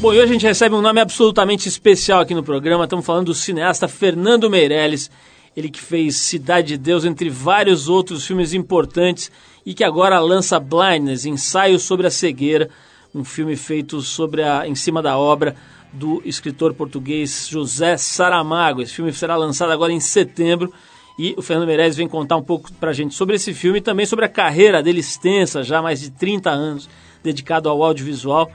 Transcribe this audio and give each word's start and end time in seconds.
Bom, 0.00 0.14
e 0.14 0.16
hoje 0.16 0.30
a 0.30 0.32
gente 0.32 0.46
recebe 0.46 0.74
um 0.74 0.80
nome 0.80 0.98
absolutamente 0.98 1.68
especial 1.68 2.20
aqui 2.20 2.34
no 2.34 2.42
programa. 2.42 2.84
Estamos 2.84 3.04
falando 3.04 3.26
do 3.26 3.34
cineasta 3.34 3.86
Fernando 3.86 4.48
Meirelles, 4.48 5.10
ele 5.54 5.68
que 5.68 5.78
fez 5.78 6.16
Cidade 6.16 6.68
de 6.68 6.78
Deus, 6.78 7.04
entre 7.04 7.28
vários 7.28 7.86
outros 7.86 8.26
filmes 8.26 8.54
importantes, 8.54 9.30
e 9.64 9.74
que 9.74 9.84
agora 9.84 10.18
lança 10.18 10.58
Blindness, 10.58 11.26
ensaio 11.26 11.78
sobre 11.78 12.06
a 12.06 12.10
cegueira, 12.10 12.70
um 13.14 13.22
filme 13.22 13.54
feito 13.56 14.00
sobre 14.00 14.42
a, 14.42 14.66
em 14.66 14.74
cima 14.74 15.02
da 15.02 15.18
obra 15.18 15.54
do 15.92 16.22
escritor 16.24 16.72
português 16.72 17.46
José 17.50 17.98
Saramago. 17.98 18.80
Esse 18.80 18.94
filme 18.94 19.12
será 19.12 19.36
lançado 19.36 19.70
agora 19.70 19.92
em 19.92 20.00
setembro 20.00 20.72
e 21.18 21.34
o 21.36 21.42
Fernando 21.42 21.66
Meirelles 21.66 21.96
vem 21.98 22.08
contar 22.08 22.38
um 22.38 22.42
pouco 22.42 22.72
para 22.72 22.88
a 22.88 22.94
gente 22.94 23.14
sobre 23.14 23.36
esse 23.36 23.52
filme 23.52 23.80
e 23.80 23.82
também 23.82 24.06
sobre 24.06 24.24
a 24.24 24.30
carreira 24.30 24.82
dele 24.82 25.00
extensa, 25.00 25.62
já 25.62 25.82
mais 25.82 26.00
de 26.00 26.10
30 26.10 26.48
anos, 26.48 26.88
dedicado 27.22 27.68
ao 27.68 27.82
audiovisual 27.82 28.50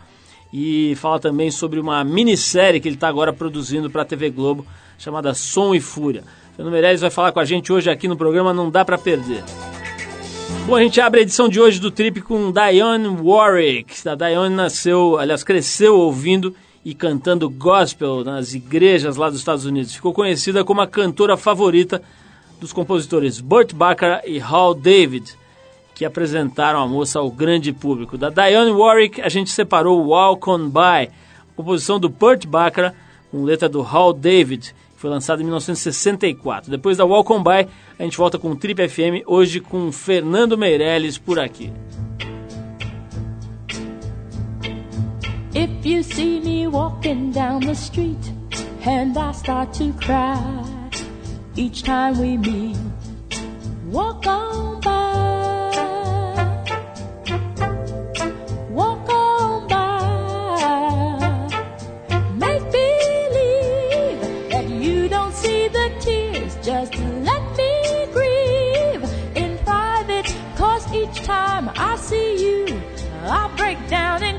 e 0.58 0.96
fala 0.96 1.20
também 1.20 1.52
sobre 1.52 1.82
uma 1.82 2.02
minissérie 2.06 2.80
que 2.80 2.88
ele 2.88 2.96
está 2.96 3.10
agora 3.10 3.34
produzindo 3.34 3.90
para 3.90 4.04
a 4.04 4.06
TV 4.06 4.30
Globo, 4.30 4.66
chamada 4.98 5.34
Som 5.34 5.76
e 5.76 5.82
Fúria. 5.82 6.24
Fernando 6.56 6.72
Meirelles 6.72 7.02
vai 7.02 7.10
falar 7.10 7.34
com 7.34 7.42
a 7.42 7.44
gente 7.44 7.74
hoje 7.74 7.90
aqui 7.90 8.08
no 8.08 8.16
programa 8.16 8.54
Não 8.54 8.72
Dá 8.72 8.86
para 8.86 8.98
Perder. 8.98 9.44
Bom, 10.66 10.78
a 10.78 10.82
gente 10.82 11.02
abre 11.02 11.20
a 11.20 11.24
edição 11.24 11.50
de 11.50 11.60
hoje 11.60 11.82
do 11.82 11.92
Trip 11.92 12.22
com 12.22 12.54
Dionne 12.54 13.06
Warwick. 13.22 14.08
A 14.08 14.16
Dionne 14.16 14.56
nasceu, 14.56 15.18
aliás, 15.20 15.44
cresceu 15.44 16.00
ouvindo 16.00 16.56
e 16.86 16.94
cantando 16.94 17.50
gospel 17.50 18.24
nas 18.24 18.54
igrejas 18.54 19.18
lá 19.18 19.30
dos 19.30 19.40
Estados 19.40 19.66
Unidos. 19.66 19.94
Ficou 19.94 20.14
conhecida 20.14 20.64
como 20.64 20.80
a 20.80 20.88
cantora 20.88 21.36
favorita 21.36 22.02
dos 22.62 22.72
compositores 22.72 23.42
Burt 23.42 23.74
Bacharach 23.74 24.26
e 24.26 24.40
Hal 24.40 24.74
David 24.74 25.36
que 25.96 26.04
apresentaram 26.04 26.80
a 26.80 26.88
moça 26.88 27.20
ao 27.20 27.32
grande 27.32 27.72
público. 27.72 28.18
Da 28.18 28.30
Dionne 28.30 28.72
Warwick, 28.72 29.22
a 29.22 29.30
gente 29.30 29.50
separou 29.50 30.08
Walk 30.08 30.48
On 30.50 30.70
By, 30.70 31.10
composição 31.56 31.98
do 31.98 32.10
Burt 32.10 32.46
Bacharach, 32.46 32.96
com 33.32 33.44
letra 33.44 33.70
do 33.70 33.82
Hal 33.82 34.12
David, 34.12 34.76
que 34.94 35.02
foi 35.02 35.10
lançado 35.10 35.42
em 35.42 35.46
1964. 35.46 36.70
Depois 36.70 36.98
da 36.98 37.06
Walk 37.06 37.32
On 37.32 37.42
By, 37.42 37.68
a 37.98 38.04
gente 38.04 38.18
volta 38.18 38.38
com 38.38 38.52
o 38.52 38.56
Trip 38.58 38.88
FM, 38.88 39.24
hoje 39.26 39.62
com 39.62 39.90
Fernando 39.92 40.58
Meirelles 40.58 41.18
por 41.18 41.40
aqui. 41.40 41.72
If 45.54 45.86
you 45.86 46.04
see 46.04 46.42
me 46.42 46.68
walking 46.68 47.32
down 47.32 47.62
the 47.62 47.72
street 47.72 48.20
and 48.86 49.18
I 49.18 49.32
start 49.32 49.72
to 49.76 49.94
cry 49.94 50.36
each 51.56 51.84
time 51.84 52.20
we 52.20 52.36
meet, 52.36 52.78
walk 53.90 54.28
on 54.28 54.82
by. 54.82 55.55
The 65.76 65.92
tears 66.00 66.56
just 66.66 66.94
to 66.94 67.06
let 67.30 67.44
me 67.58 68.08
grieve 68.14 69.04
in 69.36 69.58
private. 69.66 70.34
Cause 70.56 70.90
each 70.94 71.18
time 71.24 71.70
I 71.76 71.98
see 71.98 72.38
you, 72.42 72.82
I 73.24 73.54
break 73.58 73.78
down 73.90 74.24
and 74.24 74.35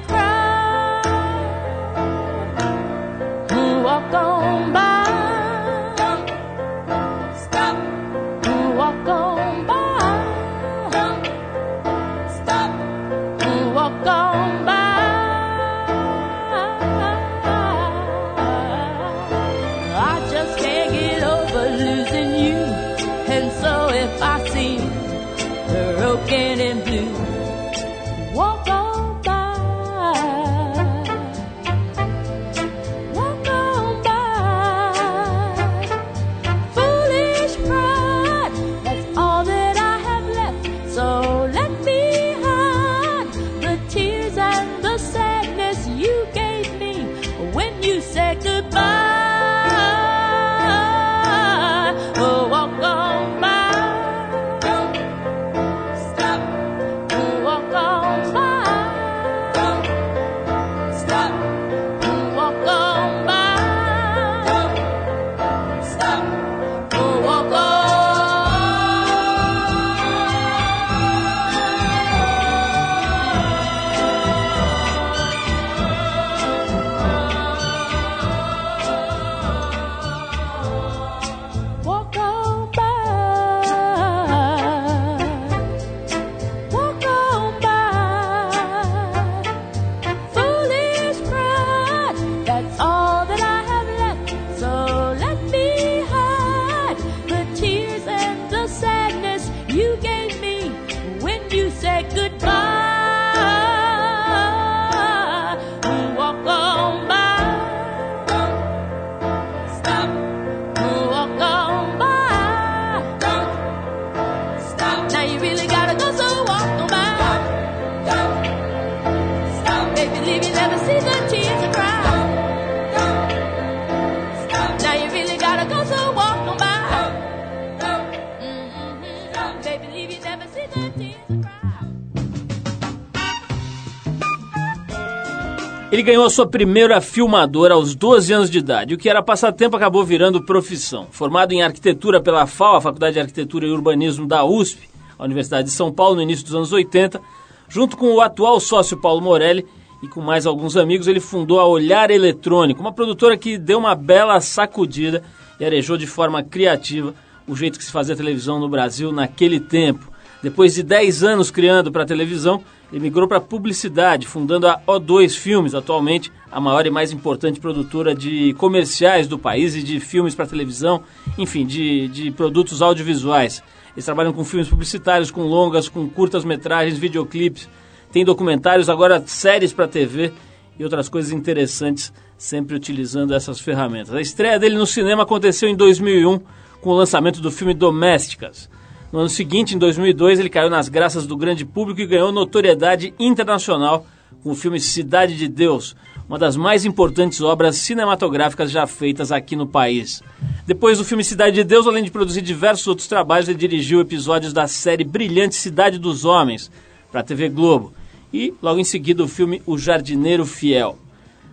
ganhou 136.06 136.24
a 136.24 136.30
sua 136.30 136.46
primeira 136.46 137.00
filmadora 137.00 137.74
aos 137.74 137.96
12 137.96 138.32
anos 138.32 138.48
de 138.48 138.58
idade. 138.58 138.94
O 138.94 138.96
que 138.96 139.08
era 139.08 139.20
passatempo 139.20 139.76
acabou 139.76 140.04
virando 140.04 140.40
profissão. 140.40 141.08
Formado 141.10 141.50
em 141.50 141.62
arquitetura 141.62 142.20
pela 142.20 142.46
FAO, 142.46 142.76
a 142.76 142.80
Faculdade 142.80 143.14
de 143.14 143.20
Arquitetura 143.20 143.66
e 143.66 143.70
Urbanismo 143.70 144.24
da 144.24 144.44
USP, 144.44 144.88
a 145.18 145.24
Universidade 145.24 145.66
de 145.66 145.74
São 145.74 145.92
Paulo, 145.92 146.14
no 146.14 146.22
início 146.22 146.44
dos 146.44 146.54
anos 146.54 146.72
80, 146.72 147.20
junto 147.68 147.96
com 147.96 148.14
o 148.14 148.20
atual 148.20 148.60
sócio 148.60 148.96
Paulo 148.96 149.20
Morelli 149.20 149.66
e 150.00 150.06
com 150.06 150.20
mais 150.20 150.46
alguns 150.46 150.76
amigos, 150.76 151.08
ele 151.08 151.18
fundou 151.18 151.58
a 151.58 151.66
Olhar 151.66 152.08
Eletrônico, 152.08 152.80
uma 152.80 152.92
produtora 152.92 153.36
que 153.36 153.58
deu 153.58 153.76
uma 153.76 153.96
bela 153.96 154.40
sacudida 154.40 155.24
e 155.58 155.64
arejou 155.64 155.96
de 155.96 156.06
forma 156.06 156.40
criativa 156.40 157.12
o 157.48 157.56
jeito 157.56 157.80
que 157.80 157.84
se 157.84 157.90
fazia 157.90 158.14
televisão 158.14 158.60
no 158.60 158.68
Brasil 158.68 159.10
naquele 159.10 159.58
tempo. 159.58 160.08
Depois 160.40 160.72
de 160.72 160.84
10 160.84 161.24
anos 161.24 161.50
criando 161.50 161.90
para 161.90 162.06
televisão, 162.06 162.62
ele 162.92 163.00
migrou 163.00 163.26
para 163.26 163.40
publicidade, 163.40 164.26
fundando 164.26 164.68
a 164.68 164.80
O2 164.86 165.36
Filmes, 165.36 165.74
atualmente 165.74 166.32
a 166.50 166.60
maior 166.60 166.86
e 166.86 166.90
mais 166.90 167.12
importante 167.12 167.58
produtora 167.58 168.14
de 168.14 168.54
comerciais 168.54 169.26
do 169.26 169.38
país 169.38 169.74
e 169.74 169.82
de 169.82 169.98
filmes 169.98 170.34
para 170.34 170.46
televisão, 170.46 171.02
enfim, 171.36 171.66
de, 171.66 172.08
de 172.08 172.30
produtos 172.30 172.80
audiovisuais. 172.80 173.62
Eles 173.94 174.04
trabalham 174.04 174.32
com 174.32 174.44
filmes 174.44 174.68
publicitários, 174.68 175.30
com 175.30 175.42
longas, 175.42 175.88
com 175.88 176.08
curtas-metragens, 176.08 176.98
videoclipes, 176.98 177.68
tem 178.12 178.24
documentários, 178.24 178.88
agora 178.88 179.22
séries 179.26 179.72
para 179.72 179.88
TV 179.88 180.32
e 180.78 180.84
outras 180.84 181.08
coisas 181.08 181.32
interessantes, 181.32 182.12
sempre 182.38 182.76
utilizando 182.76 183.34
essas 183.34 183.58
ferramentas. 183.58 184.14
A 184.14 184.20
estreia 184.20 184.58
dele 184.58 184.76
no 184.76 184.86
cinema 184.86 185.24
aconteceu 185.24 185.68
em 185.68 185.74
2001 185.74 186.40
com 186.80 186.90
o 186.90 186.94
lançamento 186.94 187.40
do 187.40 187.50
filme 187.50 187.74
Domésticas. 187.74 188.70
No 189.12 189.20
ano 189.20 189.28
seguinte, 189.28 189.74
em 189.74 189.78
2002, 189.78 190.40
ele 190.40 190.48
caiu 190.48 190.68
nas 190.68 190.88
graças 190.88 191.26
do 191.26 191.36
grande 191.36 191.64
público 191.64 192.00
e 192.00 192.06
ganhou 192.06 192.32
notoriedade 192.32 193.14
internacional 193.18 194.06
com 194.42 194.50
o 194.50 194.54
filme 194.54 194.80
Cidade 194.80 195.36
de 195.36 195.48
Deus, 195.48 195.94
uma 196.28 196.38
das 196.38 196.56
mais 196.56 196.84
importantes 196.84 197.40
obras 197.40 197.76
cinematográficas 197.76 198.70
já 198.70 198.86
feitas 198.86 199.30
aqui 199.30 199.54
no 199.54 199.66
país. 199.66 200.22
Depois 200.66 200.98
do 200.98 201.04
filme 201.04 201.22
Cidade 201.22 201.54
de 201.54 201.64
Deus, 201.64 201.86
além 201.86 202.02
de 202.02 202.10
produzir 202.10 202.42
diversos 202.42 202.86
outros 202.88 203.06
trabalhos, 203.06 203.48
ele 203.48 203.58
dirigiu 203.58 204.00
episódios 204.00 204.52
da 204.52 204.66
série 204.66 205.04
brilhante 205.04 205.54
Cidade 205.54 205.98
dos 205.98 206.24
Homens 206.24 206.70
para 207.10 207.20
a 207.20 207.24
TV 207.24 207.48
Globo 207.48 207.92
e, 208.32 208.52
logo 208.60 208.80
em 208.80 208.84
seguida, 208.84 209.22
o 209.22 209.28
filme 209.28 209.62
O 209.64 209.78
Jardineiro 209.78 210.44
Fiel. 210.44 210.98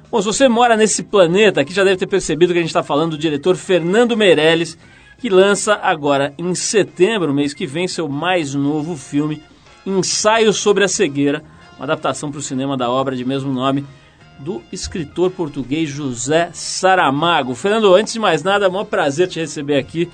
Bom, 0.10 0.20
se 0.20 0.26
você 0.26 0.48
mora 0.48 0.76
nesse 0.76 1.04
planeta, 1.04 1.62
aqui 1.62 1.74
já 1.74 1.84
deve 1.84 1.98
ter 1.98 2.08
percebido 2.08 2.52
que 2.52 2.60
a 2.60 2.62
gente 2.62 2.70
está 2.70 2.84
falando 2.84 3.12
do 3.12 3.18
diretor 3.18 3.56
Fernando 3.56 4.18
Meirelles, 4.18 4.78
que 5.24 5.30
lança 5.30 5.80
agora 5.81 6.34
em 6.38 6.54
setembro, 6.54 7.34
mês 7.34 7.54
que 7.54 7.66
vem, 7.66 7.88
seu 7.88 8.10
mais 8.10 8.54
novo 8.54 8.98
filme, 8.98 9.42
Ensaio 9.86 10.52
sobre 10.52 10.84
a 10.84 10.88
Cegueira, 10.90 11.42
uma 11.78 11.86
adaptação 11.86 12.30
para 12.30 12.40
o 12.40 12.44
cinema 12.44 12.75
da 12.75 12.90
obra 12.90 13.16
de 13.16 13.24
mesmo 13.24 13.50
nome 13.50 13.86
do 14.40 14.62
escritor 14.70 15.31
português 15.31 15.88
José 15.88 16.50
Saramago. 16.52 17.56
Fernando, 17.56 17.96
antes 17.96 18.12
de 18.12 18.20
mais 18.20 18.44
nada, 18.44 18.66
é 18.66 18.68
um 18.68 18.84
prazer 18.84 19.30
te 19.30 19.40
receber 19.40 19.78
aqui. 19.78 20.12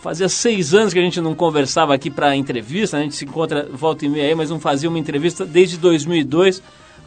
Fazia 0.00 0.28
seis 0.28 0.74
anos 0.74 0.92
que 0.92 0.98
a 0.98 1.02
gente 1.02 1.20
não 1.20 1.36
conversava 1.36 1.94
aqui 1.94 2.10
para 2.10 2.34
entrevista, 2.34 2.96
a 2.96 3.00
gente 3.00 3.14
se 3.14 3.26
encontra 3.26 3.68
volta 3.72 4.06
e 4.06 4.08
meia 4.08 4.26
aí, 4.26 4.34
mas 4.34 4.50
não 4.50 4.58
fazia 4.58 4.88
uma 4.88 4.98
entrevista 4.98 5.46
desde 5.46 5.76
2002. 5.76 6.60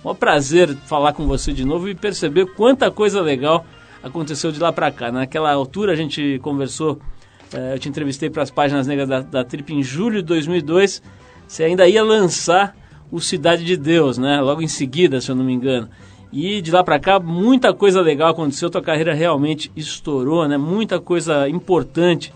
Um 0.06 0.16
prazer 0.16 0.74
falar 0.86 1.12
com 1.12 1.28
você 1.28 1.52
de 1.52 1.66
novo 1.66 1.90
e 1.90 1.96
perceber 1.96 2.46
quanta 2.54 2.90
coisa 2.90 3.20
legal 3.20 3.66
aconteceu 4.02 4.54
de 4.54 4.60
lá 4.62 4.72
para 4.72 4.90
cá. 4.90 5.12
Naquela 5.12 5.52
altura 5.52 5.92
a 5.92 5.98
gente 5.98 6.40
conversou, 6.42 6.98
eu 7.74 7.80
te 7.80 7.90
entrevistei 7.90 8.30
para 8.30 8.44
as 8.44 8.52
páginas 8.52 8.88
negras 8.88 9.08
da, 9.08 9.22
da 9.22 9.44
Trip 9.44 9.74
em 9.74 9.84
julho 9.84 10.22
de 10.22 10.28
2002. 10.28 11.02
Você 11.48 11.64
ainda 11.64 11.88
ia 11.88 12.04
lançar 12.04 12.76
o 13.12 13.20
Cidade 13.20 13.66
de 13.66 13.76
Deus, 13.76 14.18
né? 14.18 14.40
Logo 14.40 14.62
em 14.62 14.68
seguida, 14.68 15.20
se 15.20 15.30
eu 15.30 15.36
não 15.36 15.44
me 15.44 15.54
engano. 15.54 15.90
E 16.32 16.62
de 16.62 16.72
lá 16.72 16.82
para 16.82 16.98
cá, 16.98 17.20
muita 17.20 17.74
coisa 17.74 18.00
legal 18.00 18.30
aconteceu. 18.30 18.70
Tua 18.70 18.82
carreira 18.82 19.14
realmente 19.14 19.70
estourou, 19.76 20.48
né? 20.48 20.58
Muita 20.58 21.00
coisa 21.00 21.50
importante 21.50 22.34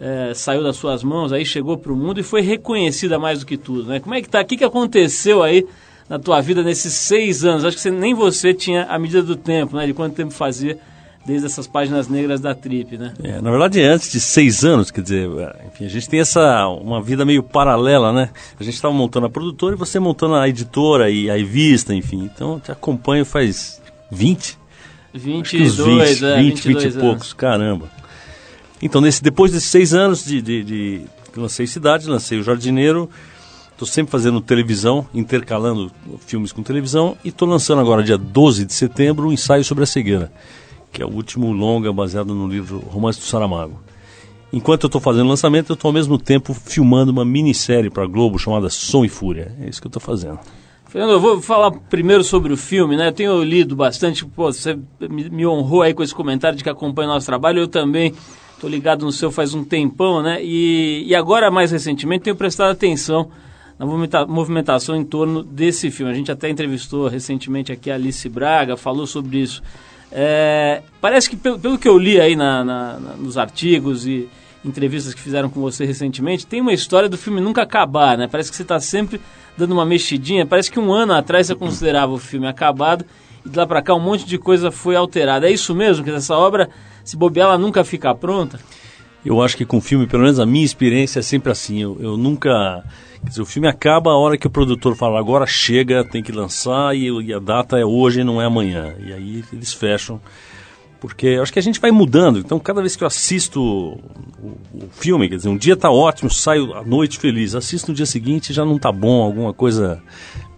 eh, 0.00 0.32
saiu 0.34 0.62
das 0.62 0.76
suas 0.76 1.04
mãos, 1.04 1.32
aí 1.32 1.44
chegou 1.44 1.76
para 1.76 1.92
o 1.92 1.96
mundo 1.96 2.18
e 2.18 2.22
foi 2.22 2.40
reconhecida 2.40 3.18
mais 3.18 3.40
do 3.40 3.46
que 3.46 3.56
tudo, 3.56 3.88
né? 3.88 4.00
Como 4.00 4.14
é 4.14 4.22
que 4.22 4.28
tá? 4.28 4.40
O 4.40 4.44
que, 4.44 4.56
que 4.56 4.64
aconteceu 4.64 5.42
aí 5.42 5.66
na 6.08 6.18
tua 6.18 6.40
vida 6.40 6.62
nesses 6.62 6.94
seis 6.94 7.44
anos? 7.44 7.64
Acho 7.64 7.76
que 7.76 7.82
você, 7.82 7.90
nem 7.90 8.14
você 8.14 8.54
tinha 8.54 8.84
a 8.84 8.98
medida 8.98 9.22
do 9.22 9.36
tempo, 9.36 9.76
né? 9.76 9.86
De 9.86 9.92
quanto 9.92 10.14
tempo 10.14 10.32
fazia 10.32 10.78
desde 11.24 11.46
essas 11.46 11.66
páginas 11.66 12.08
negras 12.08 12.40
da 12.40 12.54
Trip, 12.54 12.98
né? 12.98 13.14
É, 13.22 13.40
na 13.40 13.50
verdade, 13.50 13.80
antes 13.82 14.12
de 14.12 14.20
seis 14.20 14.64
anos, 14.64 14.90
quer 14.90 15.00
dizer, 15.00 15.28
enfim, 15.66 15.86
a 15.86 15.88
gente 15.88 16.08
tem 16.08 16.20
essa 16.20 16.68
uma 16.68 17.02
vida 17.02 17.24
meio 17.24 17.42
paralela, 17.42 18.12
né? 18.12 18.30
A 18.58 18.62
gente 18.62 18.74
estava 18.74 18.92
montando 18.92 19.26
a 19.26 19.30
produtora 19.30 19.74
e 19.74 19.78
você 19.78 19.98
montando 19.98 20.34
a 20.34 20.48
editora 20.48 21.10
e 21.10 21.30
a 21.30 21.36
revista, 21.36 21.94
enfim. 21.94 22.30
Então, 22.32 22.60
te 22.60 22.70
acompanho 22.70 23.24
faz 23.24 23.80
20? 24.10 24.58
22, 25.14 26.20
20, 26.20 26.24
é, 26.24 26.36
20, 26.42 26.68
20 26.68 26.84
e 26.84 26.92
poucos, 26.92 27.32
caramba. 27.32 27.88
Então, 28.82 29.00
nesse, 29.00 29.22
depois 29.22 29.52
desses 29.52 29.70
seis 29.70 29.94
anos 29.94 30.24
de, 30.24 30.42
de, 30.42 30.64
de 30.64 31.00
lancei 31.36 31.66
Cidade, 31.66 32.08
lancei 32.08 32.38
o 32.38 32.42
Jardineiro, 32.42 33.08
Estou 33.74 33.88
sempre 33.88 34.12
fazendo 34.12 34.40
televisão, 34.40 35.04
intercalando 35.12 35.90
filmes 36.28 36.52
com 36.52 36.62
televisão 36.62 37.16
e 37.24 37.30
estou 37.30 37.48
lançando 37.48 37.80
agora, 37.80 38.04
dia 38.04 38.16
12 38.16 38.64
de 38.64 38.72
setembro, 38.72 39.26
um 39.26 39.32
ensaio 39.32 39.64
sobre 39.64 39.82
a 39.82 39.86
cegueira, 39.86 40.30
que 40.94 41.02
é 41.02 41.04
o 41.04 41.10
último 41.10 41.52
longa 41.52 41.92
baseado 41.92 42.32
no 42.34 42.46
livro 42.46 42.78
Romance 42.78 43.18
do 43.18 43.24
Saramago. 43.24 43.80
Enquanto 44.52 44.84
eu 44.84 44.86
estou 44.86 45.00
fazendo 45.00 45.26
o 45.26 45.28
lançamento, 45.28 45.70
eu 45.70 45.74
estou 45.74 45.88
ao 45.88 45.92
mesmo 45.92 46.16
tempo 46.16 46.54
filmando 46.54 47.10
uma 47.10 47.24
minissérie 47.24 47.90
para 47.90 48.04
a 48.04 48.06
Globo 48.06 48.38
chamada 48.38 48.70
Som 48.70 49.04
e 49.04 49.08
Fúria. 49.08 49.52
É 49.60 49.68
isso 49.68 49.80
que 49.80 49.88
eu 49.88 49.90
estou 49.90 50.00
fazendo. 50.00 50.38
Fernando, 50.86 51.10
eu 51.10 51.20
vou 51.20 51.42
falar 51.42 51.72
primeiro 51.72 52.22
sobre 52.22 52.52
o 52.52 52.56
filme, 52.56 52.96
né? 52.96 53.08
Eu 53.08 53.12
tenho 53.12 53.42
lido 53.42 53.74
bastante, 53.74 54.24
pô, 54.24 54.52
você 54.52 54.78
me 55.10 55.44
honrou 55.44 55.82
aí 55.82 55.92
com 55.92 56.04
esse 56.04 56.14
comentário 56.14 56.56
de 56.56 56.62
que 56.62 56.70
acompanha 56.70 57.08
o 57.08 57.14
nosso 57.14 57.26
trabalho, 57.26 57.58
eu 57.58 57.66
também 57.66 58.14
estou 58.54 58.70
ligado 58.70 59.04
no 59.04 59.10
seu 59.10 59.32
faz 59.32 59.52
um 59.52 59.64
tempão, 59.64 60.22
né? 60.22 60.38
E, 60.40 61.02
e 61.08 61.12
agora, 61.16 61.50
mais 61.50 61.72
recentemente, 61.72 62.22
tenho 62.22 62.36
prestado 62.36 62.70
atenção 62.70 63.28
na 63.76 63.84
movimentação 64.24 64.94
em 64.94 65.04
torno 65.04 65.42
desse 65.42 65.90
filme. 65.90 66.12
A 66.12 66.14
gente 66.14 66.30
até 66.30 66.48
entrevistou 66.48 67.08
recentemente 67.08 67.72
aqui 67.72 67.90
a 67.90 67.96
Alice 67.96 68.28
Braga, 68.28 68.76
falou 68.76 69.04
sobre 69.04 69.38
isso. 69.38 69.60
É, 70.10 70.82
parece 71.00 71.28
que, 71.28 71.36
pelo, 71.36 71.58
pelo, 71.58 71.78
que 71.78 71.88
eu 71.88 71.98
li 71.98 72.20
aí 72.20 72.36
na, 72.36 72.64
na, 72.64 73.00
na, 73.00 73.12
nos 73.14 73.36
artigos 73.36 74.06
e 74.06 74.28
entrevistas 74.64 75.12
que 75.12 75.20
fizeram 75.20 75.50
com 75.50 75.60
você 75.60 75.84
recentemente, 75.84 76.46
tem 76.46 76.60
uma 76.60 76.72
história 76.72 77.08
do 77.08 77.18
filme 77.18 77.40
nunca 77.40 77.62
acabar, 77.62 78.16
né? 78.16 78.26
Parece 78.26 78.50
que 78.50 78.56
você 78.56 78.62
está 78.62 78.80
sempre 78.80 79.20
dando 79.56 79.72
uma 79.72 79.84
mexidinha. 79.84 80.46
Parece 80.46 80.70
que 80.70 80.80
um 80.80 80.92
ano 80.92 81.12
atrás 81.12 81.46
você 81.46 81.54
considerava 81.54 82.12
o 82.12 82.18
filme 82.18 82.46
acabado 82.46 83.04
e 83.44 83.48
de 83.48 83.58
lá 83.58 83.66
para 83.66 83.82
cá 83.82 83.94
um 83.94 84.00
monte 84.00 84.26
de 84.26 84.38
coisa 84.38 84.70
foi 84.70 84.96
alterada. 84.96 85.48
É 85.48 85.52
isso 85.52 85.74
mesmo? 85.74 86.04
Que 86.04 86.10
essa 86.10 86.36
obra, 86.36 86.70
se 87.04 87.16
bobear, 87.16 87.48
ela 87.48 87.58
nunca 87.58 87.84
fica 87.84 88.14
pronta? 88.14 88.58
Eu 89.24 89.42
acho 89.42 89.56
que 89.56 89.64
com 89.64 89.80
filme, 89.80 90.06
pelo 90.06 90.22
menos 90.22 90.38
a 90.38 90.46
minha 90.46 90.64
experiência 90.64 91.18
é 91.18 91.22
sempre 91.22 91.50
assim. 91.50 91.80
Eu, 91.80 91.96
eu 92.00 92.16
nunca 92.16 92.82
Quer 93.24 93.30
dizer, 93.30 93.42
o 93.42 93.46
filme 93.46 93.66
acaba 93.66 94.10
a 94.10 94.16
hora 94.16 94.36
que 94.36 94.46
o 94.46 94.50
produtor 94.50 94.94
fala, 94.94 95.18
agora 95.18 95.46
chega, 95.46 96.04
tem 96.04 96.22
que 96.22 96.30
lançar 96.30 96.94
e, 96.94 97.08
e 97.08 97.32
a 97.32 97.38
data 97.38 97.78
é 97.78 97.84
hoje 97.84 98.22
não 98.22 98.40
é 98.40 98.44
amanhã. 98.44 98.94
E 98.98 99.12
aí 99.12 99.44
eles 99.52 99.72
fecham. 99.72 100.20
Porque 101.00 101.26
eu 101.26 101.42
acho 101.42 101.52
que 101.52 101.58
a 101.58 101.62
gente 101.62 101.80
vai 101.80 101.90
mudando. 101.90 102.38
Então, 102.38 102.58
cada 102.58 102.80
vez 102.80 102.96
que 102.96 103.02
eu 103.02 103.06
assisto 103.06 103.62
o, 103.62 104.00
o, 104.74 104.88
filme, 104.90 105.28
quer 105.28 105.36
dizer, 105.36 105.48
um 105.48 105.56
dia 105.56 105.76
tá 105.76 105.90
ótimo, 105.90 106.30
saio 106.30 106.74
à 106.74 106.82
noite 106.82 107.18
feliz. 107.18 107.54
Assisto 107.54 107.90
no 107.90 107.94
dia 107.94 108.06
seguinte 108.06 108.52
já 108.52 108.64
não 108.64 108.78
tá 108.78 108.92
bom, 108.92 109.22
alguma 109.22 109.52
coisa 109.52 110.02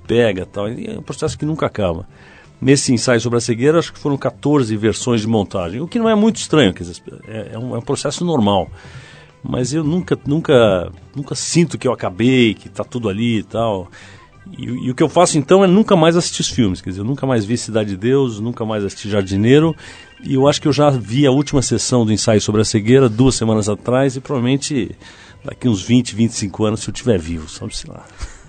pega 0.07 0.45
tal. 0.47 0.69
E 0.69 0.89
é 0.89 0.99
um 0.99 1.03
processo 1.03 1.39
que 1.39 1.45
nunca 1.45 1.67
acaba. 1.67 2.07
Nesse 2.61 2.93
ensaio 2.93 3.21
sobre 3.21 3.39
a 3.39 3.41
cegueira, 3.41 3.79
acho 3.79 3.93
que 3.93 3.99
foram 3.99 4.17
14 4.17 4.77
versões 4.77 5.21
de 5.21 5.27
montagem, 5.27 5.81
o 5.81 5.87
que 5.87 5.99
não 5.99 6.09
é 6.09 6.15
muito 6.15 6.37
estranho, 6.37 6.73
quer 6.73 6.85
dizer, 6.85 7.03
é, 7.29 7.51
é, 7.53 7.59
um, 7.59 7.75
é 7.75 7.79
um 7.79 7.83
processo 7.83 8.25
normal 8.25 8.71
mas 9.49 9.73
eu 9.73 9.85
nunca, 9.85 10.19
nunca, 10.27 10.91
nunca 11.15 11.35
sinto 11.35 11.79
que 11.79 11.87
eu 11.87 11.93
acabei, 11.93 12.55
que 12.55 12.69
está 12.69 12.85
tudo 12.85 13.09
ali 13.09 13.39
e 13.39 13.43
tal. 13.43 13.89
E, 14.57 14.65
e, 14.65 14.91
o 14.91 14.95
que 14.95 15.03
eu 15.03 15.09
faço 15.09 15.39
então 15.39 15.65
é 15.65 15.67
nunca 15.67 15.97
mais 15.97 16.17
assistir 16.17 16.41
os 16.41 16.51
filmes, 16.51 16.81
quer 16.81 16.91
dizer, 16.91 17.03
eu 17.03 17.05
nunca 17.05 17.27
mais 17.27 17.45
vi 17.45 17.57
Cidade 17.57 17.91
de 17.91 17.97
Deus, 17.97 18.39
nunca 18.39 18.65
mais 18.65 18.85
assisti 18.85 19.09
Jardineiro, 19.11 19.75
e 20.23 20.35
eu 20.35 20.47
acho 20.47 20.61
que 20.63 20.69
eu 20.69 20.73
já 20.73 20.89
vi 20.91 21.27
a 21.27 21.31
última 21.31 21.63
sessão 21.63 22.07
do 22.07 22.13
ensaio 22.13 22.41
sobre 22.41 22.61
a 22.61 22.65
cegueira 22.65 23.09
duas 23.09 23.35
semanas 23.35 23.69
atrás, 23.69 24.17
e 24.17 24.21
provavelmente 24.21 24.97
daqui 25.45 25.69
uns 25.69 25.83
20, 25.83 26.15
25 26.15 26.65
anos, 26.65 26.81
se 26.81 26.89
eu 26.89 26.93
estiver 26.93 27.19
vivo, 27.19 27.49
sabe-se 27.49 27.89
lá. 27.89 28.05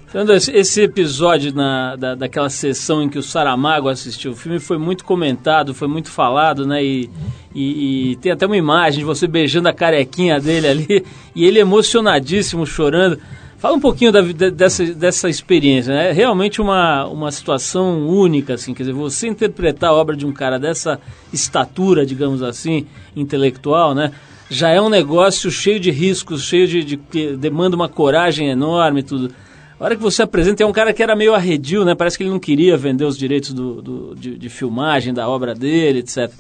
Fernando, 0.07 0.31
esse 0.31 0.81
episódio 0.81 1.54
na, 1.54 1.98
da, 1.98 2.15
daquela 2.15 2.50
sessão 2.50 3.03
em 3.03 3.10
que 3.10 3.20
o 3.20 3.24
Saramago 3.24 3.89
assistiu 3.89 4.31
o 4.31 4.36
filme 4.36 4.58
foi 4.58 4.77
muito 4.77 5.03
comentado, 5.03 5.74
foi 5.74 5.89
muito 5.89 6.10
falado, 6.10 6.65
né? 6.65 6.81
E, 6.81 7.10
e, 7.53 8.12
e, 8.12 8.15
tem 8.15 8.31
até 8.31 8.46
uma 8.46 8.55
imagem 8.55 9.00
de 9.00 9.05
você 9.05 9.27
beijando 9.27 9.67
a 9.67 9.74
carequinha 9.74 10.39
dele 10.39 10.67
ali 10.67 11.05
e 11.36 11.43
ele 11.46 11.60
emocionadíssimo, 11.60 12.65
chorando. 12.65 13.20
Fala 13.58 13.75
um 13.75 13.81
pouquinho 13.81 14.13
da, 14.13 14.22
dessa, 14.22 14.86
dessa 14.86 15.29
experiência, 15.29 15.93
né? 15.93 16.10
É 16.10 16.13
realmente 16.13 16.62
uma, 16.62 17.05
uma 17.08 17.29
situação 17.29 18.08
única, 18.08 18.53
assim, 18.53 18.74
quer 18.74 18.84
dizer, 18.84 18.93
você 18.93 19.27
interpretar 19.27 19.89
a 19.89 19.93
obra 19.93 20.15
de 20.15 20.25
um 20.25 20.31
cara 20.31 20.58
dessa 20.58 21.01
estatura, 21.34 22.05
digamos 22.05 22.41
assim, 22.41 22.88
intelectual, 23.13 23.93
né? 23.93 24.13
Já 24.50 24.70
é 24.70 24.79
um 24.79 24.89
negócio 24.89 25.51
cheio 25.51 25.81
de 25.81 25.91
riscos, 25.91 26.43
cheio 26.43 26.65
de, 26.65 26.81
de 26.81 26.96
que 26.96 27.36
demanda 27.36 27.75
uma 27.75 27.89
coragem 27.89 28.48
enorme 28.48 29.03
tudo. 29.03 29.34
A 29.79 29.84
hora 29.84 29.96
que 29.96 30.01
você 30.01 30.24
apresenta, 30.24 30.63
é 30.63 30.65
um 30.65 30.72
cara 30.72 30.91
que 30.91 31.03
era 31.03 31.15
meio 31.15 31.36
arredio, 31.36 31.86
né? 31.86 31.93
Parece 31.93 32.17
que 32.17 32.24
ele 32.24 32.31
não 32.31 32.39
queria 32.39 32.75
vender 32.75 33.05
os 33.05 33.17
direitos 33.17 33.53
do, 33.53 33.81
do 33.81 34.15
de, 34.15 34.36
de, 34.36 34.50
filmagem 34.50 35.13
da 35.13 35.29
obra 35.29 35.53
dele, 35.53 36.00
etc. 36.00 36.31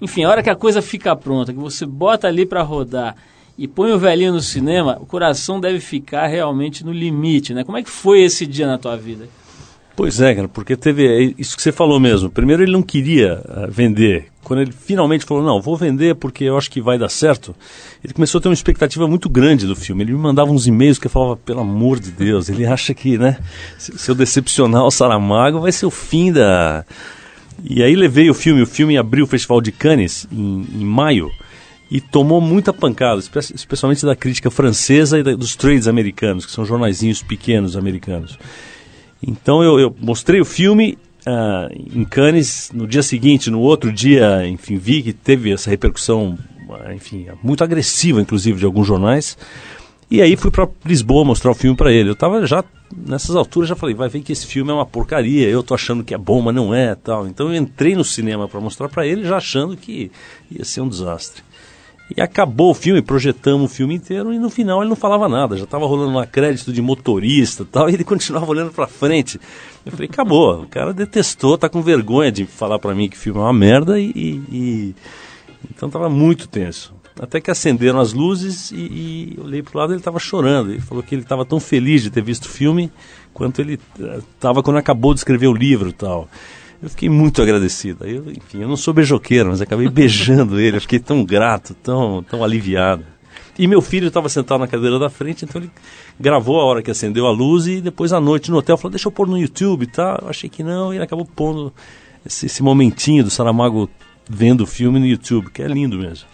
Enfim, 0.00 0.24
a 0.24 0.30
hora 0.30 0.42
que 0.42 0.50
a 0.50 0.56
coisa 0.56 0.82
fica 0.82 1.14
pronta, 1.14 1.52
que 1.52 1.58
você 1.58 1.86
bota 1.86 2.26
ali 2.26 2.44
para 2.44 2.60
rodar 2.62 3.14
e 3.56 3.68
põe 3.68 3.92
o 3.92 3.98
velhinho 3.98 4.32
no 4.32 4.40
cinema, 4.40 4.98
o 5.00 5.06
coração 5.06 5.60
deve 5.60 5.78
ficar 5.78 6.26
realmente 6.26 6.84
no 6.84 6.92
limite, 6.92 7.54
né? 7.54 7.62
Como 7.62 7.78
é 7.78 7.84
que 7.84 7.90
foi 7.90 8.22
esse 8.22 8.44
dia 8.46 8.66
na 8.66 8.78
tua 8.78 8.96
vida? 8.96 9.28
Pois 10.02 10.20
é, 10.20 10.48
porque 10.48 10.74
teve 10.74 11.06
é 11.06 11.32
isso 11.38 11.54
que 11.54 11.62
você 11.62 11.70
falou 11.70 12.00
mesmo. 12.00 12.28
Primeiro 12.28 12.64
ele 12.64 12.72
não 12.72 12.82
queria 12.82 13.40
uh, 13.44 13.70
vender. 13.70 14.26
Quando 14.42 14.62
ele 14.62 14.72
finalmente 14.72 15.24
falou, 15.24 15.44
não, 15.44 15.62
vou 15.62 15.76
vender 15.76 16.16
porque 16.16 16.42
eu 16.42 16.58
acho 16.58 16.68
que 16.68 16.80
vai 16.80 16.98
dar 16.98 17.08
certo, 17.08 17.54
ele 18.02 18.12
começou 18.12 18.40
a 18.40 18.42
ter 18.42 18.48
uma 18.48 18.54
expectativa 18.54 19.06
muito 19.06 19.28
grande 19.28 19.64
do 19.64 19.76
filme. 19.76 20.02
Ele 20.02 20.10
me 20.10 20.18
mandava 20.18 20.50
uns 20.50 20.66
e-mails 20.66 20.98
que 20.98 21.06
eu 21.06 21.10
falava, 21.10 21.36
pelo 21.36 21.60
amor 21.60 22.00
de 22.00 22.10
Deus, 22.10 22.48
ele 22.48 22.66
acha 22.66 22.92
que, 22.92 23.16
né, 23.16 23.38
se 23.78 24.10
eu 24.10 24.16
decepcionar 24.16 24.84
o 24.84 24.90
Saramago 24.90 25.60
vai 25.60 25.70
ser 25.70 25.86
o 25.86 25.90
fim 25.90 26.32
da... 26.32 26.84
E 27.62 27.80
aí 27.80 27.94
levei 27.94 28.28
o 28.28 28.34
filme, 28.34 28.60
o 28.60 28.66
filme 28.66 28.98
abriu 28.98 29.24
o 29.24 29.28
Festival 29.28 29.60
de 29.60 29.70
Cannes 29.70 30.26
em, 30.32 30.66
em 30.80 30.84
maio 30.84 31.30
e 31.88 32.00
tomou 32.00 32.40
muita 32.40 32.72
pancada, 32.72 33.20
especialmente 33.54 34.04
da 34.04 34.16
crítica 34.16 34.50
francesa 34.50 35.20
e 35.20 35.22
da, 35.22 35.36
dos 35.36 35.54
trades 35.54 35.86
americanos, 35.86 36.44
que 36.44 36.50
são 36.50 36.64
jornaizinhos 36.64 37.22
pequenos 37.22 37.76
americanos. 37.76 38.36
Então 39.22 39.62
eu, 39.62 39.78
eu 39.78 39.96
mostrei 40.00 40.40
o 40.40 40.44
filme 40.44 40.98
uh, 41.26 41.72
em 41.94 42.04
Cannes, 42.04 42.70
no 42.74 42.86
dia 42.86 43.02
seguinte, 43.02 43.50
no 43.50 43.60
outro 43.60 43.92
dia, 43.92 44.46
enfim, 44.46 44.76
vi 44.76 45.02
que 45.02 45.12
teve 45.12 45.52
essa 45.52 45.70
repercussão, 45.70 46.38
enfim, 46.94 47.26
muito 47.42 47.62
agressiva, 47.62 48.20
inclusive, 48.20 48.58
de 48.58 48.64
alguns 48.64 48.86
jornais. 48.86 49.36
E 50.10 50.20
aí 50.20 50.36
fui 50.36 50.50
para 50.50 50.68
Lisboa 50.84 51.24
mostrar 51.24 51.50
o 51.50 51.54
filme 51.54 51.76
para 51.76 51.90
ele. 51.90 52.10
Eu 52.10 52.16
tava 52.16 52.46
já 52.46 52.62
nessas 52.94 53.34
alturas 53.34 53.68
já 53.68 53.74
falei, 53.74 53.94
vai 53.94 54.08
ver 54.08 54.20
que 54.20 54.32
esse 54.32 54.46
filme 54.46 54.70
é 54.70 54.74
uma 54.74 54.84
porcaria. 54.84 55.48
Eu 55.48 55.62
tô 55.62 55.74
achando 55.74 56.04
que 56.04 56.14
é 56.14 56.18
bom, 56.18 56.40
mas 56.42 56.54
não 56.54 56.74
é, 56.74 56.94
tal. 56.94 57.26
Então 57.26 57.48
eu 57.48 57.54
entrei 57.54 57.96
no 57.96 58.04
cinema 58.04 58.46
para 58.46 58.60
mostrar 58.60 58.88
para 58.88 59.06
ele, 59.06 59.24
já 59.24 59.36
achando 59.38 59.76
que 59.76 60.10
ia 60.50 60.64
ser 60.64 60.80
um 60.82 60.88
desastre. 60.88 61.42
E 62.14 62.20
acabou 62.20 62.70
o 62.70 62.74
filme, 62.74 63.00
projetamos 63.00 63.70
o 63.70 63.74
filme 63.74 63.94
inteiro 63.94 64.34
e 64.34 64.38
no 64.38 64.50
final 64.50 64.80
ele 64.80 64.90
não 64.90 64.96
falava 64.96 65.28
nada, 65.28 65.56
já 65.56 65.64
estava 65.64 65.86
rolando 65.86 66.18
um 66.18 66.26
crédito 66.26 66.72
de 66.72 66.82
motorista 66.82 67.64
tal, 67.64 67.88
e 67.90 67.94
ele 67.94 68.04
continuava 68.04 68.46
olhando 68.46 68.70
para 68.70 68.86
frente. 68.86 69.40
Eu 69.84 69.92
falei, 69.92 70.08
acabou, 70.10 70.62
o 70.62 70.68
cara 70.68 70.92
detestou, 70.92 71.56
tá 71.56 71.68
com 71.68 71.80
vergonha 71.80 72.30
de 72.30 72.44
falar 72.44 72.78
para 72.78 72.94
mim 72.94 73.08
que 73.08 73.16
o 73.16 73.20
filme 73.20 73.40
é 73.40 73.42
uma 73.42 73.52
merda 73.52 73.98
e, 73.98 74.10
e... 74.14 74.94
então 75.70 75.88
estava 75.88 76.10
muito 76.10 76.48
tenso. 76.48 76.92
Até 77.20 77.40
que 77.40 77.50
acenderam 77.50 78.00
as 78.00 78.12
luzes 78.12 78.70
e, 78.70 78.76
e 78.76 79.34
eu 79.36 79.44
olhei 79.44 79.62
para 79.62 79.76
o 79.76 79.78
lado 79.78 79.92
ele 79.92 80.00
estava 80.00 80.18
chorando. 80.18 80.70
Ele 80.70 80.80
falou 80.80 81.02
que 81.02 81.14
ele 81.14 81.22
estava 81.22 81.44
tão 81.44 81.60
feliz 81.60 82.02
de 82.02 82.10
ter 82.10 82.22
visto 82.22 82.46
o 82.46 82.48
filme 82.48 82.90
quanto 83.34 83.60
ele 83.60 83.78
estava 83.94 84.60
eh, 84.60 84.62
quando 84.62 84.76
acabou 84.78 85.12
de 85.12 85.20
escrever 85.20 85.46
o 85.46 85.52
livro 85.52 85.92
tal. 85.92 86.28
Eu 86.82 86.90
fiquei 86.90 87.08
muito 87.08 87.40
agradecido. 87.40 88.04
Eu, 88.04 88.24
enfim, 88.30 88.62
eu 88.62 88.68
não 88.68 88.76
sou 88.76 88.92
beijoqueiro, 88.92 89.50
mas 89.50 89.60
acabei 89.60 89.88
beijando 89.88 90.58
ele. 90.58 90.78
Eu 90.78 90.80
fiquei 90.80 90.98
tão 90.98 91.24
grato, 91.24 91.74
tão, 91.74 92.22
tão 92.24 92.42
aliviado. 92.42 93.04
E 93.58 93.66
meu 93.66 93.80
filho 93.80 94.08
estava 94.08 94.28
sentado 94.28 94.60
na 94.60 94.66
cadeira 94.66 94.98
da 94.98 95.10
frente, 95.10 95.44
então 95.44 95.60
ele 95.60 95.70
gravou 96.18 96.58
a 96.58 96.64
hora 96.64 96.82
que 96.82 96.90
acendeu 96.90 97.26
a 97.26 97.30
luz 97.30 97.66
e 97.66 97.80
depois 97.80 98.12
à 98.12 98.20
noite 98.20 98.50
no 98.50 98.56
hotel 98.56 98.76
falou: 98.78 98.90
Deixa 98.90 99.08
eu 99.08 99.12
pôr 99.12 99.28
no 99.28 99.38
YouTube 99.38 99.86
tá? 99.86 100.18
Eu 100.22 100.28
achei 100.28 100.48
que 100.48 100.62
não, 100.62 100.92
e 100.92 100.96
ele 100.96 101.04
acabou 101.04 101.26
pondo 101.26 101.72
esse, 102.24 102.46
esse 102.46 102.62
momentinho 102.62 103.22
do 103.22 103.30
Saramago 103.30 103.90
vendo 104.28 104.62
o 104.62 104.66
filme 104.66 104.98
no 104.98 105.06
YouTube, 105.06 105.50
que 105.50 105.62
é 105.62 105.68
lindo 105.68 105.98
mesmo. 105.98 106.26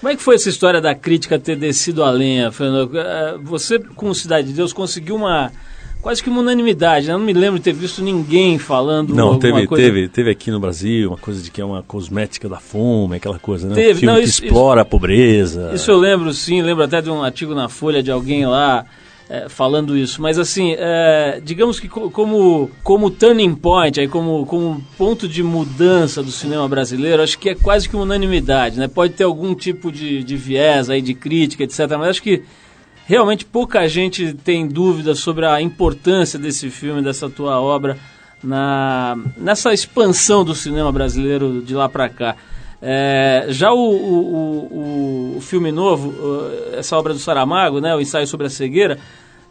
Como 0.00 0.12
é 0.12 0.16
que 0.16 0.22
foi 0.22 0.34
essa 0.34 0.50
história 0.50 0.80
da 0.80 0.94
crítica 0.94 1.38
ter 1.38 1.56
descido 1.56 2.04
a 2.04 2.10
lenha, 2.10 2.52
Fernando? 2.52 2.96
Eh, 2.96 3.38
você, 3.42 3.78
com 3.78 4.12
Cidade 4.12 4.48
de 4.48 4.52
Deus, 4.52 4.72
conseguiu 4.72 5.16
uma 5.16 5.50
quase 6.06 6.22
que 6.22 6.30
uma 6.30 6.38
unanimidade. 6.38 7.08
Né? 7.08 7.14
Eu 7.14 7.18
não 7.18 7.26
me 7.26 7.32
lembro 7.32 7.58
de 7.58 7.64
ter 7.64 7.72
visto 7.72 8.00
ninguém 8.00 8.60
falando 8.60 9.12
Não, 9.12 9.40
teve, 9.40 9.66
coisa... 9.66 9.84
teve, 9.84 10.08
teve 10.08 10.30
aqui 10.30 10.52
no 10.52 10.60
Brasil 10.60 11.08
uma 11.08 11.16
coisa 11.16 11.42
de 11.42 11.50
que 11.50 11.60
é 11.60 11.64
uma 11.64 11.82
cosmética 11.82 12.48
da 12.48 12.60
fome, 12.60 13.16
aquela 13.16 13.40
coisa, 13.40 13.66
né? 13.66 13.74
Teve, 13.74 13.90
um 13.90 13.96
filme 13.96 14.14
não, 14.14 14.22
isso, 14.22 14.40
que 14.40 14.46
explora 14.46 14.82
isso, 14.82 14.86
a 14.86 14.88
pobreza. 14.88 15.72
Isso 15.74 15.90
eu 15.90 15.98
lembro, 15.98 16.32
sim. 16.32 16.62
Lembro 16.62 16.84
até 16.84 17.02
de 17.02 17.10
um 17.10 17.24
artigo 17.24 17.56
na 17.56 17.68
Folha 17.68 18.04
de 18.04 18.12
alguém 18.12 18.46
lá 18.46 18.86
é, 19.28 19.48
falando 19.48 19.98
isso. 19.98 20.22
Mas 20.22 20.38
assim, 20.38 20.76
é, 20.78 21.40
digamos 21.44 21.80
que 21.80 21.88
como, 21.88 22.70
como 22.84 23.10
turning 23.10 23.56
point, 23.56 23.98
aí 23.98 24.06
como, 24.06 24.46
como 24.46 24.80
ponto 24.96 25.26
de 25.26 25.42
mudança 25.42 26.22
do 26.22 26.30
cinema 26.30 26.68
brasileiro, 26.68 27.20
acho 27.20 27.36
que 27.36 27.48
é 27.48 27.54
quase 27.56 27.88
que 27.88 27.96
uma 27.96 28.04
unanimidade, 28.04 28.78
né? 28.78 28.86
Pode 28.86 29.14
ter 29.14 29.24
algum 29.24 29.56
tipo 29.56 29.90
de, 29.90 30.22
de 30.22 30.36
viés 30.36 30.88
aí, 30.88 31.02
de 31.02 31.14
crítica, 31.14 31.64
etc. 31.64 31.80
Mas 31.98 32.10
acho 32.10 32.22
que 32.22 32.44
realmente 33.06 33.44
pouca 33.44 33.88
gente 33.88 34.34
tem 34.34 34.66
dúvidas 34.66 35.20
sobre 35.20 35.46
a 35.46 35.62
importância 35.62 36.38
desse 36.38 36.68
filme, 36.70 37.02
dessa 37.02 37.30
tua 37.30 37.60
obra, 37.60 37.96
na, 38.42 39.16
nessa 39.36 39.72
expansão 39.72 40.44
do 40.44 40.54
cinema 40.54 40.92
brasileiro 40.92 41.62
de 41.62 41.74
lá 41.74 41.88
para 41.88 42.08
cá. 42.08 42.36
É, 42.82 43.46
já 43.48 43.72
o, 43.72 43.78
o, 43.78 45.34
o, 45.34 45.36
o, 45.38 45.40
filme 45.40 45.72
novo, 45.72 46.14
essa 46.76 46.96
obra 46.96 47.14
do 47.14 47.18
Saramago, 47.18 47.80
né, 47.80 47.94
o 47.94 48.00
ensaio 48.00 48.26
sobre 48.26 48.46
a 48.48 48.50
cegueira, 48.50 48.98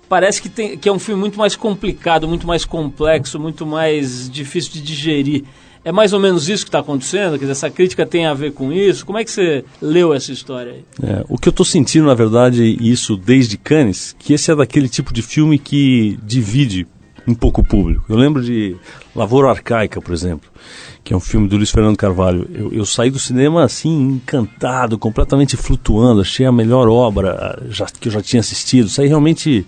parece 0.07 0.41
que, 0.41 0.49
tem, 0.49 0.77
que 0.77 0.87
é 0.87 0.91
um 0.91 0.99
filme 0.99 1.19
muito 1.19 1.37
mais 1.37 1.55
complicado, 1.55 2.27
muito 2.27 2.45
mais 2.45 2.65
complexo, 2.65 3.39
muito 3.39 3.65
mais 3.65 4.29
difícil 4.29 4.73
de 4.73 4.81
digerir. 4.81 5.43
É 5.85 5.91
mais 5.91 6.13
ou 6.13 6.19
menos 6.19 6.49
isso 6.49 6.65
que 6.65 6.69
está 6.69 6.79
acontecendo? 6.79 7.33
Quer 7.33 7.41
dizer, 7.41 7.51
essa 7.51 7.69
crítica 7.69 8.07
tem 8.07 8.25
a 8.25 8.33
ver 8.33 8.53
com 8.53 8.73
isso? 8.73 9.05
Como 9.05 9.19
é 9.19 9.23
que 9.23 9.29
você 9.29 9.63
leu 9.79 10.15
essa 10.15 10.31
história 10.31 10.71
aí? 10.71 10.83
É, 11.03 11.23
o 11.29 11.37
que 11.37 11.47
eu 11.47 11.51
estou 11.51 11.63
sentindo, 11.63 12.07
na 12.07 12.15
verdade, 12.15 12.75
isso 12.81 13.15
desde 13.15 13.55
Cannes, 13.55 14.15
que 14.17 14.33
esse 14.33 14.51
é 14.51 14.55
daquele 14.55 14.89
tipo 14.89 15.13
de 15.13 15.21
filme 15.21 15.59
que 15.59 16.17
divide 16.23 16.87
um 17.27 17.35
pouco 17.35 17.61
o 17.61 17.63
público. 17.63 18.03
Eu 18.09 18.15
lembro 18.15 18.43
de 18.43 18.75
Lavoura 19.15 19.51
Arcaica, 19.51 20.01
por 20.01 20.11
exemplo, 20.11 20.49
que 21.03 21.13
é 21.13 21.17
um 21.17 21.19
filme 21.19 21.47
do 21.47 21.55
Luiz 21.55 21.69
Fernando 21.69 21.97
Carvalho. 21.97 22.49
Eu, 22.51 22.73
eu 22.73 22.85
saí 22.85 23.11
do 23.11 23.19
cinema 23.19 23.63
assim, 23.63 24.15
encantado, 24.15 24.97
completamente 24.97 25.55
flutuando, 25.55 26.21
achei 26.21 26.47
a 26.47 26.51
melhor 26.51 26.87
obra 26.87 27.61
já, 27.69 27.85
que 27.85 28.07
eu 28.07 28.11
já 28.11 28.23
tinha 28.23 28.39
assistido. 28.39 28.89
Saí 28.89 29.07
realmente 29.07 29.65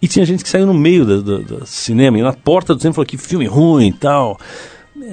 e 0.00 0.08
tinha 0.08 0.24
gente 0.24 0.42
que 0.42 0.50
saiu 0.50 0.66
no 0.66 0.74
meio 0.74 1.04
do, 1.04 1.22
do, 1.22 1.38
do 1.42 1.66
cinema, 1.66 2.18
e 2.18 2.22
na 2.22 2.32
porta 2.32 2.74
do 2.74 2.80
cinema 2.80 2.94
falou 2.94 3.06
que 3.06 3.18
filme 3.18 3.46
ruim 3.46 3.88
e 3.88 3.92
tal. 3.92 4.38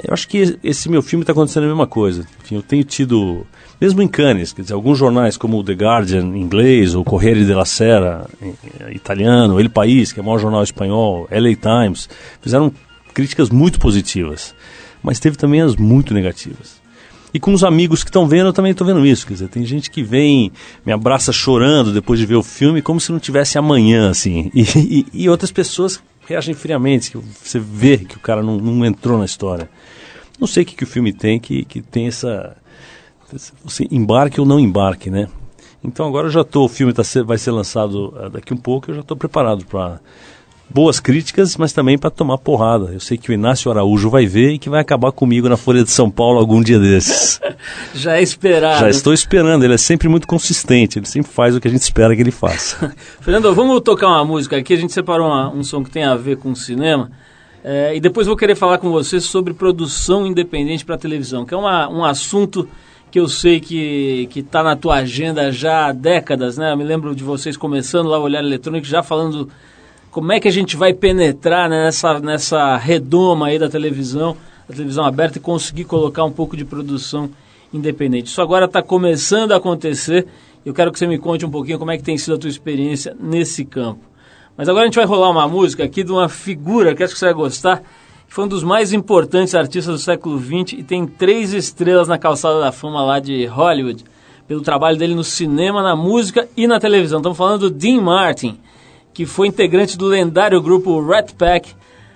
Eu 0.03 0.13
acho 0.13 0.27
que 0.27 0.58
esse 0.63 0.89
meu 0.89 1.01
filme 1.01 1.24
está 1.24 1.34
acontecendo 1.34 1.63
a 1.63 1.68
mesma 1.68 1.88
coisa. 1.88 2.25
Enfim, 2.44 2.56
eu 2.56 2.62
tenho 2.62 2.84
tido, 2.84 3.46
mesmo 3.79 4.01
em 4.01 4.08
Cannes, 4.08 4.53
quer 4.53 4.62
dizer, 4.62 4.74
alguns 4.74 4.98
jornais 4.98 5.38
como 5.38 5.58
o 5.58 5.63
The 5.63 5.74
Guardian 5.74 6.38
inglês, 6.38 6.96
ou 6.96 7.03
Corriere 7.03 7.46
della 7.46 7.65
Sera 7.65 8.27
italiano, 8.91 9.60
El 9.60 9.70
País, 9.70 10.12
que 10.12 10.20
é 10.20 10.24
o 10.24 10.25
maior 10.25 10.39
jornal 10.39 10.63
espanhol, 10.63 11.27
LA 11.32 11.56
Times, 11.56 12.10
fizeram 12.41 12.72
críticas 13.13 13.50
muito 13.50 13.79
positivas, 13.79 14.56
mas 15.03 15.20
teve 15.20 15.36
também 15.36 15.62
as 15.62 15.75
muito 15.75 16.13
negativas. 16.13 16.79
E 17.34 17.39
com 17.39 17.53
os 17.53 17.63
amigos 17.63 18.03
que 18.03 18.10
estão 18.10 18.27
vendo, 18.27 18.48
eu 18.48 18.53
também 18.53 18.72
estou 18.72 18.88
vendo 18.88 19.06
isso. 19.06 19.27
Quer 19.27 19.34
dizer, 19.34 19.50
tem 19.50 19.63
gente 19.63 19.91
que 19.91 20.01
vem, 20.01 20.51
me 20.84 20.91
abraça 20.91 21.32
chorando 21.32 21.94
depois 21.94 22.20
de 22.20 22.25
ver 22.25 22.36
o 22.36 22.44
filme, 22.44 22.82
como 22.82 23.00
se 23.00 23.12
não 23.12 23.20
tivesse 23.20 23.58
amanhã, 23.58 24.10
assim. 24.10 24.51
E, 24.53 24.63
e, 24.63 25.06
e 25.25 25.29
outras 25.29 25.51
pessoas 25.51 26.01
reagem 26.27 26.53
friamente, 26.53 27.12
que 27.12 27.18
você 27.18 27.60
vê 27.60 27.98
que 27.98 28.15
o 28.15 28.20
cara 28.20 28.44
não, 28.44 28.58
não 28.58 28.86
entrou 28.86 29.18
na 29.18 29.25
história. 29.25 29.70
Não 30.39 30.48
sei 30.48 30.63
o 30.63 30.65
que, 30.65 30.75
que 30.75 30.84
o 30.84 30.88
filme 30.88 31.12
tem, 31.12 31.39
que, 31.39 31.65
que 31.65 31.81
tem 31.81 32.08
essa. 32.08 32.55
Você 33.63 33.88
embarque 33.91 34.39
ou 34.39 34.46
não 34.46 34.60
embarque, 34.60 35.10
né? 35.10 35.27
Então 35.84 36.08
agora 36.08 36.27
eu 36.27 36.31
já 36.31 36.41
estou, 36.41 36.65
o 36.65 36.69
filme 36.69 36.91
tá, 36.93 37.03
vai 37.25 37.38
ser 37.38 37.51
lançado 37.51 38.13
uh, 38.15 38.29
daqui 38.29 38.53
um 38.53 38.58
pouco, 38.58 38.91
eu 38.91 38.96
já 38.96 39.01
estou 39.01 39.15
preparado 39.15 39.65
para 39.65 40.00
boas 40.69 41.00
críticas, 41.00 41.58
mas 41.58 41.74
também 41.74 41.98
para 41.98 42.10
tomar 42.10 42.38
porrada. 42.38 42.91
Eu 42.93 43.00
sei 43.00 43.17
que 43.17 43.31
o 43.31 43.34
Inácio 43.34 43.72
Araújo 43.72 44.10
vai 44.10 44.25
ver 44.25 44.51
e 44.51 44.60
que 44.60 44.69
vai 44.69 44.81
acabar 44.81 45.12
comigo 45.12 45.50
na 45.50 45.58
Folha 45.58 45.84
de 45.84 45.89
São 45.89 46.12
Paulo 46.12 46.39
algum 46.39 46.62
dia 46.62 46.79
desses. 46.79 47.39
Já 47.96 48.17
é 48.17 48.22
esperado. 48.22 48.81
Já 48.81 48.89
estou 48.89 49.13
esperando, 49.13 49.63
ele 49.63 49.74
é 49.74 49.77
sempre 49.77 50.08
muito 50.08 50.27
consistente, 50.27 51.00
ele 51.00 51.08
sempre 51.08 51.31
faz 51.31 51.55
o 51.55 51.60
que 51.60 51.67
a 51.67 51.72
gente 51.72 51.81
espera 51.81 52.15
que 52.15 52.22
ele 52.22 52.31
faça. 52.31 52.93
Fernando, 53.19 53.53
vamos 53.55 53.81
tocar 53.81 54.08
uma 54.08 54.25
música 54.25 54.58
aqui, 54.58 54.74
a 54.74 54.77
gente 54.77 54.93
separou 54.93 55.27
uma, 55.27 55.50
um 55.50 55.63
som 55.63 55.84
que 55.84 55.89
tem 55.89 56.03
a 56.03 56.15
ver 56.15 56.38
com 56.38 56.53
cinema. 56.53 57.10
É, 57.63 57.96
e 57.96 58.00
depois 58.00 58.28
vou 58.28 58.38
querer 58.38 58.56
falar 58.56 58.78
com 58.78 58.89
você 58.89 59.20
sobre 59.20 59.54
produção 59.54 60.25
independente 60.25 60.86
para 60.86 60.98
televisão, 60.98 61.46
que 61.46 61.54
é 61.54 61.58
uma, 61.58 61.89
um 61.89 62.04
assunto 62.06 62.68
que 63.12 63.20
eu 63.20 63.28
sei 63.28 63.60
que 63.60 64.30
está 64.36 64.62
na 64.62 64.75
tua 64.75 64.96
agenda 64.96 65.51
já 65.51 65.88
há 65.88 65.92
décadas, 65.92 66.58
né? 66.58 66.72
Eu 66.72 66.78
me 66.78 66.84
lembro 66.84 67.16
de 67.16 67.24
vocês 67.24 67.58
começando 67.58 68.08
lá 68.08 68.20
o 68.20 68.24
Olhar 68.24 68.44
Eletrônico, 68.44 68.86
já 68.86 69.01
falando 69.01 69.50
como 70.12 70.32
é 70.32 70.39
que 70.39 70.48
a 70.48 70.51
gente 70.51 70.78
vai 70.78 70.94
penetrar 70.94 71.70
nessa, 71.70 72.20
nessa 72.20 72.78
redoma 72.78 73.48
aí 73.48 73.60
da 73.60 73.68
televisão, 73.68 74.38
da 74.68 74.75
televisão 74.75 75.06
aberta 75.06 75.38
e 75.38 75.42
conseguir 75.42 75.86
colocar 75.86 76.24
um 76.24 76.32
pouco 76.32 76.56
de 76.56 76.63
produção 76.63 77.30
independente. 77.74 78.28
Isso 78.28 78.42
agora 78.42 78.66
está 78.66 78.82
começando 78.82 79.51
a 79.51 79.58
acontecer. 79.58 80.28
Eu 80.66 80.74
quero 80.74 80.92
que 80.92 81.00
você 81.00 81.08
me 81.08 81.18
conte 81.18 81.46
um 81.46 81.51
pouquinho 81.51 81.80
como 81.80 81.92
é 81.92 81.98
que 81.98 82.04
tem 82.04 82.18
sido 82.18 82.36
a 82.36 82.38
tua 82.38 82.50
experiência 82.50 83.16
nesse 83.20 83.66
campo. 83.66 84.09
Mas 84.60 84.68
agora 84.68 84.84
a 84.84 84.88
gente 84.88 84.98
vai 84.98 85.06
rolar 85.06 85.30
uma 85.30 85.48
música 85.48 85.86
aqui 85.86 86.04
de 86.04 86.12
uma 86.12 86.28
figura 86.28 86.94
que 86.94 87.01
acho 87.01 87.13
que 87.13 87.20
você 87.20 87.28
vai 87.28 87.34
gostar, 87.34 87.82
foi 88.28 88.44
um 88.44 88.48
dos 88.50 88.62
mais 88.62 88.92
importantes 88.92 89.56
artistas 89.56 89.96
do 89.96 89.98
século 89.98 90.38
XX 90.38 90.80
e 90.80 90.84
tem 90.84 91.08
três 91.08 91.54
estrelas 91.54 92.10
na 92.10 92.18
calçada 92.18 92.60
da 92.60 92.70
fama 92.70 93.01
lá 93.01 93.22
de 93.22 93.46
Hollywood, 93.46 94.04
pelo 94.50 94.60
trabalho 94.60 94.98
dele 94.98 95.16
no 95.16 95.24
cinema, 95.24 95.82
na 95.82 95.96
música 95.96 96.46
e 96.58 96.68
na 96.68 96.78
televisão. 96.78 97.20
Estamos 97.20 97.38
falando 97.38 97.70
do 97.70 97.70
Dean 97.70 98.01
Martin 98.01 98.60
que 99.13 99.25
foi 99.25 99.48
integrante 99.48 99.98
do 99.98 100.08
lendário 100.08 100.62
grupo 100.62 101.00
Rat 101.08 101.32
Pack, 101.36 101.74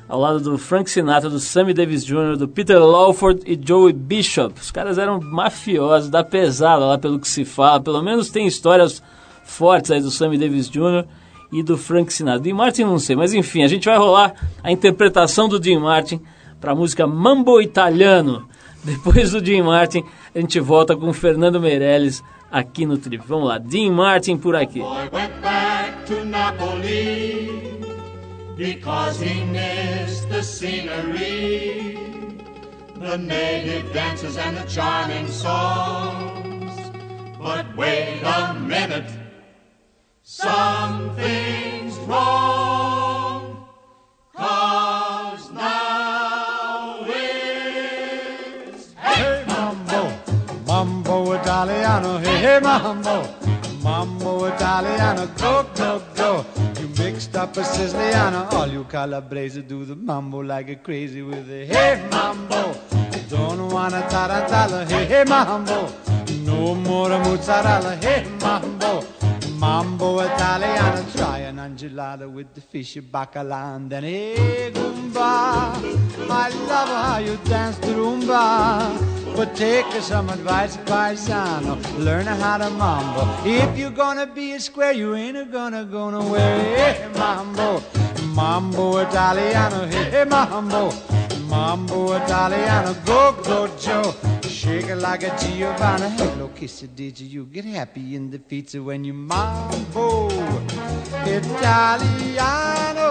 ao 0.09 0.19
lado 0.19 0.41
do 0.41 0.57
Frank 0.57 0.91
Sinatra, 0.91 1.29
do 1.29 1.39
Sammy 1.39 1.73
Davis 1.73 2.03
Jr., 2.03 2.35
do 2.35 2.49
Peter 2.49 2.77
Lawford 2.77 3.39
e 3.45 3.57
Joey 3.57 3.93
Bishop. 3.93 4.59
Os 4.59 4.69
caras 4.69 4.97
eram 4.97 5.21
mafiosos, 5.21 6.09
da 6.09 6.25
pesada 6.25 6.83
lá 6.83 6.97
pelo 6.97 7.21
que 7.21 7.27
se 7.29 7.45
fala. 7.45 7.79
Pelo 7.79 8.03
menos 8.03 8.29
tem 8.29 8.45
histórias 8.45 9.01
fortes 9.45 9.91
aí 9.91 10.01
do 10.01 10.11
Sammy 10.11 10.37
Davis 10.37 10.69
Jr. 10.69 11.05
e 11.53 11.61
do 11.61 11.77
Frank 11.77 12.11
Sinatra. 12.11 12.41
Dean 12.41 12.55
Martin 12.55 12.83
não 12.83 12.97
sei, 12.97 13.15
mas 13.15 13.33
enfim, 13.33 13.63
a 13.63 13.67
gente 13.67 13.85
vai 13.85 13.97
rolar 13.97 14.33
a 14.63 14.71
interpretação 14.71 15.47
do 15.47 15.59
Dean 15.59 15.79
Martin 15.79 16.19
para 16.59 16.71
a 16.71 16.75
música 16.75 17.05
Mambo 17.05 17.61
Italiano. 17.61 18.47
Depois 18.83 19.31
do 19.31 19.41
Dean 19.41 19.63
Martin, 19.63 20.03
a 20.35 20.39
gente 20.39 20.59
volta 20.59 20.95
com 20.95 21.07
o 21.07 21.13
Fernando 21.13 21.61
Meirelles 21.61 22.23
aqui 22.51 22.85
no 22.85 22.97
Trip. 22.97 23.23
Vamos 23.25 23.47
lá, 23.47 23.57
Dean 23.57 23.91
Martin 23.91 24.35
por 24.35 24.55
aqui. 24.55 24.81
to 26.05 26.25
Napoli 26.25 27.81
because 28.57 29.21
he 29.21 29.43
missed 29.45 30.27
the 30.29 30.43
scenery, 30.43 31.97
the 32.99 33.17
native 33.17 33.93
dances 33.93 34.37
and 34.37 34.57
the 34.57 34.65
charming 34.65 35.27
songs. 35.29 36.71
But 37.39 37.75
wait 37.77 38.21
a 38.23 38.53
minute, 38.53 39.09
something's 40.23 41.97
wrong. 42.07 43.67
Cause 44.35 45.51
now 45.51 47.03
hey, 48.97 49.43
mambo, 49.47 50.11
mambo 50.65 51.33
Italiano, 51.33 52.17
hey, 52.19 52.37
hey 52.37 52.59
mambo. 52.61 53.27
Mambo 53.83 54.45
Italiano, 54.47 55.27
go, 55.37 55.65
go, 55.75 56.01
go. 56.15 56.45
a 57.57 57.63
Siciliano. 57.63 58.47
All 58.53 58.71
you 58.71 58.85
Calabrese 58.85 59.61
do 59.61 59.83
the 59.83 59.95
mambo 59.95 60.39
like 60.39 60.69
a 60.69 60.75
crazy 60.77 61.21
with 61.21 61.49
a 61.51 61.65
hey 61.65 62.07
mambo. 62.09 62.73
Don't 63.29 63.69
wanna 63.69 64.01
tarantella, 64.09 64.85
hey 64.87 65.05
hey 65.05 65.23
mambo. 65.25 65.91
No 66.45 66.73
more 66.75 67.09
mozzarella, 67.19 67.95
hey 67.97 68.23
mambo. 68.39 68.82
Mambo 69.73 70.19
Italiano, 70.19 71.03
try 71.15 71.39
an 71.39 71.57
angelada 71.57 72.31
with 72.31 72.53
the 72.53 72.61
fish 72.61 72.95
bacala 73.11 73.75
and 73.75 73.89
then 73.89 74.03
hey 74.03 74.71
Goomba. 74.71 75.73
I 76.29 76.49
love 76.67 76.89
how 76.89 77.17
you 77.17 77.37
dance 77.45 77.79
the 77.79 77.87
rumba. 77.87 79.35
But 79.35 79.55
take 79.55 79.91
some 79.93 80.29
advice, 80.29 80.77
paisano. 80.77 81.81
Learn 81.97 82.27
how 82.27 82.59
to 82.59 82.69
mambo. 82.69 83.25
If 83.43 83.75
you're 83.75 83.89
gonna 83.89 84.27
be 84.27 84.51
a 84.51 84.59
square, 84.59 84.91
you 84.91 85.15
ain't 85.15 85.37
a 85.37 85.45
gonna 85.45 85.85
go 85.85 86.11
nowhere. 86.11 86.59
Hey, 86.77 87.09
mambo, 87.17 87.81
mambo 88.27 88.99
Italiano. 88.99 89.87
Hey, 89.87 90.23
mambo, 90.23 90.93
mambo 91.49 92.15
Italiano. 92.15 92.93
Go, 93.05 93.31
go, 93.41 93.67
Joe. 93.79 94.32
Shake 94.63 94.87
it 94.87 94.95
like 94.95 95.23
a 95.23 95.37
Giovanna. 95.37 96.09
Hello, 96.11 96.49
did 96.95 97.19
you 97.19 97.43
get 97.43 97.65
happy 97.65 98.15
in 98.15 98.31
the 98.31 98.39
pizza 98.39 98.81
when 98.81 99.03
you 99.03 99.11
mambo 99.13 100.29
Italiano? 101.27 103.09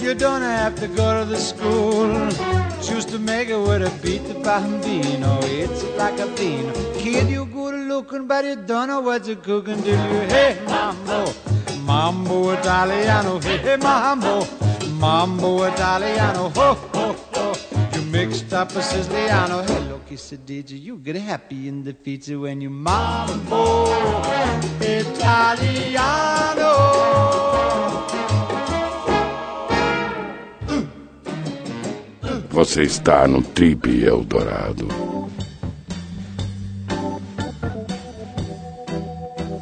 You 0.00 0.14
don't 0.14 0.42
have 0.42 0.74
to 0.80 0.88
go 0.88 1.20
to 1.20 1.24
the 1.30 1.36
school. 1.36 2.61
It 3.14 3.18
with 3.18 3.82
a 3.82 3.90
beat 4.02 4.24
the 4.26 4.32
bambino. 4.40 5.38
It's 5.42 5.84
like 5.98 6.18
a 6.18 6.26
bean. 6.28 6.72
Kid, 6.94 7.28
you 7.28 7.44
good 7.44 7.74
looking, 7.86 8.26
but 8.26 8.42
you 8.42 8.56
don't 8.56 8.88
know 8.88 9.00
what 9.00 9.26
you're 9.26 9.36
cooking 9.36 9.82
till 9.82 10.00
you 10.12 10.20
hey 10.28 10.58
mambo, 10.66 11.30
mambo 11.84 12.52
Italiano, 12.52 13.38
hey 13.40 13.76
mambo, 13.76 14.46
mambo 14.98 15.64
Italiano, 15.64 16.48
ho 16.48 16.72
ho 16.94 17.12
ho. 17.34 17.52
You 17.94 18.02
mixed 18.06 18.50
up 18.54 18.70
a 18.70 18.80
Siciliano. 18.80 19.62
Hey, 19.62 19.80
look, 19.90 20.08
he 20.08 20.16
said, 20.16 20.46
did 20.46 20.70
you? 20.70 20.96
Get 20.96 21.16
happy 21.16 21.68
in 21.68 21.84
the 21.84 21.92
pizza 21.92 22.38
when 22.38 22.62
you 22.62 22.70
mambo 22.70 23.92
Italiano. 24.80 26.21
Você 32.62 32.84
está 32.84 33.26
no 33.26 33.42
Trip 33.42 34.04
Eldorado. 34.04 34.86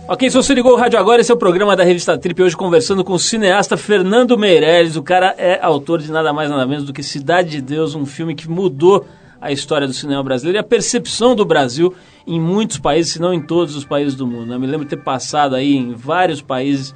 Ok, 0.06 0.28
se 0.28 0.36
você 0.36 0.52
ligou 0.52 0.74
o 0.74 0.76
rádio 0.76 0.98
agora, 0.98 1.22
esse 1.22 1.32
é 1.32 1.34
o 1.34 1.38
programa 1.38 1.74
da 1.74 1.82
revista 1.82 2.18
Trip, 2.18 2.42
hoje 2.42 2.54
conversando 2.54 3.02
com 3.02 3.14
o 3.14 3.18
cineasta 3.18 3.78
Fernando 3.78 4.36
Meirelles. 4.36 4.96
O 4.96 5.02
cara 5.02 5.34
é 5.38 5.58
autor 5.62 6.02
de 6.02 6.12
nada 6.12 6.30
mais 6.34 6.50
nada 6.50 6.66
menos 6.66 6.84
do 6.84 6.92
que 6.92 7.02
Cidade 7.02 7.48
de 7.48 7.62
Deus, 7.62 7.94
um 7.94 8.04
filme 8.04 8.34
que 8.34 8.46
mudou 8.50 9.06
a 9.40 9.50
história 9.50 9.86
do 9.86 9.94
cinema 9.94 10.22
brasileiro 10.22 10.58
e 10.58 10.60
a 10.60 10.62
percepção 10.62 11.34
do 11.34 11.46
Brasil 11.46 11.94
em 12.26 12.38
muitos 12.38 12.76
países, 12.76 13.14
se 13.14 13.18
não 13.18 13.32
em 13.32 13.40
todos 13.40 13.76
os 13.76 13.84
países 13.86 14.14
do 14.14 14.26
mundo. 14.26 14.52
Eu 14.52 14.60
me 14.60 14.66
lembro 14.66 14.84
de 14.84 14.90
ter 14.90 15.02
passado 15.02 15.56
aí 15.56 15.74
em 15.74 15.94
vários 15.94 16.42
países, 16.42 16.94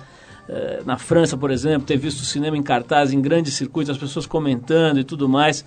eh, 0.51 0.83
na 0.85 0.99
França, 0.99 1.35
por 1.35 1.51
exemplo, 1.51 1.87
ter 1.87 1.97
visto 1.97 2.21
o 2.21 2.27
cinema 2.27 2.59
em 2.59 2.63
cartaz, 2.63 3.11
em 3.11 3.23
grandes 3.23 3.55
circuitos, 3.55 3.89
as 3.89 3.97
pessoas 3.97 4.27
comentando 4.27 5.01
e 5.01 5.05
tudo 5.05 5.27
mais. 5.27 5.65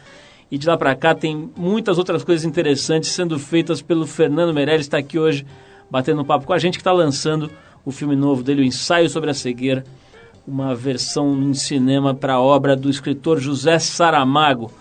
E 0.49 0.57
de 0.57 0.65
lá 0.65 0.77
para 0.77 0.95
cá 0.95 1.13
tem 1.13 1.49
muitas 1.57 1.97
outras 1.97 2.23
coisas 2.23 2.45
interessantes 2.45 3.09
sendo 3.09 3.37
feitas 3.37 3.81
pelo 3.81 4.07
Fernando 4.07 4.53
Meirelles, 4.53 4.85
está 4.85 4.97
aqui 4.97 5.19
hoje 5.19 5.45
batendo 5.89 6.21
um 6.21 6.25
papo 6.25 6.45
com 6.45 6.53
a 6.53 6.59
gente, 6.59 6.77
que 6.77 6.81
está 6.81 6.91
lançando 6.91 7.49
o 7.85 7.91
filme 7.91 8.15
novo 8.15 8.43
dele, 8.43 8.61
o 8.61 8.65
Ensaio 8.65 9.09
sobre 9.09 9.29
a 9.29 9.33
Cegueira, 9.33 9.83
uma 10.47 10.73
versão 10.73 11.41
em 11.43 11.53
cinema 11.53 12.13
para 12.13 12.33
a 12.33 12.41
obra 12.41 12.75
do 12.75 12.89
escritor 12.89 13.39
José 13.39 13.77
Saramago. 13.79 14.71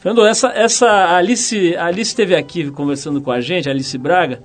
Fernando, 0.00 0.26
essa, 0.26 0.48
essa 0.48 1.16
Alice, 1.16 1.76
Alice 1.76 2.10
esteve 2.10 2.34
aqui 2.34 2.70
conversando 2.72 3.20
com 3.20 3.30
a 3.30 3.40
gente, 3.40 3.68
Alice 3.70 3.96
Braga, 3.96 4.42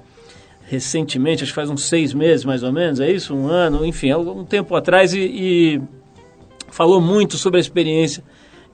recentemente, 0.64 1.44
acho 1.44 1.52
que 1.52 1.56
faz 1.56 1.70
uns 1.70 1.86
seis 1.86 2.14
meses 2.14 2.46
mais 2.46 2.62
ou 2.62 2.72
menos, 2.72 3.00
é 3.00 3.10
isso? 3.10 3.36
Um 3.36 3.48
ano, 3.48 3.84
enfim, 3.84 4.14
um 4.14 4.46
tempo 4.46 4.76
atrás, 4.76 5.14
e, 5.14 5.22
e 5.22 5.82
falou 6.70 7.02
muito 7.02 7.38
sobre 7.38 7.58
a 7.58 7.62
experiência 7.62 8.24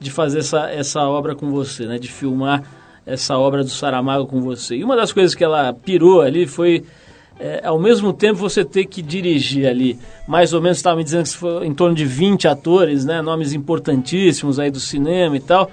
de 0.04 0.12
fazer 0.12 0.40
essa, 0.40 0.70
essa 0.70 1.02
obra 1.02 1.34
com 1.34 1.50
você, 1.50 1.86
né? 1.86 1.98
De 1.98 2.08
filmar 2.08 2.64
essa 3.06 3.38
obra 3.38 3.64
do 3.64 3.70
Saramago 3.70 4.28
com 4.28 4.42
você. 4.42 4.76
E 4.76 4.84
uma 4.84 4.96
das 4.96 5.12
coisas 5.12 5.34
que 5.34 5.44
ela 5.44 5.74
pirou 5.74 6.22
ali 6.22 6.46
foi, 6.46 6.84
é, 7.40 7.66
ao 7.66 7.80
mesmo 7.80 8.14
tempo, 8.14 8.40
você 8.40 8.64
ter 8.64 8.86
que 8.86 9.02
dirigir 9.02 9.68
ali, 9.68 9.98
mais 10.28 10.54
ou 10.54 10.62
menos, 10.62 10.78
estava 10.78 10.98
me 10.98 11.04
dizendo 11.04 11.24
que 11.24 11.38
foi 11.38 11.66
em 11.66 11.74
torno 11.74 11.96
de 11.96 12.06
20 12.06 12.48
atores, 12.48 13.06
né? 13.06 13.22
Nomes 13.22 13.54
importantíssimos 13.54 14.60
aí 14.60 14.70
do 14.70 14.80
cinema 14.80 15.36
e 15.36 15.40
tal. 15.40 15.72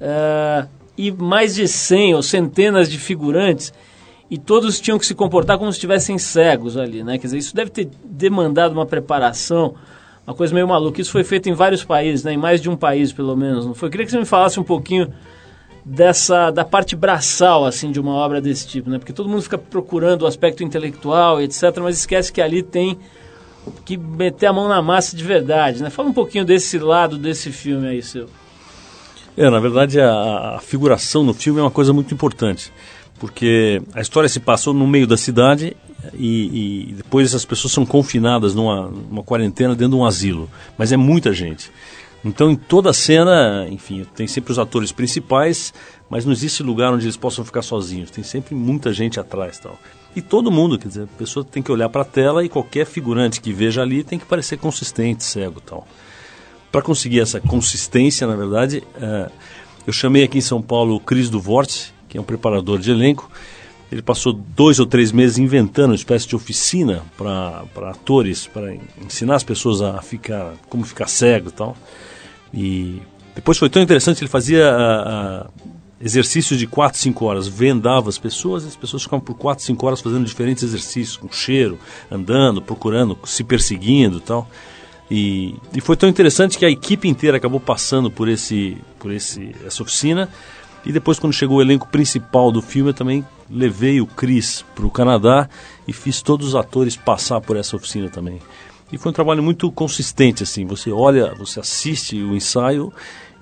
É, 0.00 0.66
e 0.96 1.10
mais 1.10 1.56
de 1.56 1.66
100 1.66 2.14
ou 2.14 2.22
centenas 2.22 2.88
de 2.88 2.98
figurantes 2.98 3.72
e 4.30 4.38
todos 4.38 4.80
tinham 4.80 4.98
que 4.98 5.06
se 5.06 5.14
comportar 5.14 5.58
como 5.58 5.70
se 5.70 5.76
estivessem 5.76 6.18
cegos 6.18 6.76
ali, 6.76 7.02
né? 7.02 7.18
Quer 7.18 7.26
dizer, 7.26 7.38
isso 7.38 7.54
deve 7.54 7.70
ter 7.70 7.88
demandado 8.04 8.72
uma 8.72 8.86
preparação, 8.86 9.74
uma 10.26 10.34
coisa 10.34 10.54
meio 10.54 10.66
maluca. 10.66 11.00
Isso 11.00 11.12
foi 11.12 11.24
feito 11.24 11.48
em 11.48 11.54
vários 11.54 11.84
países, 11.84 12.24
né? 12.24 12.32
em 12.32 12.36
mais 12.36 12.60
de 12.60 12.68
um 12.70 12.76
país 12.76 13.12
pelo 13.12 13.36
menos, 13.36 13.66
não 13.66 13.74
foi? 13.74 13.88
Eu 13.88 13.90
queria 13.90 14.06
que 14.06 14.12
você 14.12 14.18
me 14.18 14.24
falasse 14.24 14.58
um 14.58 14.64
pouquinho 14.64 15.12
dessa 15.84 16.50
da 16.50 16.64
parte 16.64 16.96
braçal 16.96 17.66
assim 17.66 17.90
de 17.90 18.00
uma 18.00 18.12
obra 18.12 18.40
desse 18.40 18.66
tipo, 18.66 18.88
né? 18.88 18.98
Porque 18.98 19.12
todo 19.12 19.28
mundo 19.28 19.42
fica 19.42 19.58
procurando 19.58 20.22
o 20.22 20.26
aspecto 20.26 20.64
intelectual, 20.64 21.42
etc, 21.42 21.76
mas 21.82 21.98
esquece 21.98 22.32
que 22.32 22.40
ali 22.40 22.62
tem 22.62 22.98
que 23.84 23.96
meter 23.96 24.46
a 24.46 24.52
mão 24.52 24.68
na 24.68 24.80
massa 24.80 25.16
de 25.16 25.22
verdade, 25.22 25.82
né? 25.82 25.90
Fala 25.90 26.08
um 26.08 26.12
pouquinho 26.12 26.44
desse 26.44 26.78
lado 26.78 27.18
desse 27.18 27.52
filme 27.52 27.86
aí, 27.86 28.02
seu. 28.02 28.26
É, 29.36 29.50
na 29.50 29.60
verdade 29.60 30.00
a, 30.00 30.56
a 30.56 30.60
figuração 30.60 31.22
no 31.22 31.34
filme 31.34 31.60
é 31.60 31.62
uma 31.62 31.70
coisa 31.70 31.92
muito 31.92 32.14
importante, 32.14 32.72
porque 33.18 33.82
a 33.92 34.00
história 34.00 34.28
se 34.28 34.40
passou 34.40 34.72
no 34.72 34.86
meio 34.86 35.06
da 35.06 35.18
cidade 35.18 35.76
e, 36.12 36.90
e, 36.90 36.92
depois 36.94 37.28
essas 37.28 37.44
pessoas 37.44 37.72
são 37.72 37.86
confinadas 37.86 38.54
numa, 38.54 38.88
numa 38.88 39.22
quarentena 39.22 39.74
dentro 39.74 39.96
de 39.96 40.02
um 40.02 40.04
asilo. 40.04 40.50
Mas 40.76 40.92
é 40.92 40.96
muita 40.96 41.32
gente. 41.32 41.70
Então, 42.24 42.50
em 42.50 42.56
toda 42.56 42.90
a 42.90 42.94
cena, 42.94 43.66
enfim, 43.70 44.06
tem 44.14 44.26
sempre 44.26 44.50
os 44.50 44.58
atores 44.58 44.90
principais, 44.90 45.74
mas 46.08 46.24
não 46.24 46.32
existe 46.32 46.62
lugar 46.62 46.92
onde 46.92 47.04
eles 47.04 47.18
possam 47.18 47.44
ficar 47.44 47.60
sozinhos. 47.60 48.10
Tem 48.10 48.24
sempre 48.24 48.54
muita 48.54 48.92
gente 48.92 49.20
atrás, 49.20 49.58
tal. 49.58 49.78
E 50.16 50.22
todo 50.22 50.50
mundo, 50.50 50.78
quer 50.78 50.88
dizer, 50.88 51.02
a 51.02 51.18
pessoa 51.18 51.44
tem 51.44 51.62
que 51.62 51.70
olhar 51.70 51.88
para 51.90 52.00
a 52.00 52.04
tela 52.04 52.44
e 52.44 52.48
qualquer 52.48 52.86
figurante 52.86 53.40
que 53.40 53.52
veja 53.52 53.82
ali 53.82 54.02
tem 54.02 54.18
que 54.18 54.24
parecer 54.24 54.56
consistente, 54.56 55.22
cego, 55.22 55.60
tal. 55.60 55.86
Para 56.72 56.80
conseguir 56.80 57.20
essa 57.20 57.40
consistência, 57.40 58.26
na 58.26 58.36
verdade, 58.36 58.82
é, 59.00 59.30
eu 59.86 59.92
chamei 59.92 60.24
aqui 60.24 60.38
em 60.38 60.40
São 60.40 60.62
Paulo 60.62 60.94
o 60.94 61.00
Cris 61.00 61.28
Duvort, 61.28 61.90
que 62.08 62.16
é 62.16 62.20
um 62.20 62.24
preparador 62.24 62.78
de 62.78 62.90
elenco, 62.90 63.30
ele 63.94 64.02
passou 64.02 64.32
dois 64.32 64.80
ou 64.80 64.86
três 64.86 65.12
meses 65.12 65.38
inventando 65.38 65.90
uma 65.90 65.94
espécie 65.94 66.26
de 66.26 66.34
oficina 66.34 67.04
para 67.16 67.90
atores, 67.90 68.44
para 68.44 68.74
ensinar 69.00 69.36
as 69.36 69.44
pessoas 69.44 69.80
a 69.80 70.02
ficar, 70.02 70.54
como 70.68 70.84
ficar 70.84 71.06
cego 71.06 71.48
e 71.48 71.52
tal. 71.52 71.76
E 72.52 73.02
depois 73.36 73.56
foi 73.56 73.70
tão 73.70 73.80
interessante, 73.80 74.20
ele 74.20 74.28
fazia 74.28 74.68
a, 74.68 75.42
a, 75.42 75.46
exercícios 76.00 76.58
de 76.58 76.66
4, 76.66 76.98
5 76.98 77.24
horas, 77.24 77.46
vendava 77.46 78.08
as 78.08 78.18
pessoas, 78.18 78.64
e 78.64 78.66
as 78.66 78.74
pessoas 78.74 79.04
ficavam 79.04 79.24
por 79.24 79.36
4, 79.36 79.64
5 79.64 79.86
horas 79.86 80.00
fazendo 80.00 80.24
diferentes 80.24 80.64
exercícios, 80.64 81.16
com 81.16 81.30
cheiro, 81.30 81.78
andando, 82.10 82.60
procurando, 82.60 83.16
se 83.24 83.44
perseguindo 83.44 84.18
tal. 84.18 84.50
E, 85.08 85.54
e 85.72 85.80
foi 85.80 85.96
tão 85.96 86.08
interessante 86.08 86.58
que 86.58 86.64
a 86.64 86.70
equipe 86.70 87.06
inteira 87.06 87.36
acabou 87.36 87.60
passando 87.60 88.10
por, 88.10 88.28
esse, 88.28 88.76
por 88.98 89.12
esse, 89.12 89.54
essa 89.64 89.84
oficina 89.84 90.28
e 90.86 90.92
depois, 90.92 91.18
quando 91.18 91.32
chegou 91.32 91.58
o 91.58 91.62
elenco 91.62 91.88
principal 91.88 92.52
do 92.52 92.60
filme, 92.60 92.90
eu 92.90 92.94
também 92.94 93.24
levei 93.50 94.00
o 94.00 94.06
Chris 94.06 94.64
para 94.74 94.86
o 94.86 94.90
Canadá 94.90 95.48
e 95.88 95.92
fiz 95.92 96.20
todos 96.20 96.48
os 96.48 96.54
atores 96.54 96.96
passar 96.96 97.40
por 97.40 97.56
essa 97.56 97.76
oficina 97.76 98.08
também. 98.10 98.38
E 98.92 98.98
foi 98.98 99.10
um 99.10 99.14
trabalho 99.14 99.42
muito 99.42 99.70
consistente, 99.72 100.42
assim. 100.42 100.66
Você 100.66 100.90
olha, 100.90 101.34
você 101.34 101.58
assiste 101.58 102.16
o 102.22 102.36
ensaio 102.36 102.92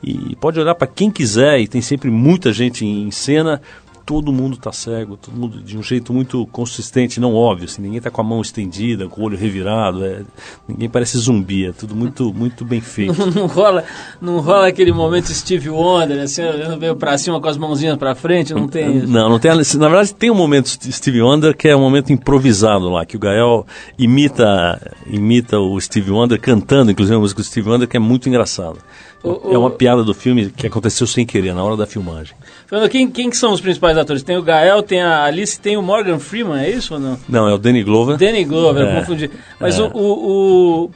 e 0.02 0.34
pode 0.36 0.58
olhar 0.58 0.74
para 0.74 0.86
quem 0.86 1.10
quiser, 1.10 1.60
e 1.60 1.68
tem 1.68 1.80
sempre 1.80 2.10
muita 2.10 2.52
gente 2.52 2.84
em 2.84 3.10
cena. 3.10 3.60
Todo 4.04 4.32
mundo 4.32 4.56
tá 4.56 4.72
cego, 4.72 5.16
todo 5.16 5.34
mundo 5.34 5.60
de 5.60 5.76
um 5.76 5.82
jeito 5.82 6.12
muito 6.12 6.46
consistente, 6.46 7.20
não 7.20 7.34
óbvio, 7.34 7.66
assim, 7.66 7.82
ninguém 7.82 8.00
tá 8.00 8.10
com 8.10 8.20
a 8.20 8.24
mão 8.24 8.40
estendida, 8.40 9.08
com 9.08 9.20
o 9.20 9.24
olho 9.24 9.36
revirado, 9.36 10.04
é, 10.04 10.22
ninguém 10.68 10.88
parece 10.88 11.18
zumbi, 11.18 11.66
é 11.66 11.72
tudo 11.72 11.94
muito, 11.94 12.32
muito 12.32 12.64
bem 12.64 12.80
feito. 12.82 13.18
Não, 13.18 13.30
não 13.30 13.46
rola, 13.46 13.84
não 14.20 14.40
rola 14.40 14.68
aquele 14.68 14.92
momento 14.92 15.32
Steve 15.32 15.70
Wonder, 15.70 16.20
assim, 16.20 16.42
olhando 16.42 16.78
meio 16.78 16.96
pra 16.96 17.16
cima 17.16 17.40
com 17.40 17.48
as 17.48 17.56
mãozinhas 17.56 17.96
pra 17.96 18.14
frente, 18.14 18.54
não 18.54 18.68
tem 18.68 18.98
isso. 18.98 19.08
Não, 19.08 19.28
não 19.28 19.38
tem. 19.38 19.50
Na 19.50 19.88
verdade, 19.88 20.14
tem 20.14 20.30
um 20.30 20.34
momento 20.34 20.68
Steve 20.68 21.22
Wonder 21.22 21.56
que 21.56 21.68
é 21.68 21.76
um 21.76 21.80
momento 21.80 22.12
improvisado 22.12 22.88
lá, 22.88 23.04
que 23.04 23.16
o 23.16 23.20
Gael 23.20 23.66
imita, 23.98 24.80
imita 25.06 25.58
o 25.58 25.80
Steve 25.80 26.10
Wonder 26.10 26.40
cantando, 26.40 26.90
inclusive 26.90 27.16
a 27.16 27.20
música 27.20 27.40
do 27.40 27.44
Steve 27.44 27.68
Wonder, 27.68 27.88
que 27.88 27.96
é 27.96 28.00
muito 28.00 28.28
engraçado. 28.28 28.78
O- 29.24 29.52
É 29.52 29.58
uma 29.58 29.68
o- 29.68 29.70
piada 29.70 30.02
do 30.02 30.12
filme 30.12 30.50
que 30.50 30.66
aconteceu 30.66 31.06
sem 31.06 31.24
querer, 31.24 31.54
na 31.54 31.62
hora 31.62 31.76
da 31.76 31.86
filmagem. 31.86 32.34
Fernando, 32.66 32.90
quem, 32.90 33.08
quem 33.08 33.30
que 33.30 33.36
são 33.36 33.52
os 33.52 33.60
principais 33.60 33.96
atores? 33.96 34.22
Tem 34.22 34.36
o 34.36 34.42
Gael, 34.42 34.82
tem 34.82 35.00
a 35.00 35.24
Alice, 35.24 35.60
tem 35.60 35.76
o 35.76 35.82
Morgan 35.82 36.18
Freeman, 36.18 36.58
é 36.60 36.70
isso 36.70 36.94
ou 36.94 37.00
não? 37.00 37.18
Não, 37.28 37.48
é 37.48 37.54
o 37.54 37.58
Danny 37.58 37.84
Glover. 37.84 38.16
Danny 38.16 38.44
Glover, 38.44 38.84
É, 38.84 38.90
eu 38.96 39.00
confundi. 39.00 39.30
Mas 39.60 39.78
é. 39.78 39.82
o, 39.82 39.86
o- 39.94 40.82
o- 40.86 40.90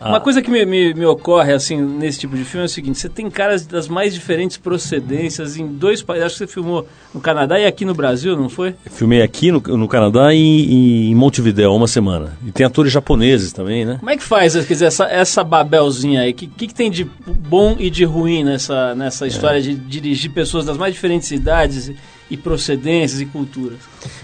Uma 0.00 0.16
Ah. 0.16 0.20
coisa 0.20 0.40
que 0.40 0.50
me, 0.50 0.64
me, 0.64 0.94
me 0.94 1.04
ocorre, 1.04 1.52
assim, 1.52 1.76
nesse 1.76 2.20
tipo 2.20 2.34
de 2.34 2.42
filme 2.42 2.62
é 2.62 2.66
o 2.66 2.68
seguinte, 2.70 2.98
você 2.98 3.08
tem 3.08 3.28
caras 3.30 3.66
das 3.66 3.86
mais 3.86 4.14
diferentes 4.14 4.56
procedências 4.56 5.58
em 5.58 5.66
dois 5.66 6.02
países, 6.02 6.24
acho 6.26 6.34
que 6.36 6.38
você 6.38 6.46
filmou 6.46 6.86
no 7.12 7.20
Canadá 7.20 7.60
e 7.60 7.66
aqui 7.66 7.84
no 7.84 7.94
Brasil, 7.94 8.34
não 8.34 8.48
foi? 8.48 8.74
Filmei 8.90 9.20
aqui 9.20 9.52
no, 9.52 9.60
no 9.60 9.86
Canadá 9.86 10.32
e, 10.32 10.38
e 10.38 11.10
em 11.10 11.14
Montevidéu, 11.14 11.74
uma 11.74 11.86
semana. 11.86 12.32
E 12.46 12.50
tem 12.50 12.64
atores 12.64 12.90
japoneses 12.90 13.52
também, 13.52 13.84
né? 13.84 13.96
Como 13.98 14.10
é 14.10 14.16
que 14.16 14.22
faz, 14.22 14.54
quer 14.54 14.72
dizer, 14.72 14.86
essa, 14.86 15.04
essa 15.04 15.44
Babelzinha 15.44 16.22
aí? 16.22 16.30
O 16.30 16.34
que, 16.34 16.46
que, 16.46 16.66
que 16.68 16.74
tem 16.74 16.90
de 16.90 17.04
bom 17.26 17.76
e 17.78 17.90
de 17.90 18.04
ruim 18.04 18.42
nessa, 18.42 18.94
nessa 18.94 19.26
história 19.26 19.60
de 19.60 19.74
dirigir 19.74 20.32
pessoas 20.32 20.64
das 20.64 20.78
mais 20.78 20.94
diferentes 20.94 21.30
idades 21.30 21.88
e, 21.88 21.96
e 22.30 22.36
procedências 22.38 23.20
e 23.20 23.26
culturas? 23.26 23.78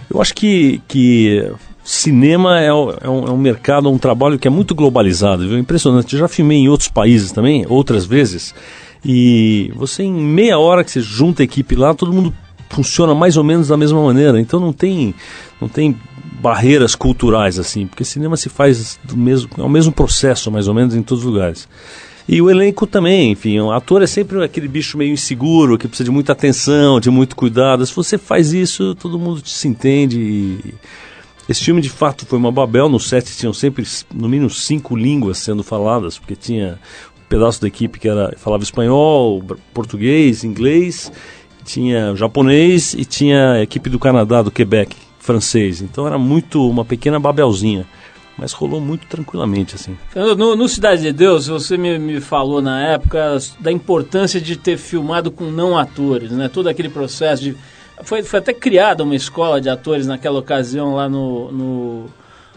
Eu 0.08 0.22
acho 0.22 0.32
que, 0.34 0.80
que 0.88 1.52
cinema 1.86 2.60
é, 2.60 2.66
é 2.66 2.72
um, 2.72 2.90
é 3.00 3.30
um 3.30 3.38
mercado, 3.38 3.88
um 3.88 3.96
trabalho 3.96 4.38
que 4.38 4.48
é 4.48 4.50
muito 4.50 4.74
globalizado, 4.74 5.48
viu? 5.48 5.56
Impressionante. 5.56 6.14
Eu 6.14 6.20
já 6.20 6.28
filmei 6.28 6.58
em 6.58 6.68
outros 6.68 6.88
países 6.88 7.30
também, 7.30 7.64
outras 7.68 8.04
vezes, 8.04 8.52
e 9.04 9.70
você 9.76 10.02
em 10.02 10.12
meia 10.12 10.58
hora 10.58 10.82
que 10.82 10.90
você 10.90 11.00
junta 11.00 11.42
a 11.42 11.44
equipe 11.44 11.76
lá, 11.76 11.94
todo 11.94 12.12
mundo 12.12 12.34
funciona 12.68 13.14
mais 13.14 13.36
ou 13.36 13.44
menos 13.44 13.68
da 13.68 13.76
mesma 13.76 14.02
maneira. 14.02 14.40
Então 14.40 14.58
não 14.58 14.72
tem, 14.72 15.14
não 15.60 15.68
tem 15.68 15.96
barreiras 16.40 16.96
culturais 16.96 17.56
assim, 17.56 17.86
porque 17.86 18.04
cinema 18.04 18.36
se 18.36 18.48
faz 18.48 18.98
do 19.04 19.16
mesmo, 19.16 19.48
é 19.56 19.62
o 19.62 19.68
mesmo 19.68 19.92
processo 19.92 20.50
mais 20.50 20.66
ou 20.66 20.74
menos 20.74 20.92
em 20.92 21.02
todos 21.02 21.24
os 21.24 21.30
lugares. 21.30 21.68
E 22.28 22.42
o 22.42 22.50
elenco 22.50 22.84
também, 22.84 23.30
enfim, 23.30 23.60
o 23.60 23.70
ator 23.70 24.02
é 24.02 24.06
sempre 24.08 24.42
aquele 24.42 24.66
bicho 24.66 24.98
meio 24.98 25.12
inseguro, 25.12 25.78
que 25.78 25.86
precisa 25.86 26.06
de 26.06 26.10
muita 26.10 26.32
atenção, 26.32 26.98
de 26.98 27.08
muito 27.08 27.36
cuidado. 27.36 27.86
Se 27.86 27.94
você 27.94 28.18
faz 28.18 28.52
isso, 28.52 28.96
todo 28.96 29.16
mundo 29.20 29.40
se 29.44 29.68
entende 29.68 30.18
e 30.18 30.74
esse 31.48 31.62
filme 31.64 31.80
de 31.80 31.90
fato 31.90 32.26
foi 32.26 32.38
uma 32.38 32.50
babel. 32.50 32.88
No 32.88 32.98
set 32.98 33.36
tinham 33.36 33.52
sempre 33.52 33.84
no 34.12 34.28
mínimo 34.28 34.50
cinco 34.50 34.96
línguas 34.96 35.38
sendo 35.38 35.62
faladas, 35.62 36.18
porque 36.18 36.34
tinha 36.34 36.78
um 37.18 37.28
pedaço 37.28 37.60
da 37.60 37.68
equipe 37.68 37.98
que 37.98 38.08
era, 38.08 38.34
falava 38.36 38.62
espanhol, 38.62 39.42
português, 39.72 40.42
inglês, 40.42 41.12
tinha 41.64 42.14
japonês 42.16 42.94
e 42.94 43.04
tinha 43.04 43.52
a 43.52 43.62
equipe 43.62 43.88
do 43.88 43.98
Canadá, 43.98 44.42
do 44.42 44.50
Quebec, 44.50 44.96
francês. 45.18 45.82
Então 45.82 46.06
era 46.06 46.18
muito 46.18 46.68
uma 46.68 46.84
pequena 46.84 47.20
babelzinha, 47.20 47.86
mas 48.36 48.52
rolou 48.52 48.80
muito 48.80 49.06
tranquilamente 49.06 49.76
assim. 49.76 49.96
No, 50.14 50.56
no 50.56 50.68
Cidade 50.68 51.02
de 51.02 51.12
Deus, 51.12 51.46
você 51.46 51.76
me, 51.76 51.98
me 51.98 52.20
falou 52.20 52.60
na 52.60 52.80
época 52.80 53.38
da 53.60 53.70
importância 53.70 54.40
de 54.40 54.56
ter 54.56 54.78
filmado 54.78 55.30
com 55.30 55.44
não 55.44 55.78
atores, 55.78 56.32
né? 56.32 56.48
Todo 56.48 56.68
aquele 56.68 56.88
processo 56.88 57.42
de... 57.42 57.56
Foi, 58.02 58.22
foi 58.22 58.38
até 58.38 58.52
criada 58.52 59.02
uma 59.04 59.14
escola 59.14 59.60
de 59.60 59.68
atores 59.68 60.06
naquela 60.06 60.38
ocasião 60.38 60.94
lá 60.94 61.08
no... 61.08 61.50
no 61.52 62.06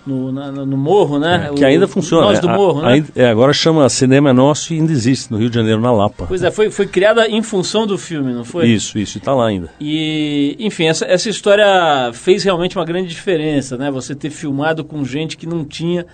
no, 0.08 0.32
na- 0.32 0.52
no 0.52 0.78
Morro, 0.78 1.20
né? 1.20 1.50
É, 1.52 1.54
que 1.54 1.64
O- 1.64 1.68
ainda 1.68 1.88
funciona. 1.88 2.26
Nós 2.26 2.40
do 2.40 2.50
A- 2.50 2.56
Morro, 2.56 2.82
né? 2.82 2.94
ainda- 2.94 3.08
é, 3.16 3.30
agora 3.30 3.54
chama 3.54 3.88
Cinema 3.90 4.30
é 4.32 4.34
Nosso 4.34 4.74
e 4.74 4.78
ainda 4.80 4.92
existe 4.92 5.30
no 5.30 5.38
Rio 5.38 5.50
de 5.50 5.56
Janeiro, 5.56 5.80
na 5.80 5.92
Lapa. 5.92 6.26
Pois 6.26 6.42
é, 6.42 6.50
foi, 6.50 6.72
foi 6.72 6.88
criada 6.88 7.28
em 7.28 7.44
função 7.44 7.86
do 7.86 7.96
filme, 7.96 8.34
não 8.34 8.44
foi? 8.44 8.68
Isso, 8.70 8.98
isso, 8.98 9.18
e 9.20 9.22
tá 9.22 9.36
lá 9.36 9.46
ainda. 9.48 9.70
E, 9.80 10.56
enfim, 10.58 10.86
essa, 10.86 11.06
essa 11.06 11.30
história 11.30 12.12
fez 12.14 12.44
realmente 12.44 12.76
uma 12.78 12.86
grande 12.86 13.10
diferença, 13.10 13.78
né? 13.78 13.92
Você 13.92 14.16
ter 14.16 14.32
filmado 14.32 14.84
com 14.84 15.04
gente 15.06 15.38
que 15.38 15.46
não 15.46 15.64
tinha 15.64 16.06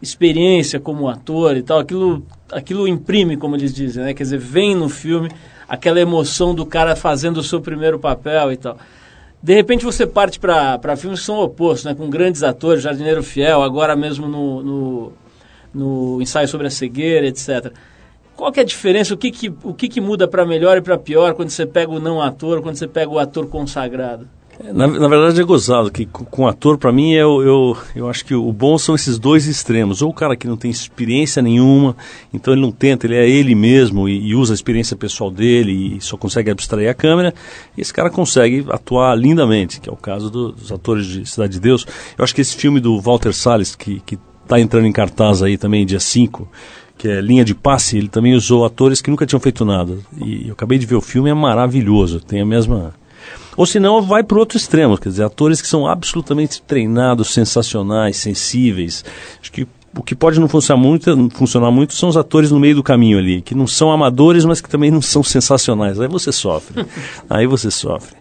experiência 0.00 0.78
como 0.80 1.08
ator 1.08 1.56
e 1.56 1.62
tal, 1.62 1.80
aquilo, 1.80 2.24
aquilo 2.52 2.86
imprime, 2.88 3.36
como 3.36 3.56
eles 3.56 3.74
dizem, 3.74 4.04
né? 4.04 4.14
Quer 4.14 4.22
dizer, 4.22 4.38
vem 4.38 4.74
no 4.74 4.88
filme 4.88 5.28
aquela 5.68 6.00
emoção 6.00 6.54
do 6.54 6.64
cara 6.64 6.94
fazendo 6.94 7.38
o 7.38 7.42
seu 7.42 7.60
primeiro 7.60 7.98
papel 7.98 8.52
e 8.52 8.56
tal. 8.56 8.76
De 9.42 9.54
repente 9.54 9.84
você 9.84 10.06
parte 10.06 10.38
para 10.40 10.96
filmes 10.96 11.20
que 11.20 11.26
são 11.26 11.38
opostos, 11.38 11.84
né? 11.84 11.94
Com 11.94 12.08
grandes 12.08 12.42
atores, 12.42 12.82
Jardineiro 12.82 13.22
Fiel, 13.22 13.62
agora 13.62 13.94
mesmo 13.94 14.26
no, 14.26 14.62
no, 14.62 15.12
no 15.74 16.22
ensaio 16.22 16.48
sobre 16.48 16.66
a 16.66 16.70
cegueira, 16.70 17.26
etc. 17.26 17.72
Qual 18.34 18.50
que 18.50 18.58
é 18.58 18.62
a 18.62 18.66
diferença? 18.66 19.14
O 19.14 19.16
que, 19.16 19.30
que, 19.30 19.52
o 19.62 19.74
que, 19.74 19.88
que 19.88 20.00
muda 20.00 20.26
para 20.26 20.46
melhor 20.46 20.76
e 20.78 20.80
para 20.80 20.96
pior 20.96 21.34
quando 21.34 21.50
você 21.50 21.66
pega 21.66 21.92
o 21.92 22.00
não 22.00 22.20
ator, 22.20 22.62
quando 22.62 22.76
você 22.76 22.88
pega 22.88 23.10
o 23.10 23.18
ator 23.18 23.46
consagrado? 23.46 24.28
Na, 24.72 24.86
na 24.86 25.08
verdade 25.08 25.40
é 25.40 25.44
gozado, 25.44 25.90
que 25.90 26.06
com, 26.06 26.46
ator, 26.46 26.78
pra 26.78 26.92
mim, 26.92 27.12
eu, 27.12 27.42
eu, 27.42 27.76
eu 27.96 28.08
acho 28.08 28.24
que 28.24 28.34
o 28.34 28.52
bom 28.52 28.78
são 28.78 28.94
esses 28.94 29.18
dois 29.18 29.46
extremos. 29.46 30.00
Ou 30.00 30.10
o 30.10 30.14
cara 30.14 30.36
que 30.36 30.46
não 30.46 30.56
tem 30.56 30.70
experiência 30.70 31.42
nenhuma, 31.42 31.96
então 32.32 32.54
ele 32.54 32.62
não 32.62 32.70
tenta, 32.70 33.06
ele 33.06 33.16
é 33.16 33.28
ele 33.28 33.54
mesmo 33.54 34.08
e, 34.08 34.28
e 34.28 34.34
usa 34.34 34.52
a 34.52 34.54
experiência 34.54 34.96
pessoal 34.96 35.30
dele 35.30 35.96
e 35.96 36.00
só 36.00 36.16
consegue 36.16 36.50
abstrair 36.50 36.88
a 36.88 36.94
câmera. 36.94 37.34
E 37.76 37.80
esse 37.80 37.92
cara 37.92 38.10
consegue 38.10 38.64
atuar 38.68 39.14
lindamente, 39.16 39.80
que 39.80 39.88
é 39.88 39.92
o 39.92 39.96
caso 39.96 40.30
do- 40.30 40.52
dos 40.52 40.70
atores 40.70 41.06
de 41.06 41.26
Cidade 41.28 41.54
de 41.54 41.60
Deus. 41.60 41.84
Eu 42.16 42.22
acho 42.22 42.34
que 42.34 42.40
esse 42.40 42.54
filme 42.56 42.78
do 42.78 43.00
Walter 43.00 43.32
Salles, 43.32 43.74
que, 43.74 44.00
que 44.06 44.16
tá 44.46 44.60
entrando 44.60 44.86
em 44.86 44.92
cartaz 44.92 45.42
aí 45.42 45.58
também, 45.58 45.84
dia 45.84 45.98
5, 46.00 46.48
que 46.96 47.08
é 47.08 47.20
Linha 47.20 47.44
de 47.44 47.54
Passe, 47.56 47.98
ele 47.98 48.08
também 48.08 48.34
usou 48.34 48.64
atores 48.64 49.00
que 49.02 49.10
nunca 49.10 49.26
tinham 49.26 49.40
feito 49.40 49.64
nada. 49.64 49.98
E 50.24 50.46
eu 50.46 50.52
acabei 50.52 50.78
de 50.78 50.86
ver 50.86 50.94
o 50.94 51.00
filme, 51.00 51.28
é 51.28 51.34
maravilhoso, 51.34 52.20
tem 52.20 52.40
a 52.40 52.46
mesma... 52.46 52.94
Ou 53.56 53.66
senão 53.66 54.02
vai 54.02 54.22
para 54.22 54.36
o 54.36 54.40
outro 54.40 54.56
extremo, 54.56 54.98
quer 54.98 55.08
dizer, 55.08 55.24
atores 55.24 55.60
que 55.60 55.68
são 55.68 55.86
absolutamente 55.86 56.60
treinados, 56.62 57.32
sensacionais, 57.32 58.16
sensíveis. 58.16 59.04
Acho 59.40 59.52
que 59.52 59.66
o 59.96 60.02
que 60.02 60.14
pode 60.14 60.40
não 60.40 60.48
funcionar 60.48 60.80
muito, 60.80 61.30
funcionar 61.34 61.70
muito 61.70 61.94
são 61.94 62.08
os 62.08 62.16
atores 62.16 62.50
no 62.50 62.58
meio 62.58 62.74
do 62.74 62.82
caminho 62.82 63.18
ali, 63.18 63.40
que 63.40 63.54
não 63.54 63.66
são 63.66 63.92
amadores, 63.92 64.44
mas 64.44 64.60
que 64.60 64.68
também 64.68 64.90
não 64.90 65.00
são 65.00 65.22
sensacionais. 65.22 66.00
Aí 66.00 66.08
você 66.08 66.32
sofre. 66.32 66.84
Aí 67.30 67.46
você 67.46 67.70
sofre. 67.70 68.16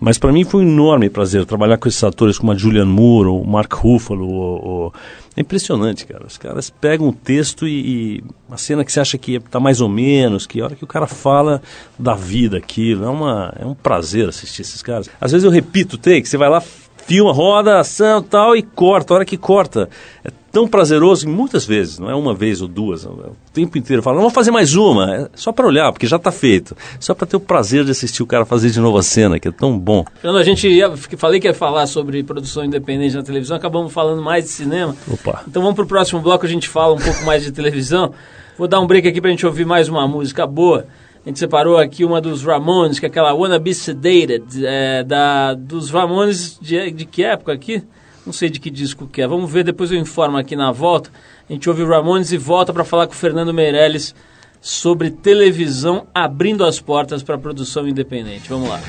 Mas 0.00 0.18
para 0.18 0.32
mim 0.32 0.44
foi 0.44 0.64
um 0.64 0.68
enorme 0.68 1.08
prazer 1.08 1.46
trabalhar 1.46 1.78
com 1.78 1.88
esses 1.88 2.02
atores 2.02 2.38
como 2.38 2.52
a 2.52 2.56
Julianne 2.56 2.90
Moore, 2.90 3.28
o 3.28 3.44
Mark 3.44 3.72
Ruffalo. 3.72 4.26
O, 4.26 4.86
o- 4.88 4.92
É 5.36 5.40
impressionante, 5.40 6.04
cara. 6.04 6.26
Os 6.26 6.36
caras 6.36 6.68
pegam 6.68 7.08
o 7.08 7.12
texto 7.12 7.66
e, 7.66 8.18
e 8.18 8.24
uma 8.48 8.56
cena 8.58 8.84
que 8.84 8.92
você 8.92 9.00
acha 9.00 9.16
que 9.16 9.36
está 9.36 9.58
mais 9.60 9.80
ou 9.80 9.88
menos, 9.88 10.46
que 10.46 10.60
a 10.60 10.64
hora 10.64 10.74
que 10.76 10.84
o 10.84 10.86
cara 10.86 11.06
fala 11.06 11.62
da 11.98 12.14
vida 12.14 12.56
aquilo, 12.58 13.04
é, 13.04 13.08
uma, 13.08 13.54
é 13.58 13.64
um 13.64 13.74
prazer 13.74 14.28
assistir 14.28 14.62
esses 14.62 14.82
caras. 14.82 15.08
Às 15.20 15.32
vezes 15.32 15.44
eu 15.44 15.50
repito 15.50 15.96
o 15.96 15.98
take, 15.98 16.28
você 16.28 16.36
vai 16.36 16.48
lá, 16.50 16.60
filma, 17.06 17.32
roda, 17.32 17.78
ação 17.80 18.22
tal, 18.22 18.54
e 18.56 18.62
corta. 18.62 19.14
A 19.14 19.16
hora 19.16 19.24
que 19.24 19.36
corta, 19.36 19.88
é 20.24 20.30
tão 20.54 20.68
prazeroso, 20.68 21.26
e 21.26 21.28
muitas 21.28 21.66
vezes, 21.66 21.98
não 21.98 22.08
é 22.08 22.14
uma 22.14 22.32
vez 22.32 22.62
ou 22.62 22.68
duas, 22.68 23.04
é 23.04 23.08
o 23.08 23.34
tempo 23.52 23.76
inteiro. 23.76 24.00
Fala, 24.00 24.18
vamos 24.18 24.32
fazer 24.32 24.52
mais 24.52 24.76
uma, 24.76 25.12
é 25.12 25.28
só 25.34 25.50
para 25.50 25.66
olhar, 25.66 25.90
porque 25.90 26.06
já 26.06 26.16
está 26.16 26.30
feito. 26.30 26.76
Só 27.00 27.12
para 27.12 27.26
ter 27.26 27.36
o 27.36 27.40
prazer 27.40 27.84
de 27.84 27.90
assistir 27.90 28.22
o 28.22 28.26
cara 28.26 28.46
fazer 28.46 28.70
de 28.70 28.78
novo 28.78 28.96
a 28.96 29.02
cena, 29.02 29.40
que 29.40 29.48
é 29.48 29.50
tão 29.50 29.76
bom. 29.76 30.04
Fernando, 30.22 30.40
a 30.40 30.44
gente 30.44 30.68
ia, 30.68 30.96
falei 30.96 31.40
que 31.40 31.48
ia 31.48 31.52
falar 31.52 31.88
sobre 31.88 32.22
produção 32.22 32.64
independente 32.64 33.16
na 33.16 33.22
televisão, 33.24 33.56
acabamos 33.56 33.92
falando 33.92 34.22
mais 34.22 34.44
de 34.44 34.50
cinema. 34.50 34.96
Opa. 35.12 35.42
Então 35.48 35.60
vamos 35.60 35.74
para 35.74 35.84
o 35.84 35.88
próximo 35.88 36.20
bloco, 36.20 36.46
a 36.46 36.48
gente 36.48 36.68
fala 36.68 36.94
um 36.94 36.98
pouco 36.98 37.24
mais 37.24 37.42
de 37.42 37.50
televisão. 37.50 38.14
Vou 38.56 38.68
dar 38.68 38.78
um 38.78 38.86
break 38.86 39.08
aqui 39.08 39.20
para 39.20 39.30
a 39.30 39.32
gente 39.32 39.44
ouvir 39.44 39.66
mais 39.66 39.88
uma 39.88 40.06
música 40.06 40.46
boa. 40.46 40.86
A 41.24 41.28
gente 41.28 41.40
separou 41.40 41.78
aqui 41.78 42.04
uma 42.04 42.20
dos 42.20 42.44
Ramones, 42.44 43.00
que 43.00 43.06
é 43.06 43.08
aquela 43.08 43.34
Wanna 43.34 43.58
Be 43.58 43.74
Sedated, 43.74 44.64
é, 44.64 45.02
da, 45.02 45.54
dos 45.54 45.90
Ramones 45.90 46.56
de, 46.60 46.92
de 46.92 47.04
que 47.04 47.24
época 47.24 47.52
aqui? 47.52 47.82
Não 48.24 48.32
sei 48.32 48.48
de 48.48 48.58
que 48.58 48.70
disco 48.70 49.06
que 49.06 49.20
é. 49.20 49.26
Vamos 49.26 49.50
ver, 49.50 49.64
depois 49.64 49.90
eu 49.90 49.98
informo 49.98 50.36
aqui 50.36 50.56
na 50.56 50.72
volta. 50.72 51.10
A 51.48 51.52
gente 51.52 51.68
ouve 51.68 51.82
o 51.82 51.88
Ramones 51.88 52.32
e 52.32 52.38
volta 52.38 52.72
para 52.72 52.84
falar 52.84 53.06
com 53.06 53.12
o 53.12 53.16
Fernando 53.16 53.52
Meirelles 53.52 54.14
sobre 54.60 55.10
televisão 55.10 56.06
abrindo 56.14 56.64
as 56.64 56.80
portas 56.80 57.22
para 57.22 57.34
a 57.34 57.38
produção 57.38 57.86
independente. 57.86 58.48
Vamos 58.48 58.68
lá. 58.68 58.80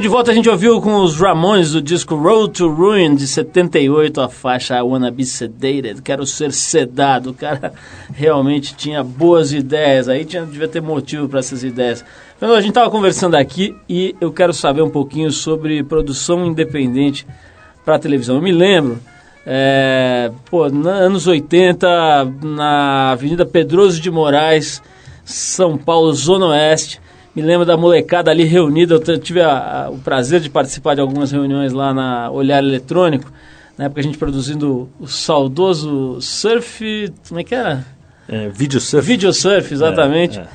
De 0.00 0.06
volta, 0.06 0.30
a 0.30 0.34
gente 0.34 0.48
ouviu 0.48 0.80
com 0.80 0.94
os 1.02 1.20
Ramones 1.20 1.72
do 1.72 1.82
disco 1.82 2.14
Road 2.14 2.52
to 2.52 2.68
Ruin 2.68 3.16
de 3.16 3.26
78 3.26 4.20
a 4.20 4.28
faixa 4.28 4.76
I 4.78 4.80
Wanna 4.80 5.10
Be 5.10 5.24
Sedated, 5.24 6.02
quero 6.02 6.24
ser 6.24 6.52
sedado. 6.52 7.30
O 7.30 7.34
cara 7.34 7.72
realmente 8.14 8.76
tinha 8.76 9.02
boas 9.02 9.52
ideias, 9.52 10.08
aí 10.08 10.24
tinha, 10.24 10.46
devia 10.46 10.68
ter 10.68 10.80
motivo 10.80 11.28
para 11.28 11.40
essas 11.40 11.64
ideias. 11.64 12.04
Então, 12.36 12.54
a 12.54 12.60
gente 12.60 12.70
estava 12.70 12.88
conversando 12.90 13.34
aqui 13.34 13.74
e 13.88 14.14
eu 14.20 14.32
quero 14.32 14.54
saber 14.54 14.82
um 14.82 14.90
pouquinho 14.90 15.32
sobre 15.32 15.82
produção 15.82 16.46
independente 16.46 17.26
para 17.84 17.98
televisão. 17.98 18.36
Eu 18.36 18.42
me 18.42 18.52
lembro, 18.52 19.00
é, 19.44 20.30
pô, 20.48 20.68
nos 20.68 20.86
anos 20.86 21.26
80, 21.26 22.24
na 22.42 23.10
Avenida 23.10 23.44
Pedroso 23.44 24.00
de 24.00 24.10
Moraes, 24.12 24.80
São 25.24 25.76
Paulo, 25.76 26.12
Zona 26.12 26.46
Oeste, 26.46 27.00
me 27.38 27.42
lembro 27.42 27.64
da 27.64 27.76
molecada 27.76 28.32
ali 28.32 28.42
reunida. 28.42 28.96
Eu 28.96 29.18
tive 29.18 29.40
a, 29.40 29.84
a, 29.84 29.90
o 29.90 29.98
prazer 29.98 30.40
de 30.40 30.50
participar 30.50 30.96
de 30.96 31.00
algumas 31.00 31.30
reuniões 31.30 31.72
lá 31.72 31.94
na 31.94 32.28
Olhar 32.32 32.58
Eletrônico. 32.58 33.32
Na 33.76 33.84
época 33.84 34.00
a 34.00 34.02
gente 34.02 34.18
produzindo 34.18 34.88
o 34.98 35.06
saudoso 35.06 36.20
Surf. 36.20 37.12
Como 37.28 37.38
é 37.38 37.44
que 37.44 37.54
era? 37.54 37.86
É, 38.28 38.48
Video 38.48 38.80
Surf. 38.80 39.06
Video 39.06 39.32
Surf, 39.32 39.72
exatamente. 39.72 40.40
É, 40.40 40.42
é. 40.42 40.46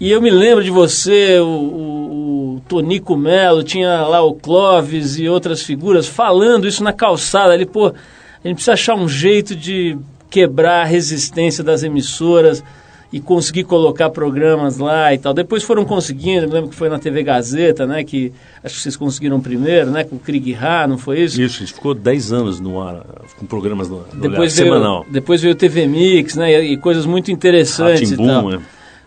E 0.00 0.10
eu 0.10 0.20
me 0.20 0.32
lembro 0.32 0.64
de 0.64 0.70
você, 0.70 1.38
o, 1.38 1.46
o, 1.46 2.54
o 2.56 2.60
Tonico 2.68 3.16
Melo, 3.16 3.62
tinha 3.62 4.02
lá 4.02 4.20
o 4.20 4.34
Clóvis 4.34 5.16
e 5.20 5.28
outras 5.28 5.62
figuras 5.62 6.08
falando 6.08 6.66
isso 6.66 6.82
na 6.82 6.92
calçada 6.92 7.52
ali. 7.52 7.64
Pô, 7.64 7.86
a 7.86 8.48
gente 8.48 8.56
precisa 8.56 8.72
achar 8.72 8.96
um 8.96 9.08
jeito 9.08 9.54
de 9.54 9.96
quebrar 10.28 10.82
a 10.82 10.86
resistência 10.86 11.62
das 11.62 11.84
emissoras 11.84 12.64
e 13.12 13.20
conseguir 13.20 13.64
colocar 13.64 14.08
programas 14.08 14.78
lá 14.78 15.12
e 15.12 15.18
tal. 15.18 15.34
Depois 15.34 15.62
foram 15.62 15.84
conseguindo, 15.84 16.48
me 16.48 16.54
lembro 16.54 16.70
que 16.70 16.76
foi 16.76 16.88
na 16.88 16.98
TV 16.98 17.22
Gazeta, 17.22 17.86
né? 17.86 18.02
Que 18.02 18.32
acho 18.64 18.76
que 18.76 18.80
vocês 18.80 18.96
conseguiram 18.96 19.38
primeiro, 19.38 19.90
né? 19.90 20.02
Com 20.02 20.16
o 20.16 20.18
Krieg 20.18 20.54
Ha, 20.54 20.86
não 20.86 20.96
foi 20.96 21.20
isso? 21.20 21.40
Isso, 21.40 21.56
a 21.56 21.60
gente 21.60 21.74
ficou 21.74 21.92
10 21.94 22.32
anos 22.32 22.58
no 22.58 22.80
ar, 22.80 23.04
com 23.38 23.44
programas 23.44 23.90
no, 23.90 23.98
no 24.14 24.20
depois 24.20 24.56
veio, 24.56 24.72
semanal. 24.72 25.04
Depois 25.10 25.42
veio 25.42 25.52
o 25.52 25.56
TV 25.56 25.86
Mix, 25.86 26.36
né? 26.36 26.64
E, 26.64 26.72
e 26.72 26.76
coisas 26.78 27.04
muito 27.04 27.30
interessantes 27.30 28.12
Atimbum, 28.12 28.24
e 28.24 28.26
tal. 28.26 28.52
É. 28.54 28.58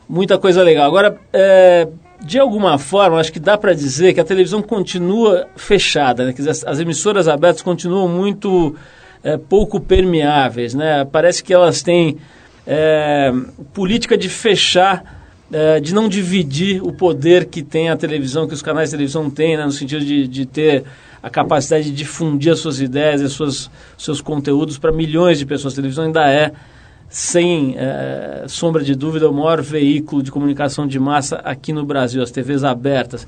Muita 0.07 0.37
coisa 0.37 0.61
legal. 0.61 0.85
Agora, 0.85 1.17
é, 1.33 1.87
de 2.23 2.37
alguma 2.37 2.77
forma, 2.77 3.19
acho 3.19 3.33
que 3.33 3.39
dá 3.39 3.57
para 3.57 3.73
dizer 3.73 4.13
que 4.13 4.19
a 4.19 4.23
televisão 4.23 4.61
continua 4.61 5.47
fechada, 5.55 6.25
né? 6.25 6.33
Quer 6.33 6.43
dizer, 6.43 6.67
as 6.67 6.79
emissoras 6.79 7.27
abertas 7.27 7.63
continuam 7.63 8.07
muito 8.07 8.75
é, 9.23 9.35
pouco 9.35 9.79
permeáveis, 9.79 10.75
né? 10.75 11.03
Parece 11.11 11.43
que 11.43 11.51
elas 11.51 11.81
têm 11.81 12.17
é, 12.65 13.31
política 13.73 14.17
de 14.17 14.29
fechar, 14.29 15.23
é, 15.51 15.79
de 15.79 15.93
não 15.93 16.09
dividir 16.09 16.83
o 16.83 16.91
poder 16.91 17.45
que 17.45 17.61
tem 17.61 17.89
a 17.89 17.97
televisão, 17.97 18.47
que 18.47 18.53
os 18.53 18.61
canais 18.61 18.89
de 18.89 18.95
televisão 18.95 19.29
têm, 19.29 19.57
né, 19.57 19.65
no 19.65 19.71
sentido 19.71 20.03
de, 20.03 20.27
de 20.27 20.45
ter 20.45 20.83
a 21.21 21.29
capacidade 21.29 21.85
de 21.85 21.91
difundir 21.91 22.51
as 22.51 22.59
suas 22.59 22.79
ideias 22.79 23.21
e 23.21 23.29
suas, 23.29 23.69
seus 23.97 24.21
conteúdos 24.21 24.77
para 24.77 24.91
milhões 24.91 25.39
de 25.39 25.45
pessoas. 25.45 25.73
A 25.73 25.75
televisão 25.77 26.05
ainda 26.05 26.29
é, 26.31 26.51
sem 27.09 27.75
é, 27.77 28.45
sombra 28.47 28.83
de 28.83 28.93
dúvida, 28.93 29.29
o 29.29 29.33
maior 29.33 29.61
veículo 29.61 30.21
de 30.21 30.31
comunicação 30.31 30.85
de 30.85 30.99
massa 30.99 31.37
aqui 31.37 31.71
no 31.73 31.85
Brasil, 31.85 32.21
as 32.21 32.29
TVs 32.29 32.63
abertas. 32.63 33.27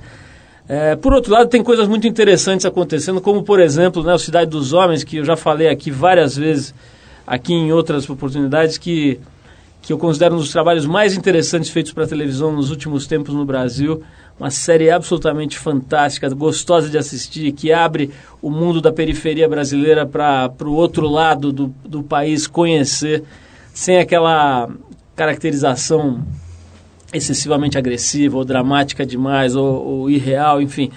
É, 0.69 0.95
por 0.95 1.13
outro 1.13 1.31
lado, 1.31 1.49
tem 1.49 1.63
coisas 1.63 1.87
muito 1.87 2.05
interessantes 2.05 2.65
acontecendo, 2.65 3.21
como, 3.21 3.41
por 3.41 3.59
exemplo, 3.59 4.03
né, 4.03 4.13
o 4.13 4.19
Cidade 4.19 4.51
dos 4.51 4.73
Homens, 4.73 5.03
que 5.03 5.17
eu 5.17 5.25
já 5.25 5.37
falei 5.37 5.69
aqui 5.69 5.89
várias 5.89 6.35
vezes, 6.35 6.75
aqui 7.27 7.53
em 7.53 7.73
outras 7.73 8.09
oportunidades 8.09 8.77
que, 8.77 9.19
que 9.81 9.91
eu 9.91 9.97
considero 9.97 10.35
um 10.35 10.37
dos 10.37 10.51
trabalhos 10.51 10.85
mais 10.85 11.15
interessantes 11.15 11.69
feitos 11.69 11.91
para 11.91 12.07
televisão 12.07 12.53
nos 12.53 12.71
últimos 12.71 13.05
tempos 13.05 13.35
no 13.35 13.45
Brasil. 13.45 14.01
Uma 14.39 14.49
série 14.49 14.89
absolutamente 14.89 15.57
fantástica, 15.57 16.29
gostosa 16.29 16.89
de 16.89 16.97
assistir, 16.97 17.51
que 17.51 17.73
abre 17.73 18.11
o 18.41 18.49
mundo 18.49 18.79
da 18.79 18.93
periferia 18.93 19.49
brasileira 19.49 20.05
para 20.05 20.53
o 20.61 20.73
outro 20.73 21.09
lado 21.09 21.51
do, 21.51 21.67
do 21.83 22.01
país 22.01 22.47
conhecer, 22.47 23.23
sem 23.73 23.97
aquela 23.97 24.69
caracterização 25.15 26.23
excessivamente 27.11 27.77
agressiva 27.77 28.37
ou 28.37 28.45
dramática 28.45 29.05
demais 29.05 29.55
ou, 29.55 29.85
ou 29.85 30.09
irreal, 30.09 30.61
enfim. 30.61 30.91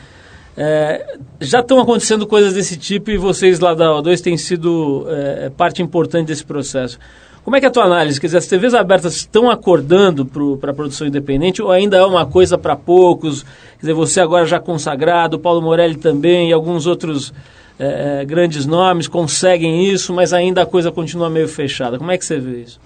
É, 0.62 1.16
já 1.40 1.60
estão 1.60 1.80
acontecendo 1.80 2.26
coisas 2.26 2.52
desse 2.52 2.76
tipo 2.76 3.10
e 3.10 3.16
vocês 3.16 3.60
lá 3.60 3.72
da 3.72 3.86
O2 3.92 4.20
têm 4.20 4.36
sido 4.36 5.06
é, 5.08 5.48
parte 5.48 5.80
importante 5.80 6.26
desse 6.26 6.44
processo. 6.44 6.98
Como 7.42 7.56
é 7.56 7.60
que 7.60 7.64
é 7.64 7.70
a 7.70 7.72
tua 7.72 7.84
análise? 7.84 8.20
Quer 8.20 8.26
dizer, 8.26 8.36
as 8.36 8.46
TVs 8.46 8.74
abertas 8.74 9.16
estão 9.16 9.48
acordando 9.48 10.26
para 10.60 10.70
a 10.70 10.74
produção 10.74 11.06
independente 11.06 11.62
ou 11.62 11.70
ainda 11.70 11.96
é 11.96 12.04
uma 12.04 12.26
coisa 12.26 12.58
para 12.58 12.76
poucos? 12.76 13.42
Quer 13.42 13.80
dizer, 13.80 13.92
você 13.94 14.20
agora 14.20 14.44
já 14.44 14.60
consagrado, 14.60 15.38
Paulo 15.38 15.62
Morelli 15.62 15.96
também 15.96 16.50
e 16.50 16.52
alguns 16.52 16.86
outros 16.86 17.32
é, 17.78 18.20
é 18.20 18.24
grandes 18.26 18.66
nomes 18.66 19.08
conseguem 19.08 19.86
isso, 19.86 20.12
mas 20.12 20.34
ainda 20.34 20.60
a 20.60 20.66
coisa 20.66 20.92
continua 20.92 21.30
meio 21.30 21.48
fechada. 21.48 21.96
Como 21.96 22.10
é 22.10 22.18
que 22.18 22.24
você 22.26 22.38
vê 22.38 22.64
isso? 22.64 22.78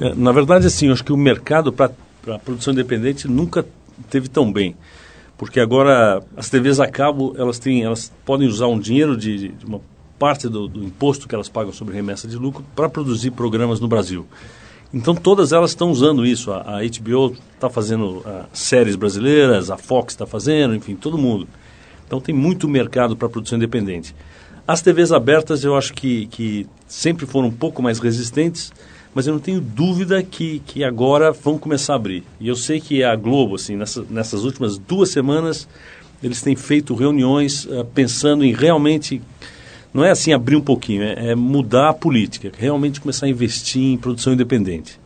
É, 0.00 0.14
na 0.14 0.30
verdade, 0.30 0.68
assim, 0.68 0.86
eu 0.86 0.92
acho 0.92 1.02
que 1.02 1.12
o 1.12 1.16
mercado 1.16 1.72
para 1.72 1.90
a 2.28 2.38
produção 2.38 2.72
independente 2.72 3.26
nunca 3.26 3.66
teve 4.08 4.28
tão 4.28 4.52
bem 4.52 4.76
porque 5.40 5.58
agora 5.58 6.22
as 6.36 6.50
TVs 6.50 6.80
a 6.80 6.86
cabo 6.86 7.34
elas 7.34 7.58
têm 7.58 7.82
elas 7.82 8.12
podem 8.26 8.46
usar 8.46 8.66
um 8.66 8.78
dinheiro 8.78 9.16
de, 9.16 9.48
de 9.48 9.64
uma 9.64 9.80
parte 10.18 10.46
do, 10.46 10.68
do, 10.68 10.84
imposto 10.84 11.26
que 11.26 11.34
elas 11.34 11.48
pagam 11.48 11.72
sobre 11.72 11.94
remessa 11.94 12.28
de 12.28 12.36
lucro 12.36 12.62
para 12.76 12.90
produzir 12.90 13.30
programas 13.30 13.80
no 13.80 13.88
Brasil. 13.88 14.26
Então 14.92 15.14
todas 15.14 15.50
elas 15.50 15.70
estão 15.70 15.90
usando 15.90 16.26
isso. 16.26 16.52
A, 16.52 16.58
a 16.58 16.80
HBO 16.82 17.34
está 17.54 17.70
fazendo 17.70 18.18
uh, 18.18 18.44
séries 18.52 18.96
brasileiras, 18.96 19.70
a 19.70 19.78
Fox 19.78 20.12
está 20.12 20.26
fazendo, 20.26 20.74
enfim, 20.74 20.94
todo 20.94 21.16
mundo. 21.16 21.48
Então 22.06 22.20
tem 22.20 22.34
muito 22.34 22.68
mercado 22.68 23.16
para 23.16 23.26
produção 23.26 23.56
independente. 23.56 24.14
As 24.68 24.82
TVs 24.82 25.10
abertas 25.10 25.64
eu 25.64 25.74
acho 25.74 25.94
que, 25.94 26.26
que 26.26 26.66
sempre 26.86 27.24
foram 27.24 27.48
um 27.48 27.52
pouco 27.52 27.82
mais 27.82 27.98
resistentes, 27.98 28.70
mas 29.14 29.26
eu 29.26 29.32
não 29.32 29.40
tenho 29.40 29.60
dúvida 29.60 30.22
que, 30.22 30.60
que 30.66 30.84
agora 30.84 31.32
vão 31.32 31.58
começar 31.58 31.94
a 31.94 31.96
abrir. 31.96 32.22
E 32.40 32.48
eu 32.48 32.56
sei 32.56 32.80
que 32.80 33.02
a 33.02 33.14
Globo, 33.16 33.56
assim, 33.56 33.76
nessa, 33.76 34.04
nessas 34.08 34.44
últimas 34.44 34.78
duas 34.78 35.10
semanas, 35.10 35.68
eles 36.22 36.42
têm 36.42 36.54
feito 36.54 36.94
reuniões 36.94 37.64
uh, 37.64 37.84
pensando 37.94 38.44
em 38.44 38.52
realmente 38.52 39.20
não 39.92 40.04
é 40.04 40.10
assim 40.10 40.32
abrir 40.32 40.54
um 40.54 40.60
pouquinho, 40.60 41.02
é, 41.02 41.30
é, 41.30 41.34
mudar 41.34 41.88
a 41.88 41.92
política, 41.92 42.52
realmente 42.56 43.00
começar 43.00 43.26
a 43.26 43.28
investir 43.28 43.82
em 43.82 43.96
produção 43.96 44.32
independente. 44.32 45.00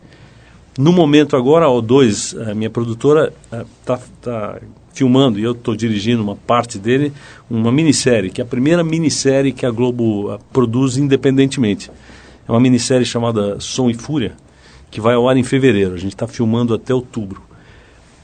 No 0.77 0.91
momento 0.91 1.35
agora, 1.35 1.65
a 1.65 1.69
O2, 1.69 2.49
a 2.49 2.53
minha 2.53 2.69
produtora, 2.69 3.33
está 3.79 3.99
tá 4.21 4.59
filmando, 4.93 5.39
e 5.39 5.43
eu 5.43 5.53
estou 5.53 5.75
dirigindo 5.75 6.21
uma 6.21 6.35
parte 6.35 6.77
dele, 6.77 7.11
uma 7.49 7.71
minissérie, 7.71 8.29
que 8.29 8.41
é 8.41 8.43
a 8.43 8.47
primeira 8.47 8.83
minissérie 8.83 9.51
que 9.51 9.65
a 9.65 9.71
Globo 9.71 10.33
uh, 10.33 10.39
produz 10.53 10.97
independentemente. 10.97 11.89
É 12.47 12.51
uma 12.51 12.59
minissérie 12.59 13.05
chamada 13.05 13.59
Som 13.59 13.89
e 13.89 13.93
Fúria, 13.93 14.33
que 14.91 15.01
vai 15.01 15.15
ao 15.15 15.27
ar 15.27 15.37
em 15.37 15.43
fevereiro. 15.43 15.93
A 15.93 15.97
gente 15.97 16.13
está 16.13 16.27
filmando 16.27 16.73
até 16.73 16.93
outubro. 16.93 17.41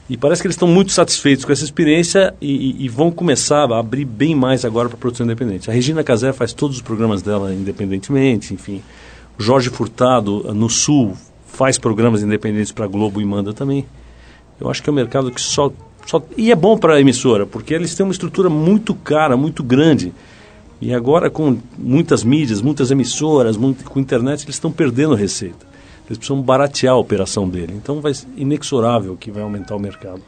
E 0.08 0.16
parece 0.16 0.42
que 0.42 0.46
eles 0.46 0.56
estão 0.56 0.68
muito 0.68 0.92
satisfeitos 0.92 1.44
com 1.44 1.52
essa 1.52 1.64
experiência 1.64 2.34
e, 2.40 2.82
e, 2.82 2.84
e 2.84 2.88
vão 2.88 3.10
começar 3.10 3.70
a 3.70 3.78
abrir 3.78 4.04
bem 4.04 4.34
mais 4.34 4.64
agora 4.64 4.88
para 4.88 4.96
a 4.96 5.00
produção 5.00 5.24
independente. 5.24 5.70
A 5.70 5.72
Regina 5.72 6.04
Casé 6.04 6.32
faz 6.32 6.52
todos 6.52 6.76
os 6.76 6.82
programas 6.82 7.22
dela 7.22 7.52
independentemente, 7.52 8.52
enfim. 8.52 8.82
O 9.38 9.42
Jorge 9.42 9.70
Furtado, 9.70 10.52
no 10.52 10.68
Sul, 10.68 11.16
faz 11.46 11.78
programas 11.78 12.22
independentes 12.22 12.72
para 12.72 12.84
a 12.84 12.88
Globo 12.88 13.20
e 13.20 13.24
manda 13.24 13.52
também. 13.52 13.86
Eu 14.60 14.70
acho 14.70 14.82
que 14.82 14.90
é 14.90 14.92
um 14.92 14.96
mercado 14.96 15.30
que 15.30 15.40
só. 15.40 15.72
só 16.06 16.22
e 16.36 16.50
é 16.50 16.56
bom 16.56 16.76
para 16.76 16.94
a 16.94 17.00
emissora, 17.00 17.46
porque 17.46 17.72
eles 17.72 17.94
têm 17.94 18.04
uma 18.04 18.12
estrutura 18.12 18.50
muito 18.50 18.94
cara, 18.94 19.36
muito 19.36 19.62
grande. 19.62 20.12
E 20.82 20.92
agora, 20.92 21.30
com 21.30 21.56
muitas 21.78 22.24
mídias, 22.24 22.60
muitas 22.60 22.90
emissoras, 22.90 23.56
muito, 23.56 23.84
com 23.84 24.00
internet, 24.00 24.42
eles 24.42 24.56
estão 24.56 24.72
perdendo 24.72 25.14
receita. 25.14 25.64
Eles 26.06 26.18
precisam 26.18 26.42
baratear 26.42 26.94
a 26.94 26.98
operação 26.98 27.48
dele. 27.48 27.72
Então, 27.76 28.00
vai 28.00 28.10
inexorável 28.36 29.16
que 29.16 29.30
vai 29.30 29.44
aumentar 29.44 29.76
o 29.76 29.78
mercado. 29.78 30.20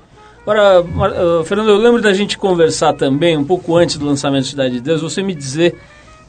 Agora, 0.43 0.81
uh, 0.81 1.43
Fernando, 1.43 1.71
eu 1.71 1.77
lembro 1.77 2.01
da 2.01 2.15
gente 2.15 2.39
conversar 2.39 2.93
também, 2.93 3.37
um 3.37 3.45
pouco 3.45 3.77
antes 3.77 3.97
do 3.97 4.07
lançamento 4.07 4.45
de 4.45 4.51
Cidade 4.51 4.75
de 4.75 4.81
Deus, 4.81 5.03
você 5.03 5.25
me 5.25 5.35
dizer 5.35 5.77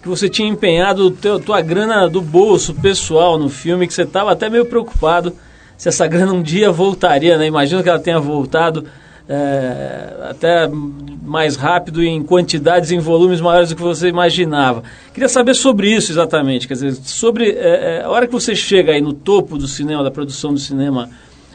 que 0.02 0.10
você 0.10 0.28
tinha 0.28 0.50
empenhado 0.50 1.12
teu, 1.12 1.40
tua 1.40 1.62
grana 1.62 2.10
do 2.10 2.20
bolso 2.20 2.74
pessoal 2.74 3.38
no 3.38 3.48
filme, 3.48 3.86
que 3.86 3.94
você 3.94 4.02
estava 4.02 4.32
até 4.32 4.50
meio 4.50 4.66
preocupado 4.66 5.36
se 5.78 5.88
essa 5.88 6.08
grana 6.10 6.34
um 6.34 6.42
dia 6.42 6.72
voltaria, 6.72 7.38
né? 7.38 7.46
Imagino 7.46 7.84
que 7.84 7.90
ela 7.90 8.00
tenha 8.00 8.20
voltado 8.20 8.86
é, 9.28 10.28
até 10.30 10.68
mais 10.68 11.56
rápido 11.56 12.04
em 12.04 12.22
quantidades, 12.24 12.92
em 12.92 13.00
volumes 13.00 13.42
maiores 13.42 13.70
do 13.70 13.76
que 13.76 13.82
você 13.82 14.08
imaginava. 14.08 14.84
Queria 15.14 15.30
saber 15.30 15.56
sobre 15.56 15.94
isso 15.94 16.12
exatamente, 16.12 16.68
quer 16.68 16.76
dizer, 16.76 16.94
sobre 16.94 17.50
é, 17.52 18.04
a 18.04 18.10
hora 18.10 18.28
que 18.28 18.34
você 18.34 18.56
chega 18.56 18.92
aí 18.92 19.02
no 19.02 19.14
topo 19.14 19.58
do 19.58 19.68
cinema, 19.68 20.04
da 20.04 20.12
produção 20.12 20.54
do 20.54 20.60
cinema, 20.60 21.10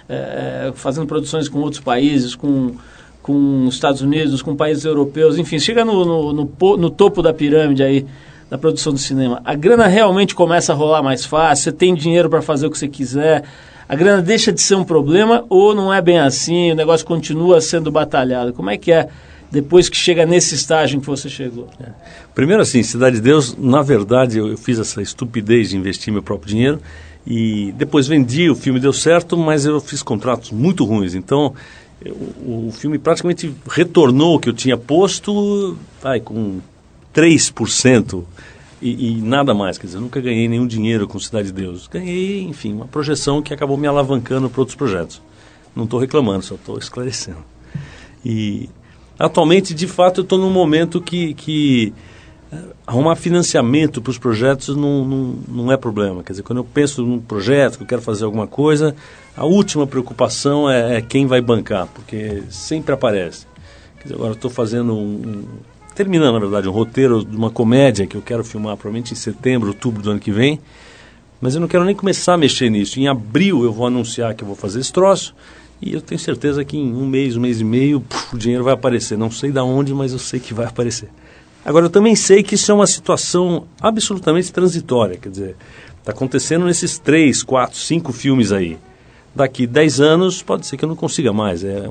é, 0.09 0.73
fazendo 0.75 1.07
produções 1.07 1.49
com 1.49 1.61
outros 1.61 1.81
países, 1.81 2.35
com 2.35 2.75
com 3.23 3.67
Estados 3.69 4.01
Unidos, 4.01 4.41
com 4.43 4.57
países 4.57 4.85
europeus, 4.85 5.39
enfim, 5.39 5.59
chega 5.59 5.85
no, 5.85 6.05
no, 6.05 6.33
no, 6.33 6.77
no 6.77 6.91
topo 6.91 7.23
da 7.23 7.33
pirâmide 7.33 7.83
aí 7.83 8.07
da 8.49 8.59
produção 8.59 8.93
do 8.93 8.99
cinema, 8.99 9.41
a 9.45 9.55
grana 9.55 9.87
realmente 9.87 10.35
começa 10.35 10.73
a 10.73 10.75
rolar 10.75 11.03
mais 11.03 11.25
fácil, 11.25 11.65
você 11.65 11.73
tem 11.73 11.95
dinheiro 11.95 12.29
para 12.29 12.43
fazer 12.43 12.67
o 12.67 12.71
que 12.71 12.79
você 12.79 12.89
quiser, 12.89 13.45
a 13.91 13.97
grana 13.97 14.23
deixa 14.23 14.53
de 14.53 14.63
ser 14.63 14.77
um 14.77 14.85
problema 14.85 15.45
ou 15.49 15.75
não 15.75 15.93
é 15.93 16.01
bem 16.01 16.21
assim, 16.21 16.71
o 16.71 16.77
negócio 16.77 17.05
continua 17.05 17.61
sendo 17.61 17.91
batalhado? 17.91 18.53
Como 18.53 18.71
é 18.71 18.77
que 18.77 18.93
é 18.93 19.09
depois 19.51 19.89
que 19.89 19.97
chega 19.97 20.25
nesse 20.25 20.55
estágio 20.55 20.97
em 20.97 21.01
que 21.01 21.09
você 21.09 21.29
chegou? 21.29 21.67
É. 21.81 21.89
Primeiro 22.33 22.63
assim, 22.63 22.85
Cidade 22.85 23.17
de 23.17 23.23
Deus, 23.23 23.57
na 23.59 23.83
verdade 23.83 24.39
eu, 24.39 24.47
eu 24.47 24.57
fiz 24.57 24.79
essa 24.79 25.03
estupidez 25.03 25.71
de 25.71 25.77
investir 25.77 26.13
meu 26.13 26.23
próprio 26.23 26.51
dinheiro 26.51 26.81
e 27.27 27.75
depois 27.77 28.07
vendi, 28.07 28.49
o 28.49 28.55
filme 28.55 28.79
deu 28.79 28.93
certo, 28.93 29.37
mas 29.37 29.67
eu 29.67 29.81
fiz 29.81 30.05
contratos 30.05 30.53
muito 30.53 30.85
ruins, 30.85 31.17
então 31.17 31.53
eu, 32.01 32.15
o 32.15 32.73
filme 32.73 32.97
praticamente 32.97 33.53
retornou 33.69 34.37
o 34.37 34.39
que 34.39 34.49
eu 34.49 34.55
tinha 34.55 34.77
posto 34.77 35.77
vai, 36.01 36.21
com 36.21 36.61
3% 37.13 38.23
e, 38.81 39.11
e, 39.11 39.23
nada 39.23 39.55
mais. 39.55 39.77
Quer 39.79 39.87
dizer, 39.87 39.99
eu 39.99 40.03
nunca 40.03 40.21
ganhei 40.21 40.49
nenhum 40.49 40.67
dinheiro 40.67 41.07
com 41.07 41.19
Cidade 41.19 41.49
de 41.49 41.53
Deus. 41.53 41.87
Ganhei, 41.87 42.43
enfim, 42.43 42.73
uma 42.73 42.87
projeção 42.87 43.43
que 43.43 43.53
acabou 43.53 43.77
me 43.77 43.87
alavancando 43.87 44.49
para 44.49 44.61
outros 44.61 44.77
projetos. 44.77 45.21
Não 45.75 45.85
estou 45.85 46.01
reclamando, 46.01 46.45
só 46.45 46.55
estou 46.55 46.79
esclarecendo. 46.79 47.45
E 48.25 48.69
atualmente, 49.19 49.75
de 49.75 49.87
fato, 49.87 50.21
eu 50.21 50.23
estou 50.23 50.39
num 50.39 50.51
momento 50.51 51.01
que, 51.01 51.35
que 51.35 51.93
eh, 52.53 52.59
arrumar 52.87 53.17
financiamento 53.17 54.03
para 54.03 54.11
os 54.11 54.19
projetos 54.19 54.75
não, 54.75 55.05
não, 55.05 55.39
não 55.49 55.73
é 55.73 55.77
problema. 55.77 56.23
Quer 56.23 56.33
dizer, 56.33 56.43
quando 56.43 56.59
eu 56.59 56.65
penso 56.65 57.05
num 57.05 57.21
projeto, 57.21 57.77
que 57.77 57.85
eu 57.85 57.87
quero 57.87 58.03
fazer 58.03 58.25
alguma 58.25 58.47
coisa, 58.47 58.95
a 59.37 59.45
última 59.45 59.87
preocupação 59.87 60.69
é, 60.69 60.97
é 60.97 61.01
quem 61.01 61.27
vai 61.27 61.41
bancar, 61.41 61.87
porque 61.95 62.43
sempre 62.51 62.93
aparece. 62.93 63.47
Quer 63.99 64.05
dizer, 64.05 64.15
agora 64.15 64.33
estou 64.33 64.51
fazendo 64.51 64.95
um, 64.95 65.45
terminando, 66.01 66.33
na 66.33 66.39
verdade, 66.39 66.67
um 66.67 66.73
roteiro 66.73 67.23
de 67.23 67.37
uma 67.37 67.51
comédia 67.51 68.07
que 68.07 68.17
eu 68.17 68.23
quero 68.23 68.43
filmar 68.43 68.75
provavelmente 68.75 69.13
em 69.13 69.17
setembro, 69.17 69.69
outubro 69.69 70.03
do 70.03 70.11
ano 70.13 70.19
que 70.19 70.33
vem. 70.33 70.59
Mas 71.43 71.55
eu 71.55 71.61
não 71.61 71.69
quero 71.69 71.85
nem 71.85 71.95
começar 71.95 72.33
a 72.33 72.37
mexer 72.39 72.71
nisso. 72.71 72.99
Em 72.99 73.07
abril 73.07 73.65
eu 73.65 73.71
vou 73.71 73.87
anunciar 73.87 74.35
que 74.35 74.43
eu 74.43 74.47
vou 74.47 74.57
fazer 74.57 74.81
esse 74.81 74.91
troço. 74.91 75.35
E 75.79 75.93
eu 75.93 76.01
tenho 76.01 76.19
certeza 76.19 76.65
que 76.65 76.79
em 76.79 76.91
um 76.91 77.07
mês, 77.07 77.37
um 77.37 77.41
mês 77.41 77.61
e 77.61 77.65
meio, 77.65 78.01
puf, 78.01 78.35
o 78.35 78.39
dinheiro 78.39 78.65
vai 78.65 78.73
aparecer. 78.73 79.19
Não 79.19 79.31
sei 79.31 79.53
de 79.53 79.59
onde, 79.59 79.93
mas 79.93 80.13
eu 80.13 80.19
sei 80.19 80.41
que 80.41 80.55
vai 80.55 80.65
aparecer. 80.65 81.11
Agora, 81.63 81.85
eu 81.85 81.91
também 81.91 82.17
sei 82.17 82.43
que 82.43 82.55
isso 82.55 82.73
é 82.73 82.75
uma 82.75 82.87
situação 82.87 83.65
absolutamente 83.79 84.51
transitória. 84.51 85.19
Quer 85.19 85.29
dizer, 85.29 85.57
está 85.99 86.13
acontecendo 86.13 86.65
nesses 86.65 86.99
três, 86.99 87.43
quatro, 87.43 87.77
cinco 87.77 88.11
filmes 88.11 88.53
aí. 88.53 88.79
Daqui 89.35 89.67
dez 89.67 90.01
anos, 90.01 90.43
pode 90.43 90.67
ser 90.67 90.79
que 90.79 90.85
eu 90.87 90.89
não 90.89 90.97
consiga 90.97 91.31
mais. 91.31 91.63
É, 91.63 91.91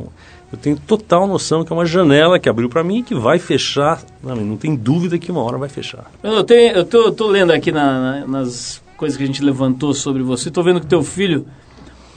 eu 0.52 0.58
tenho 0.58 0.78
total 0.78 1.28
noção 1.28 1.64
que 1.64 1.72
é 1.72 1.76
uma 1.76 1.86
janela 1.86 2.40
que 2.40 2.50
abriu 2.50 2.68
para 2.70 2.84
mim 2.84 3.00
e 3.00 3.04
que 3.04 3.14
vai 3.14 3.38
fechar. 3.38 4.02
Não, 4.24 4.36
não 4.36 4.58
tem 4.58 4.76
dúvida 4.76 5.18
que 5.18 5.32
uma 5.32 5.44
hora 5.44 5.58
vai 5.58 5.70
fechar. 5.70 6.12
Eu, 6.24 6.44
tenho, 6.44 6.76
eu 6.76 6.86
tô, 6.86 7.12
tô 7.12 7.28
lendo 7.28 7.52
aqui 7.52 7.72
na, 7.72 8.22
na, 8.22 8.28
nas 8.28 8.82
coisas 8.98 9.18
que 9.18 9.24
a 9.24 9.28
gente 9.28 9.44
levantou 9.44 9.94
sobre 9.94 10.24
você, 10.24 10.50
estou 10.50 10.64
vendo 10.64 10.82
que 10.82 10.88
teu 10.88 11.04
filho, 11.04 11.46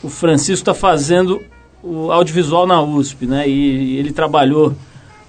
o 0.03 0.09
Francisco, 0.09 0.63
está 0.63 0.75
fazendo 0.75 1.41
o 1.83 2.11
audiovisual 2.11 2.67
na 2.67 2.81
USP, 2.83 3.27
né? 3.27 3.49
E, 3.49 3.95
e 3.95 3.99
ele 3.99 4.13
trabalhou 4.13 4.75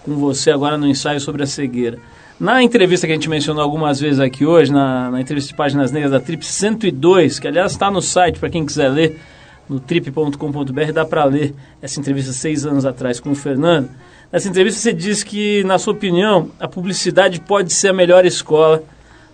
com 0.04 0.16
você 0.16 0.52
agora 0.52 0.78
no 0.78 0.88
ensaio 0.88 1.20
sobre 1.20 1.44
a 1.44 1.46
cegueira. 1.48 2.00
Na 2.40 2.64
entrevista 2.64 3.06
que 3.06 3.14
a 3.14 3.16
gente 3.16 3.30
mencionou 3.30 3.64
algumas 3.64 4.00
vezes 4.00 4.20
aqui 4.20 4.46
hoje, 4.46 4.72
na, 4.72 5.12
na 5.12 5.22
entrevista 5.22 5.50
de 5.50 5.56
Páginas 5.56 5.92
Negras 5.92 6.12
da 6.12 6.20
Trip 6.20 6.44
102, 6.46 7.40
que 7.40 7.48
aliás 7.48 7.72
está 7.72 7.92
no 7.92 8.02
site 8.02 8.40
para 8.40 8.50
quem 8.50 8.66
quiser 8.66 8.90
ler, 8.90 9.20
no 9.70 9.80
trip.com.br, 9.80 10.92
dá 10.94 11.06
para 11.06 11.24
ler 11.26 11.54
essa 11.82 12.00
entrevista 12.00 12.34
seis 12.34 12.66
anos 12.66 12.86
atrás 12.86 13.20
com 13.20 13.32
o 13.32 13.36
Fernando. 13.36 13.90
Nessa 14.32 14.50
entrevista 14.50 14.80
você 14.80 14.94
diz 14.94 15.24
que, 15.24 15.64
na 15.64 15.78
sua 15.78 15.94
opinião, 15.94 16.50
a 16.60 16.68
publicidade 16.68 17.40
pode 17.40 17.72
ser 17.72 17.90
a 17.90 17.94
melhor 17.94 18.26
escola 18.26 18.84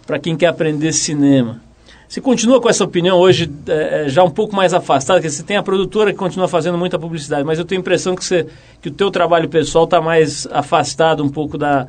para 0.05 0.19
quem 0.19 0.35
quer 0.35 0.47
aprender 0.47 0.91
cinema. 0.91 1.61
Você 2.07 2.19
continua 2.19 2.59
com 2.59 2.67
essa 2.67 2.83
opinião 2.83 3.17
hoje 3.17 3.49
é, 3.67 4.05
é 4.05 4.09
já 4.09 4.23
um 4.23 4.31
pouco 4.31 4.55
mais 4.55 4.73
afastada, 4.73 5.21
que 5.21 5.29
você 5.29 5.43
tem 5.43 5.57
a 5.57 5.63
produtora 5.63 6.11
que 6.11 6.17
continua 6.17 6.47
fazendo 6.47 6.77
muita 6.77 6.97
publicidade, 6.97 7.43
mas 7.43 7.59
eu 7.59 7.65
tenho 7.65 7.79
a 7.79 7.81
impressão 7.81 8.15
que, 8.15 8.25
você, 8.25 8.47
que 8.81 8.89
o 8.89 8.91
teu 8.91 9.11
trabalho 9.11 9.47
pessoal 9.47 9.83
está 9.83 10.01
mais 10.01 10.47
afastado 10.51 11.23
um 11.23 11.29
pouco 11.29 11.57
da, 11.57 11.87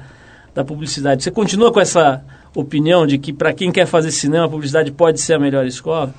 da 0.54 0.62
publicidade. 0.62 1.22
Você 1.22 1.30
continua 1.30 1.72
com 1.72 1.80
essa 1.80 2.22
opinião 2.54 3.06
de 3.06 3.16
que 3.16 3.32
para 3.32 3.52
quem 3.52 3.72
quer 3.72 3.86
fazer 3.86 4.10
cinema, 4.10 4.44
a 4.44 4.48
publicidade 4.48 4.92
pode 4.92 5.20
ser 5.20 5.34
a 5.34 5.38
melhor 5.38 5.66
escola? 5.66 6.12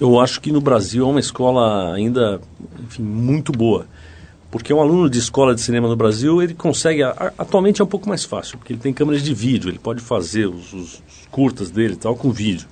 Eu 0.00 0.20
acho 0.20 0.40
que 0.40 0.52
no 0.52 0.60
Brasil 0.60 1.04
é 1.04 1.08
uma 1.08 1.20
escola 1.20 1.92
ainda, 1.92 2.40
enfim, 2.84 3.02
muito 3.02 3.50
boa. 3.50 3.86
Porque 4.50 4.72
um 4.72 4.80
aluno 4.80 5.10
de 5.10 5.18
escola 5.18 5.54
de 5.54 5.60
cinema 5.60 5.88
no 5.88 5.96
Brasil, 5.96 6.42
ele 6.42 6.54
consegue, 6.54 7.02
atualmente 7.02 7.80
é 7.80 7.84
um 7.84 7.88
pouco 7.88 8.08
mais 8.08 8.24
fácil, 8.24 8.56
porque 8.56 8.72
ele 8.72 8.80
tem 8.80 8.94
câmeras 8.94 9.22
de 9.22 9.34
vídeo, 9.34 9.68
ele 9.68 9.78
pode 9.78 10.00
fazer 10.00 10.46
os, 10.46 10.72
os 10.72 11.02
curtas 11.30 11.70
dele 11.70 11.94
e 11.94 11.96
tal 11.96 12.16
com 12.16 12.30
vídeo. 12.30 12.66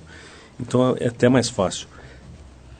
Então 0.59 0.95
é 0.99 1.07
até 1.07 1.29
mais 1.29 1.49
fácil. 1.49 1.87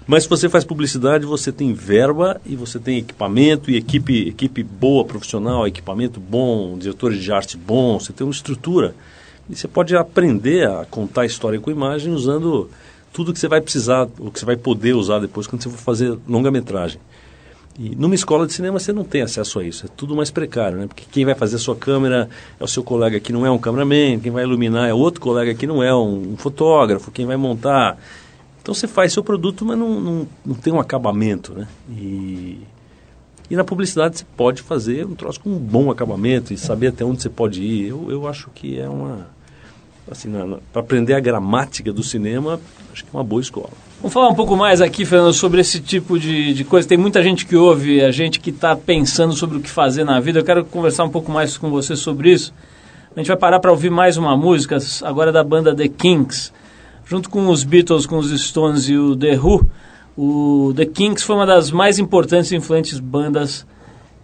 Mas 0.07 0.23
se 0.23 0.29
você 0.29 0.47
faz 0.47 0.63
publicidade, 0.63 1.25
você 1.25 1.51
tem 1.51 1.73
verba 1.73 2.39
e 2.45 2.55
você 2.55 2.79
tem 2.79 2.97
equipamento 2.99 3.69
e 3.69 3.75
equipe, 3.75 4.29
equipe 4.29 4.63
boa, 4.63 5.03
profissional, 5.03 5.67
equipamento 5.67 6.19
bom, 6.19 6.77
diretores 6.77 7.21
de 7.21 7.31
arte 7.31 7.57
bom, 7.57 7.99
você 7.99 8.13
tem 8.13 8.25
uma 8.25 8.31
estrutura. 8.31 8.95
E 9.49 9.55
você 9.55 9.67
pode 9.67 9.95
aprender 9.95 10.65
a 10.67 10.85
contar 10.85 11.21
a 11.21 11.25
história 11.25 11.59
com 11.59 11.69
imagem 11.69 12.13
usando 12.13 12.69
tudo 13.17 13.33
que 13.33 13.39
você 13.39 13.47
vai 13.47 13.59
precisar, 13.59 14.07
o 14.19 14.29
que 14.29 14.37
você 14.37 14.45
vai 14.45 14.55
poder 14.55 14.93
usar 14.93 15.17
depois 15.17 15.47
quando 15.47 15.63
você 15.63 15.71
for 15.71 15.79
fazer 15.79 16.15
longa-metragem. 16.27 17.01
E 17.79 17.95
numa 17.95 18.13
escola 18.13 18.45
de 18.45 18.53
cinema 18.53 18.77
você 18.77 18.93
não 18.93 19.03
tem 19.03 19.23
acesso 19.23 19.57
a 19.57 19.63
isso, 19.63 19.87
é 19.87 19.89
tudo 19.89 20.15
mais 20.15 20.29
precário, 20.29 20.77
né? 20.77 20.85
Porque 20.85 21.03
quem 21.11 21.25
vai 21.25 21.33
fazer 21.33 21.55
a 21.55 21.59
sua 21.59 21.75
câmera 21.75 22.29
é 22.59 22.63
o 22.63 22.67
seu 22.67 22.83
colega 22.83 23.19
que 23.19 23.33
não 23.33 23.43
é 23.43 23.49
um 23.49 23.57
cameraman, 23.57 24.19
quem 24.19 24.31
vai 24.31 24.43
iluminar 24.43 24.87
é 24.87 24.93
outro 24.93 25.19
colega 25.19 25.55
que 25.55 25.65
não 25.65 25.81
é 25.81 25.91
um, 25.95 26.33
um 26.33 26.37
fotógrafo, 26.37 27.09
quem 27.09 27.25
vai 27.25 27.37
montar. 27.37 27.97
Então 28.61 28.71
você 28.71 28.87
faz 28.87 29.13
seu 29.13 29.23
produto, 29.23 29.65
mas 29.65 29.79
não, 29.79 29.99
não, 29.99 30.27
não 30.45 30.53
tem 30.53 30.71
um 30.71 30.79
acabamento, 30.79 31.55
né? 31.55 31.67
E, 31.89 32.61
e 33.49 33.55
na 33.55 33.63
publicidade 33.63 34.19
você 34.19 34.25
pode 34.37 34.61
fazer 34.61 35.07
um 35.07 35.15
troço 35.15 35.39
com 35.39 35.49
um 35.49 35.57
bom 35.57 35.89
acabamento 35.89 36.53
e 36.53 36.57
saber 36.57 36.89
até 36.89 37.03
onde 37.03 37.23
você 37.23 37.29
pode 37.29 37.63
ir. 37.63 37.87
Eu, 37.87 38.11
eu 38.11 38.27
acho 38.27 38.51
que 38.53 38.79
é 38.79 38.87
uma 38.87 39.35
assim, 40.11 40.31
para 40.71 40.81
aprender 40.81 41.13
a 41.13 41.19
gramática 41.19 41.91
do 41.91 42.03
cinema, 42.03 42.59
acho 42.91 43.03
que 43.03 43.09
é 43.13 43.17
uma 43.17 43.23
boa 43.23 43.41
escola. 43.41 43.69
Vamos 43.99 44.13
falar 44.13 44.29
um 44.29 44.35
pouco 44.35 44.55
mais 44.55 44.79
aqui, 44.81 45.05
Fernando, 45.05 45.33
sobre 45.33 45.61
esse 45.61 45.79
tipo 45.79 46.19
de, 46.19 46.53
de 46.53 46.63
coisa. 46.63 46.87
Tem 46.87 46.97
muita 46.97 47.21
gente 47.21 47.45
que 47.45 47.55
ouve, 47.55 48.01
a 48.03 48.11
gente 48.11 48.39
que 48.39 48.51
está 48.51 48.75
pensando 48.75 49.33
sobre 49.33 49.57
o 49.57 49.61
que 49.61 49.69
fazer 49.69 50.03
na 50.03 50.19
vida. 50.19 50.39
Eu 50.39 50.43
quero 50.43 50.63
conversar 50.65 51.03
um 51.03 51.09
pouco 51.09 51.31
mais 51.31 51.57
com 51.57 51.69
você 51.69 51.95
sobre 51.95 52.31
isso. 52.31 52.53
A 53.15 53.19
gente 53.19 53.27
vai 53.27 53.37
parar 53.37 53.59
para 53.59 53.71
ouvir 53.71 53.89
mais 53.89 54.15
uma 54.15 54.37
música, 54.37 54.77
agora 55.03 55.31
da 55.31 55.43
banda 55.43 55.75
The 55.75 55.87
Kinks. 55.87 56.53
Junto 57.05 57.29
com 57.29 57.47
os 57.47 57.63
Beatles, 57.63 58.05
com 58.05 58.17
os 58.17 58.29
Stones 58.41 58.87
e 58.89 58.97
o 58.97 59.15
The 59.15 59.39
Who, 59.39 59.67
o 60.17 60.73
The 60.75 60.85
Kinks 60.85 61.23
foi 61.23 61.35
uma 61.35 61.45
das 61.45 61.71
mais 61.71 61.99
importantes 61.99 62.51
e 62.51 62.55
influentes 62.55 62.99
bandas 62.99 63.65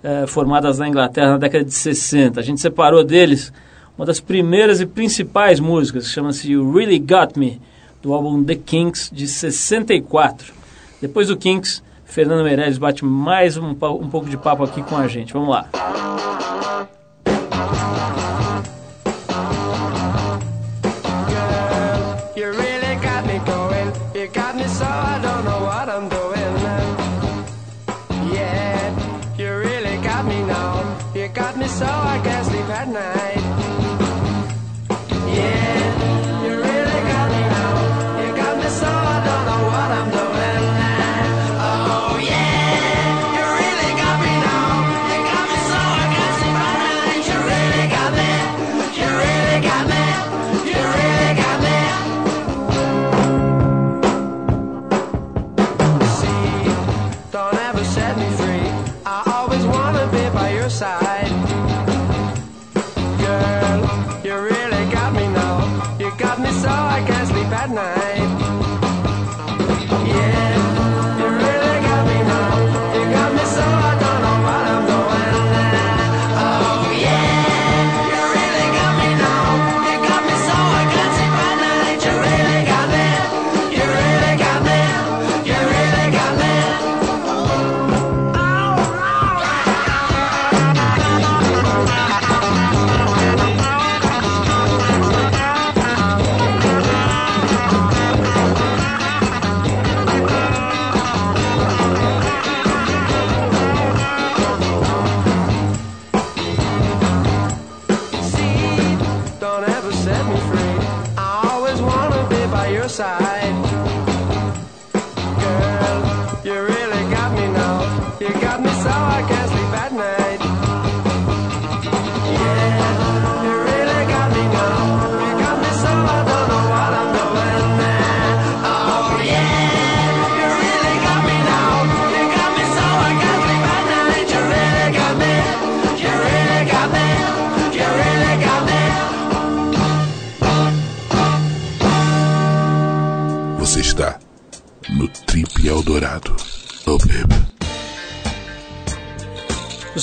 eh, 0.04 0.26
formadas 0.28 0.80
na 0.80 0.88
Inglaterra 0.88 1.32
na 1.32 1.38
década 1.38 1.64
de 1.64 1.74
60. 1.74 2.40
A 2.40 2.44
gente 2.44 2.60
separou 2.60 3.04
deles 3.04 3.54
uma 3.98 4.06
das 4.06 4.20
primeiras 4.20 4.82
e 4.82 4.86
principais 4.86 5.60
músicas, 5.60 6.08
chama-se 6.08 6.56
Really 6.56 7.00
Got 7.00 7.38
Me, 7.38 7.62
do 8.02 8.14
álbum 8.14 8.44
The 8.44 8.56
Kinks 8.56 9.10
de 9.12 9.28
64. 9.28 10.54
Depois 11.02 11.28
do 11.28 11.38
Kinks, 11.38 11.84
Fernando 12.06 12.44
Meirelles 12.44 12.78
bate 12.78 13.06
mais 13.06 13.58
um, 13.58 13.70
um 13.70 14.10
pouco 14.10 14.30
de 14.30 14.38
papo 14.38 14.64
aqui 14.64 14.82
com 14.84 14.96
a 14.96 15.08
gente. 15.08 15.34
Vamos 15.34 15.50
lá. 15.50 15.70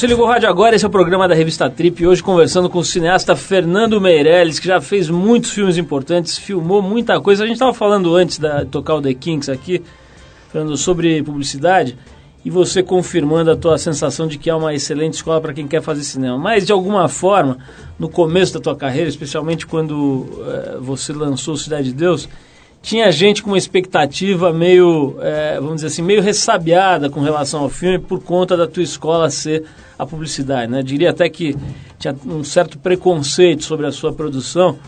Você 0.00 0.06
ligou 0.06 0.24
o 0.24 0.28
rádio 0.28 0.48
agora, 0.48 0.74
esse 0.74 0.82
é 0.82 0.88
o 0.88 0.90
programa 0.90 1.28
da 1.28 1.34
revista 1.34 1.68
Trip, 1.68 2.06
hoje 2.06 2.22
conversando 2.22 2.70
com 2.70 2.78
o 2.78 2.84
cineasta 2.84 3.36
Fernando 3.36 4.00
Meirelles, 4.00 4.58
que 4.58 4.66
já 4.66 4.80
fez 4.80 5.10
muitos 5.10 5.50
filmes 5.50 5.76
importantes, 5.76 6.38
filmou 6.38 6.80
muita 6.80 7.20
coisa. 7.20 7.44
A 7.44 7.46
gente 7.46 7.56
estava 7.56 7.74
falando 7.74 8.16
antes 8.16 8.38
de 8.38 8.64
tocar 8.70 8.94
o 8.94 9.02
The 9.02 9.12
Kings 9.12 9.50
aqui, 9.50 9.82
falando 10.50 10.74
sobre 10.78 11.22
publicidade, 11.22 11.98
e 12.42 12.48
você 12.48 12.82
confirmando 12.82 13.50
a 13.50 13.56
tua 13.56 13.76
sensação 13.76 14.26
de 14.26 14.38
que 14.38 14.48
é 14.48 14.54
uma 14.54 14.72
excelente 14.72 15.16
escola 15.16 15.38
para 15.38 15.52
quem 15.52 15.68
quer 15.68 15.82
fazer 15.82 16.02
cinema. 16.02 16.38
Mas, 16.38 16.64
de 16.64 16.72
alguma 16.72 17.06
forma, 17.06 17.58
no 17.98 18.08
começo 18.08 18.54
da 18.54 18.60
tua 18.60 18.74
carreira, 18.74 19.10
especialmente 19.10 19.66
quando 19.66 20.26
é, 20.46 20.78
você 20.80 21.12
lançou 21.12 21.58
Cidade 21.58 21.88
de 21.88 21.94
Deus, 21.94 22.26
tinha 22.82 23.10
gente 23.12 23.42
com 23.42 23.50
uma 23.50 23.58
expectativa 23.58 24.52
meio, 24.52 25.16
é, 25.20 25.56
vamos 25.56 25.76
dizer 25.76 25.88
assim, 25.88 26.02
meio 26.02 26.22
ressabiada 26.22 27.10
com 27.10 27.20
relação 27.20 27.60
ao 27.60 27.68
filme 27.68 27.98
por 27.98 28.22
conta 28.22 28.56
da 28.56 28.66
tua 28.66 28.82
escola 28.82 29.28
ser 29.30 29.64
a 29.98 30.06
publicidade, 30.06 30.72
né? 30.72 30.82
Diria 30.82 31.10
até 31.10 31.28
que 31.28 31.54
tinha 31.98 32.16
um 32.24 32.42
certo 32.42 32.78
preconceito 32.78 33.64
sobre 33.64 33.86
a 33.86 33.92
sua 33.92 34.12
produção, 34.12 34.78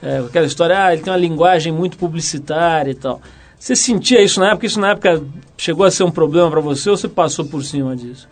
é, 0.00 0.18
aquela 0.18 0.46
história, 0.46 0.84
ah, 0.84 0.92
ele 0.92 1.02
tem 1.02 1.12
uma 1.12 1.18
linguagem 1.18 1.72
muito 1.72 1.96
publicitária 1.96 2.90
e 2.90 2.94
tal. 2.94 3.20
Você 3.58 3.76
sentia 3.76 4.22
isso 4.22 4.40
na 4.40 4.50
época? 4.50 4.66
Isso 4.66 4.80
na 4.80 4.90
época 4.90 5.22
chegou 5.56 5.86
a 5.86 5.90
ser 5.90 6.02
um 6.04 6.10
problema 6.10 6.50
para 6.50 6.60
você 6.60 6.90
ou 6.90 6.96
você 6.96 7.08
passou 7.08 7.44
por 7.44 7.64
cima 7.64 7.94
disso? 7.94 8.28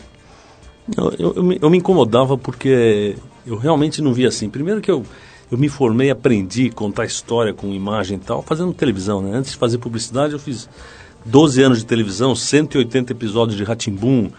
Eu, 0.97 1.35
eu, 1.37 1.43
me, 1.43 1.59
eu 1.61 1.71
me 1.71 1.79
incomodava 1.79 2.37
porque 2.37 3.15
eu 3.47 3.57
realmente 3.57 4.03
não 4.03 4.13
via 4.13 4.29
assim. 4.29 4.51
Primeiro 4.51 4.81
que 4.81 4.91
eu 4.91 5.05
eu 5.51 5.59
me 5.59 5.69
formei, 5.69 6.11
aprendi 6.11 6.69
a 6.69 6.73
contar 6.73 7.05
história 7.05 7.53
com 7.53 7.73
imagem 7.73 8.17
e 8.17 8.21
tal, 8.21 8.43
fazendo 8.43 8.73
televisão, 8.73 9.21
né? 9.21 9.37
Antes 9.37 9.53
de 9.53 9.59
fazer 9.59 9.79
publicidade, 9.79 10.33
eu 10.33 10.39
fiz 10.39 10.69
12 11.25 11.63
anos 11.63 11.79
de 11.79 11.87
televisão, 11.87 12.35
180 12.35 13.13
episódios 13.13 13.57
de 13.57 13.65
Ratimbum, 13.65 14.31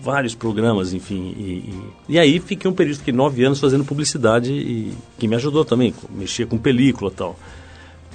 vários 0.00 0.34
programas, 0.34 0.92
enfim. 0.92 1.34
E, 1.36 1.42
e, 1.42 1.82
e, 2.10 2.18
aí 2.18 2.38
fiquei 2.38 2.70
um 2.70 2.74
período, 2.74 2.98
fiquei 2.98 3.12
nove 3.12 3.44
anos 3.44 3.58
fazendo 3.60 3.84
publicidade 3.84 4.52
e 4.52 4.94
que 5.18 5.28
me 5.28 5.34
ajudou 5.36 5.64
também, 5.64 5.92
mexia 6.08 6.46
com 6.46 6.56
película 6.56 7.10
e 7.10 7.14
tal. 7.14 7.36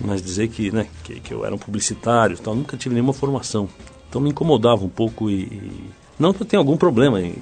Mas 0.01 0.22
dizer 0.22 0.47
que, 0.49 0.72
né, 0.72 0.88
que, 1.03 1.20
que, 1.20 1.34
eu 1.34 1.45
era 1.45 1.53
um 1.53 1.58
publicitário 1.58 2.38
tal, 2.38 2.56
nunca 2.56 2.76
tive 2.76 2.95
nenhuma 2.95 3.14
formação. 3.14 3.70
Então 4.10 4.22
me 4.22 4.30
incomodava 4.30 4.84
um 4.84 4.89
pouco 4.89 5.30
e, 5.30 5.43
e 5.43 5.72
não 6.18 6.34
que 6.34 6.41
eu 6.41 6.45
tenha 6.45 6.60
algum 6.60 6.78
problema 6.78 7.22
em 7.22 7.36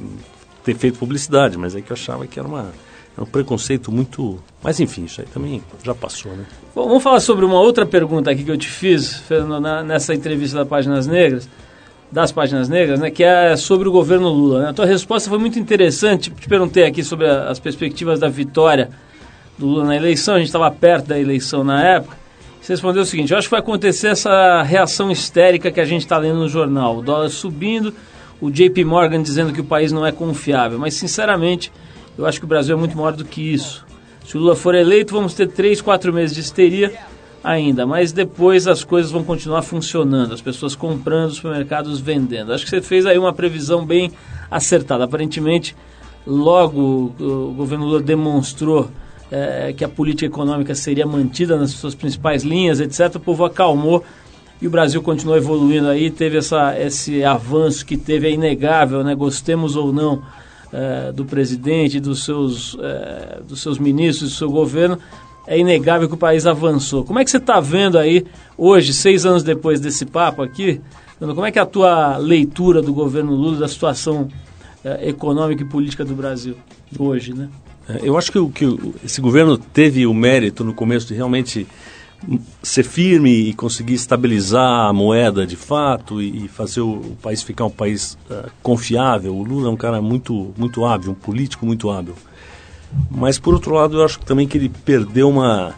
ter 0.64 0.76
feito 0.76 0.98
publicidade, 0.98 1.58
mas 1.58 1.76
é 1.76 1.82
que 1.82 1.92
eu 1.92 1.96
achava 1.96 2.28
que 2.28 2.40
era 2.40 2.48
uma 2.48 2.72
é 3.18 3.22
um 3.22 3.26
preconceito 3.26 3.92
muito. 3.92 4.40
Mas 4.62 4.80
enfim, 4.80 5.06
isso 5.06 5.22
aí 5.22 5.28
também 5.28 5.62
já 5.84 5.94
passou, 5.94 6.32
né? 6.36 6.46
Bom, 6.74 6.88
vamos 6.88 7.04
falar 7.04 7.20
sobre 7.20 7.46
uma 7.46 7.60
outra 7.60 7.86
pergunta 7.86 8.32
aqui 8.32 8.44
que 8.44 8.52
eu 8.52 8.58
te 8.58 8.68
fiz, 8.68 9.18
Fernando, 9.18 9.62
na, 9.62 9.84
nessa 9.84 10.16
entrevista 10.16 10.58
da 10.58 10.66
Páginas 10.66 11.06
Negras, 11.06 11.48
das 12.12 12.32
Páginas 12.32 12.68
Negras, 12.68 13.00
né? 13.00 13.12
Que 13.12 13.24
é 13.24 13.56
sobre 13.56 13.88
o 13.88 13.92
governo 13.92 14.30
Lula. 14.30 14.64
Né? 14.64 14.70
A 14.70 14.74
tua 14.74 14.86
resposta 14.86 15.30
foi 15.30 15.38
muito 15.38 15.60
interessante. 15.60 16.32
Te 16.32 16.48
perguntei 16.48 16.86
aqui 16.86 17.04
sobre 17.04 17.28
a, 17.28 17.50
as 17.50 17.60
perspectivas 17.60 18.20
da 18.20 18.30
vitória 18.30 18.90
do 19.60 19.68
Lula 19.68 19.86
na 19.86 19.96
eleição. 19.96 20.34
A 20.36 20.40
gente 20.40 20.48
estava 20.48 20.72
perto 20.72 21.08
da 21.08 21.20
eleição 21.20 21.64
na 21.64 21.84
época. 21.84 22.18
Você 22.60 22.74
respondeu 22.74 23.04
o 23.04 23.06
seguinte: 23.06 23.32
eu 23.32 23.38
acho 23.38 23.48
que 23.48 23.52
vai 23.52 23.60
acontecer 23.60 24.08
essa 24.08 24.64
reação 24.64 25.12
histérica 25.12 25.70
que 25.70 25.80
a 25.80 25.86
gente 25.86 26.02
está 26.02 26.18
lendo 26.18 26.40
no 26.40 26.50
jornal. 26.50 26.98
O 26.98 27.02
dólar 27.04 27.30
subindo, 27.30 27.94
o 28.42 28.50
JP 28.50 28.84
Morgan 28.86 29.22
dizendo 29.22 29.54
que 29.54 29.62
o 29.62 29.66
país 29.66 29.92
não 29.92 30.04
é 30.04 30.12
confiável. 30.12 30.80
Mas, 30.80 30.96
sinceramente 30.96 31.72
eu 32.18 32.26
acho 32.26 32.40
que 32.40 32.46
o 32.46 32.48
Brasil 32.48 32.76
é 32.76 32.80
muito 32.80 32.96
maior 32.96 33.14
do 33.14 33.26
que 33.26 33.42
isso. 33.42 33.86
Se 34.26 34.38
o 34.38 34.40
Lula 34.40 34.56
for 34.56 34.76
eleito, 34.76 35.14
vamos 35.14 35.34
ter 35.34 35.48
três, 35.48 35.82
quatro 35.82 36.14
meses 36.14 36.36
de 36.36 36.42
histeria 36.42 36.94
ainda, 37.44 37.86
mas 37.86 38.12
depois 38.14 38.68
as 38.68 38.84
coisas 38.84 39.12
vão 39.12 39.24
continuar 39.24 39.62
funcionando, 39.64 40.34
as 40.34 40.42
pessoas 40.42 40.76
comprando, 40.76 41.32
os 41.32 41.36
supermercados 41.36 42.00
vendendo. 42.00 42.54
Acho 42.54 42.64
que 42.64 42.70
você 42.70 42.82
fez 42.82 43.06
aí 43.06 43.18
uma 43.18 43.34
previsão 43.34 43.86
bem 43.86 44.12
acertada. 44.50 45.04
Aparentemente, 45.04 45.76
logo 46.26 47.14
o 47.20 47.54
governo 47.56 47.86
Lula 47.86 48.02
demonstrou 48.02 48.90
é, 49.30 49.74
que 49.76 49.84
a 49.84 49.90
política 49.90 50.28
econômica 50.28 50.74
seria 50.74 51.06
mantida 51.06 51.58
nas 51.58 51.72
suas 51.72 51.96
principais 51.96 52.44
linhas, 52.44 52.80
etc., 52.80 53.16
o 53.16 53.20
povo 53.20 53.44
acalmou 53.44 54.06
e 54.62 54.68
o 54.68 54.70
Brasil 54.70 55.02
continuou 55.02 55.36
evoluindo 55.36 55.90
aí, 55.90 56.10
teve 56.10 56.38
essa, 56.38 56.80
esse 56.80 57.26
avanço 57.26 57.86
que 57.86 57.98
teve, 57.98 58.28
é 58.28 58.32
inegável, 58.32 59.04
né? 59.04 59.14
gostemos 59.14 59.76
ou 59.76 59.92
não 59.92 60.22
é, 60.74 61.12
do 61.12 61.24
presidente, 61.24 62.00
dos 62.00 62.26
seus, 62.26 62.76
é, 62.82 63.40
dos 63.48 63.62
seus 63.62 63.78
ministros, 63.78 64.32
do 64.32 64.36
seu 64.36 64.50
governo, 64.50 64.98
é 65.46 65.60
inegável 65.60 66.08
que 66.08 66.16
o 66.16 66.18
país 66.18 66.46
avançou. 66.46 67.04
Como 67.04 67.20
é 67.20 67.24
que 67.24 67.30
você 67.30 67.38
está 67.38 67.60
vendo 67.60 67.98
aí, 67.98 68.26
hoje, 68.58 68.94
seis 68.94 69.26
anos 69.26 69.44
depois 69.44 69.80
desse 69.80 70.06
papo 70.06 70.42
aqui, 70.42 70.82
como 71.20 71.46
é 71.46 71.52
que 71.52 71.60
é 71.60 71.62
a 71.62 71.66
tua 71.66 72.18
leitura 72.18 72.82
do 72.82 72.94
governo 72.94 73.34
Lula, 73.34 73.60
da 73.60 73.68
situação 73.68 74.28
é, 74.84 75.10
econômica 75.10 75.62
e 75.62 75.66
política 75.66 76.04
do 76.04 76.16
Brasil 76.16 76.56
hoje, 76.98 77.34
né? 77.34 77.50
Eu 78.02 78.18
acho 78.18 78.32
que, 78.32 78.50
que 78.52 78.94
esse 79.04 79.20
governo 79.20 79.58
teve 79.58 80.08
o 80.08 80.14
mérito 80.14 80.64
no 80.64 80.74
começo 80.74 81.08
de 81.08 81.14
realmente 81.14 81.68
ser 82.62 82.84
firme 82.84 83.50
e 83.50 83.54
conseguir 83.54 83.94
estabilizar 83.94 84.88
a 84.88 84.94
moeda 84.94 85.46
de 85.46 85.56
fato 85.56 86.22
e, 86.22 86.48
fazer 86.48 86.82
o, 86.82 86.94
o 86.94 87.18
país 87.22 87.44
ficar 87.44 87.66
um 87.66 87.70
país 87.70 88.18
uh, 88.30 88.50
confiável. 88.62 89.36
O 89.36 89.44
Lula 89.44 89.68
é 89.68 89.72
um 89.72 89.78
cara 89.78 90.02
muito, 90.02 90.54
muito 90.58 90.86
hábil, 90.86 91.12
um 91.12 91.16
político 91.16 91.66
muito 91.66 91.90
hábil. 91.90 92.16
Mas, 93.10 93.40
por 93.40 93.54
outro 93.54 93.74
lado, 93.74 93.98
eu 93.98 94.06
acho 94.06 94.20
também 94.20 94.48
que 94.48 94.58
ele 94.58 94.70
perdeu 94.70 95.30
uma. 95.30 95.76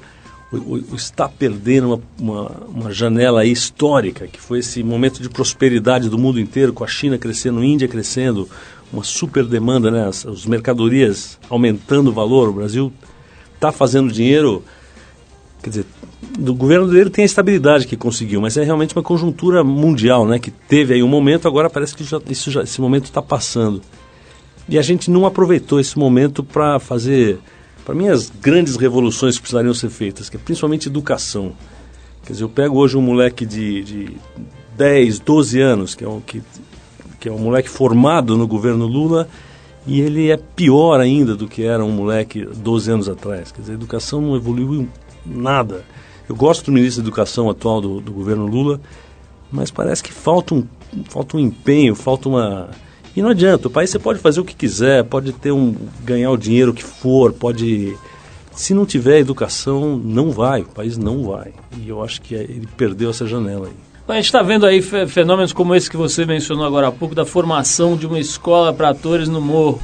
está 0.94 1.28
perdendo 1.28 1.88
uma, 1.88 2.02
uma, 2.20 2.52
uma 2.68 2.94
janela 2.94 3.46
histórica, 3.46 4.28
que 4.28 4.40
foi 4.40 4.60
esse 4.60 4.84
momento 4.84 5.22
de 5.22 5.30
prosperidade 5.30 6.10
do 6.10 6.18
mundo 6.18 6.40
inteiro, 6.40 6.74
com 6.74 6.84
a 6.84 6.88
China 6.88 7.18
crescendo, 7.18 7.60
a 7.60 7.66
Índia 7.66 7.88
crescendo, 7.88 8.50
uma 8.92 9.04
super 9.04 9.46
demanda, 9.46 9.90
né? 9.90 10.08
as, 10.08 10.26
as 10.26 10.46
mercadorias 10.46 11.40
aumentando 11.50 12.10
o 12.10 12.14
valor. 12.14 12.50
O 12.50 12.54
Brasil 12.54 12.92
está 13.56 13.72
fazendo 13.72 14.12
dinheiro, 14.12 14.64
quer 15.62 15.70
dizer, 15.70 15.86
do 16.38 16.54
governo 16.54 16.88
dele 16.88 17.10
tem 17.10 17.24
a 17.24 17.26
estabilidade 17.26 17.88
que 17.88 17.96
conseguiu, 17.96 18.42
mas 18.42 18.58
é 18.58 18.64
realmente 18.64 18.96
uma 18.96 19.04
conjuntura 19.04 19.64
mundial, 19.64 20.28
né? 20.28 20.40
Que 20.40 20.52
teve 20.52 20.94
aí 20.94 21.04
um 21.04 21.08
momento, 21.08 21.48
agora 21.48 21.70
parece 21.70 21.96
que 21.96 22.04
já, 22.04 22.20
isso 22.30 22.52
já, 22.52 22.64
esse 22.64 22.82
momento 22.82 23.06
está 23.06 23.22
passando. 23.22 23.82
E 24.68 24.78
a 24.78 24.82
gente 24.82 25.10
não 25.12 25.26
aproveitou 25.26 25.80
esse 25.80 25.98
momento 25.98 26.44
para 26.44 26.80
fazer, 26.80 27.40
para 27.86 27.94
mim, 27.96 28.08
as 28.08 28.30
grandes 28.30 28.76
revoluções 28.76 29.36
que 29.36 29.42
precisariam 29.42 29.74
ser 29.74 29.90
feitas, 29.90 30.30
que 30.30 30.38
é 30.38 30.40
principalmente 30.40 30.88
educação. 30.88 31.54
Quer 32.26 32.34
dizer, 32.34 32.44
eu 32.44 32.50
pego 32.50 32.78
hoje 32.80 32.98
um 32.98 33.02
moleque 33.02 33.46
de, 33.46 33.84
de 33.84 34.18
10, 34.76 35.20
12 35.20 35.62
anos, 35.62 35.96
que 35.96 36.04
é, 36.04 36.10
um, 36.10 36.20
que, 36.20 36.42
que 37.20 37.30
é 37.30 37.32
um 37.32 37.38
moleque 37.40 37.70
formado 37.70 38.36
no 38.36 38.48
governo 38.48 38.88
Lula, 38.88 39.30
e 39.86 40.02
ele 40.02 40.32
é 40.32 40.38
pior 40.38 41.00
ainda 41.00 41.36
do 41.36 41.48
que 41.48 41.64
era 41.64 41.86
um 41.86 41.92
moleque 41.92 42.44
12 42.44 42.92
anos 42.92 43.08
atrás. 43.08 43.52
Quer 43.52 43.62
dizer, 43.62 43.74
a 43.74 43.76
educação 43.76 44.20
não 44.20 44.36
evoluiu 44.36 44.90
nada. 45.24 45.86
Eu 46.28 46.36
gosto 46.36 46.66
do 46.66 46.72
ministro 46.72 47.02
da 47.02 47.08
Educação 47.08 47.50
atual 47.50 47.80
do, 47.80 48.02
do 48.02 48.12
governo 48.12 48.46
Lula, 48.48 48.82
mas 49.52 49.70
parece 49.70 50.04
que 50.04 50.12
falta 50.12 50.56
um, 50.56 50.66
falta 51.10 51.38
um 51.38 51.40
empenho, 51.40 51.96
falta 51.96 52.28
uma. 52.28 52.70
E 53.16 53.22
não 53.22 53.30
adianta, 53.30 53.68
o 53.68 53.72
país 53.72 53.90
você 53.90 54.00
pode 54.00 54.20
fazer 54.20 54.40
o 54.40 54.46
que 54.46 54.56
quiser, 54.56 55.04
pode 55.04 55.32
ter 55.32 55.52
um. 55.52 55.76
ganhar 56.04 56.32
o 56.32 56.38
dinheiro 56.38 56.74
que 56.74 56.84
for, 56.84 57.32
pode. 57.32 57.96
Se 58.52 58.74
não 58.74 58.86
tiver 58.86 59.20
educação, 59.20 59.98
não 59.98 60.32
vai, 60.32 60.62
o 60.62 60.66
país 60.66 60.98
não 60.98 61.24
vai. 61.24 61.54
E 61.78 61.90
eu 61.90 62.02
acho 62.04 62.22
que 62.22 62.34
ele 62.34 62.68
perdeu 62.78 63.10
essa 63.10 63.28
janela 63.28 63.68
aí. 63.68 63.74
A 64.08 64.16
gente 64.16 64.26
está 64.26 64.42
vendo 64.42 64.66
aí 64.66 64.82
fenômenos 64.82 65.52
como 65.52 65.74
esse 65.74 65.90
que 65.90 65.98
você 65.98 66.26
mencionou 66.26 66.66
agora 66.66 66.88
há 66.88 66.92
pouco, 66.92 67.16
da 67.16 67.26
formação 67.26 67.98
de 67.98 68.06
uma 68.06 68.20
escola 68.20 68.72
para 68.72 68.90
atores 68.90 69.28
no 69.28 69.42
morro 69.42 69.82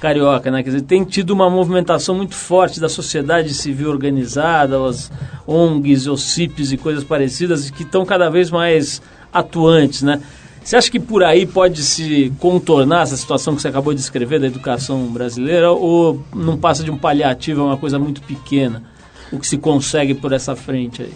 carioca, 0.00 0.50
né? 0.50 0.62
Quer 0.62 0.70
dizer, 0.70 0.82
tem 0.82 1.04
tido 1.04 1.30
uma 1.30 1.48
movimentação 1.48 2.14
muito 2.14 2.34
forte 2.34 2.78
da 2.80 2.88
sociedade 2.88 3.52
civil 3.54 3.90
organizada, 3.90 4.82
as 4.84 5.10
ONGs, 5.46 6.06
OCIPs 6.06 6.72
e 6.72 6.76
coisas 6.76 7.02
parecidas, 7.04 7.70
que 7.70 7.82
estão 7.82 8.04
cada 8.04 8.28
vez 8.28 8.50
mais 8.50 9.00
atuantes, 9.32 10.02
né? 10.02 10.20
Você 10.62 10.76
acha 10.76 10.90
que 10.90 10.98
por 10.98 11.22
aí 11.22 11.46
pode 11.46 11.82
se 11.82 12.32
contornar 12.40 13.02
essa 13.02 13.16
situação 13.16 13.54
que 13.54 13.62
você 13.62 13.68
acabou 13.68 13.94
de 13.94 14.00
descrever 14.00 14.40
da 14.40 14.48
educação 14.48 15.06
brasileira 15.06 15.70
ou 15.70 16.20
não 16.34 16.58
passa 16.58 16.82
de 16.82 16.90
um 16.90 16.98
paliativo, 16.98 17.60
é 17.60 17.64
uma 17.64 17.76
coisa 17.76 17.98
muito 18.00 18.20
pequena, 18.22 18.82
o 19.30 19.38
que 19.38 19.46
se 19.46 19.58
consegue 19.58 20.12
por 20.12 20.32
essa 20.32 20.56
frente 20.56 21.02
aí? 21.02 21.12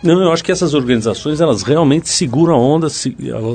Não, 0.00 0.22
eu 0.22 0.30
acho 0.30 0.44
que 0.44 0.52
essas 0.52 0.74
organizações, 0.74 1.40
elas 1.40 1.64
realmente 1.64 2.08
seguram 2.08 2.54
a 2.54 2.58
onda, 2.58 2.86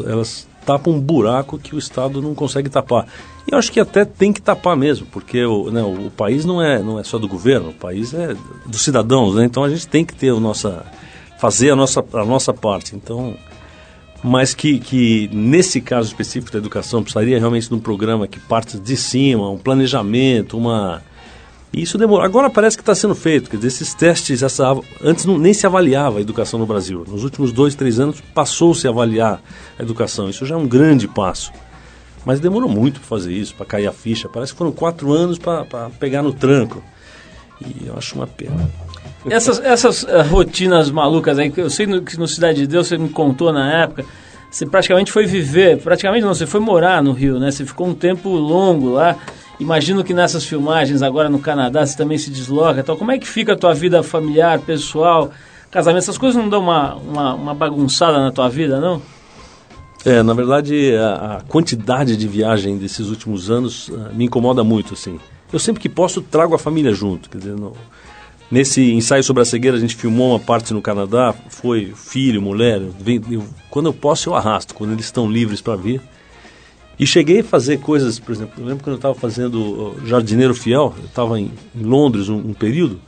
elas 0.06 0.46
tapam 0.64 0.94
um 0.94 1.00
buraco 1.00 1.58
que 1.58 1.76
o 1.76 1.80
Estado 1.80 2.22
não 2.22 2.34
consegue 2.34 2.70
tapar. 2.70 3.08
E 3.48 3.54
eu 3.54 3.58
acho 3.58 3.72
que 3.72 3.80
até 3.80 4.06
tem 4.06 4.32
que 4.32 4.42
tapar 4.42 4.76
mesmo, 4.76 5.06
porque 5.08 5.44
o, 5.44 5.70
né, 5.70 5.84
o 5.84 6.10
país 6.10 6.46
não 6.46 6.62
é, 6.62 6.82
não 6.82 7.00
é 7.00 7.04
só 7.04 7.20
do 7.20 7.28
governo, 7.28 7.70
o 7.70 7.74
país 7.74 8.14
é 8.14 8.36
dos 8.66 8.82
cidadãos, 8.82 9.36
né? 9.36 9.46
Então 9.46 9.64
a 9.64 9.70
gente 9.70 9.88
tem 9.88 10.06
que 10.06 10.16
ter 10.16 10.30
a 10.30 10.40
nossa, 10.40 10.86
fazer 11.40 11.72
a 11.72 11.76
nossa, 11.76 12.04
a 12.14 12.26
nossa 12.26 12.54
parte. 12.54 12.96
Então, 12.96 13.36
mas 14.24 14.54
que, 14.54 14.80
que 14.80 15.30
nesse 15.34 15.82
caso 15.82 16.08
específico 16.08 16.54
da 16.54 16.58
educação 16.58 17.04
precisaria 17.04 17.38
realmente 17.38 17.68
de 17.68 17.76
um 17.76 17.80
programa 17.80 18.28
que 18.28 18.40
parte 18.40 18.80
de 18.80 18.96
cima, 18.96 19.50
um 19.50 19.58
planejamento, 19.58 20.58
uma 20.58 21.02
e 21.74 21.82
isso 21.82 21.98
demora. 21.98 22.24
Agora 22.26 22.50
parece 22.50 22.78
que 22.78 22.84
está 22.84 22.94
sendo 22.94 23.16
feito. 23.16 23.50
Quer 23.50 23.58
dizer, 23.58 23.70
esses 23.70 23.94
testes, 23.96 24.44
essa, 24.44 24.76
antes 25.02 25.26
não, 25.26 25.40
nem 25.40 25.54
se 25.54 25.66
avaliava 25.66 26.20
a 26.20 26.22
educação 26.22 26.60
no 26.60 26.68
Brasil. 26.68 27.04
Nos 27.08 27.24
últimos 27.24 27.52
dois, 27.52 27.74
três 27.74 28.00
anos 28.00 28.22
passou-se 28.34 28.86
a 28.88 28.92
avaliar 28.92 29.42
a 29.78 29.82
educação. 29.82 30.30
Isso 30.30 30.46
já 30.46 30.54
é 30.54 30.58
um 30.58 30.68
grande 30.68 31.08
passo. 31.08 31.52
Mas 32.24 32.40
demorou 32.40 32.70
muito 32.70 33.00
para 33.00 33.10
fazer 33.10 33.34
isso, 33.34 33.56
para 33.56 33.66
cair 33.66 33.88
a 33.88 33.92
ficha. 33.92 34.30
Parece 34.30 34.52
que 34.52 34.58
foram 34.58 34.72
quatro 34.72 35.12
anos 35.12 35.40
para 35.40 35.90
pegar 36.00 36.22
no 36.22 36.32
tranco. 36.32 36.84
E 37.60 37.88
eu 37.88 37.98
acho 37.98 38.16
uma 38.16 38.28
pena. 38.28 38.70
Essas, 39.30 39.60
essas 39.60 40.04
uh, 40.04 40.22
rotinas 40.30 40.92
malucas 40.92 41.40
aí, 41.40 41.52
eu 41.56 41.70
sei 41.70 41.88
que 42.02 42.20
no 42.20 42.28
Cidade 42.28 42.60
de 42.60 42.68
Deus 42.68 42.88
você 42.88 42.98
me 42.98 43.10
contou 43.10 43.52
na 43.52 43.84
época, 43.84 44.06
você 44.52 44.66
praticamente 44.66 45.12
foi 45.12 45.26
viver, 45.26 45.80
praticamente 45.80 46.24
não, 46.24 46.34
você 46.34 46.46
foi 46.46 46.60
morar 46.60 47.02
no 47.02 47.14
Rio, 47.14 47.40
né? 47.40 47.50
Você 47.50 47.66
ficou 47.66 47.88
um 47.88 47.96
tempo 47.96 48.30
longo 48.30 48.90
lá. 48.90 49.18
Imagino 49.60 50.04
que 50.04 50.14
nessas 50.14 50.44
filmagens 50.44 51.02
agora 51.02 51.30
no 51.30 51.40
Canadá 51.40 51.86
você 51.86 51.96
também 51.96 52.18
se 52.18 52.30
desloca. 52.30 52.80
Então, 52.80 52.98
como 52.98 53.12
é 53.12 53.18
que 53.18 53.28
fica 53.28 53.54
a 53.54 53.56
tua 53.56 53.74
vida 53.74 54.02
familiar, 54.02 54.60
pessoal, 54.60 55.32
casamento? 55.70 56.04
Essas 56.04 56.18
coisas 56.18 56.42
não 56.42 56.50
dão 56.50 56.62
uma, 56.62 56.96
uma, 56.96 57.34
uma 57.36 57.54
bagunçada 57.54 58.20
na 58.20 58.32
tua 58.32 58.50
vida, 58.50 58.80
não? 58.80 59.02
É, 60.06 60.22
na 60.22 60.34
verdade, 60.34 60.96
a, 60.96 61.38
a 61.38 61.42
quantidade 61.42 62.18
de 62.18 62.28
viagem 62.28 62.78
desses 62.78 63.10
últimos 63.10 63.50
anos 63.50 63.88
uh, 63.88 64.10
me 64.14 64.26
incomoda 64.26 64.64
muito, 64.64 64.96
assim. 64.96 65.20
Eu 65.52 65.60
sempre 65.60 65.82
que 65.82 65.88
posso 65.88 66.22
trago 66.22 66.56
a 66.56 66.60
família 66.60 66.94
junto, 66.94 67.30
quer 67.30 67.38
dizer, 67.38 67.56
nesse 68.52 68.92
ensaio 68.92 69.24
sobre 69.24 69.44
a 69.44 69.46
cegueira 69.46 69.78
a 69.78 69.80
gente 69.80 69.96
filmou 69.96 70.32
uma 70.32 70.40
parte 70.40 70.74
no 70.74 70.82
Canadá, 70.82 71.34
foi 71.48 71.94
filho, 71.96 72.42
mulher, 72.42 72.82
eu, 73.32 73.44
quando 73.70 73.86
eu 73.86 73.94
posso 73.94 74.30
eu 74.30 74.36
arrasto, 74.36 74.74
quando 74.74 74.92
eles 74.92 75.06
estão 75.06 75.32
livres 75.32 75.62
para 75.62 75.76
vir. 75.76 76.02
E 76.98 77.08
cheguei 77.08 77.40
a 77.40 77.44
fazer 77.44 77.80
coisas, 77.80 78.20
por 78.20 78.32
exemplo, 78.32 78.62
eu 78.62 78.68
lembro 78.68 78.84
quando 78.84 78.94
eu 78.94 78.98
estava 78.98 79.16
fazendo 79.16 79.96
Jardineiro 80.06 80.54
Fiel, 80.54 80.94
eu 80.98 81.06
estava 81.06 81.40
em, 81.40 81.52
em, 81.76 81.84
Londres 81.84 82.30
um, 82.30 82.38
um, 82.38 82.54
período, 82.54 83.02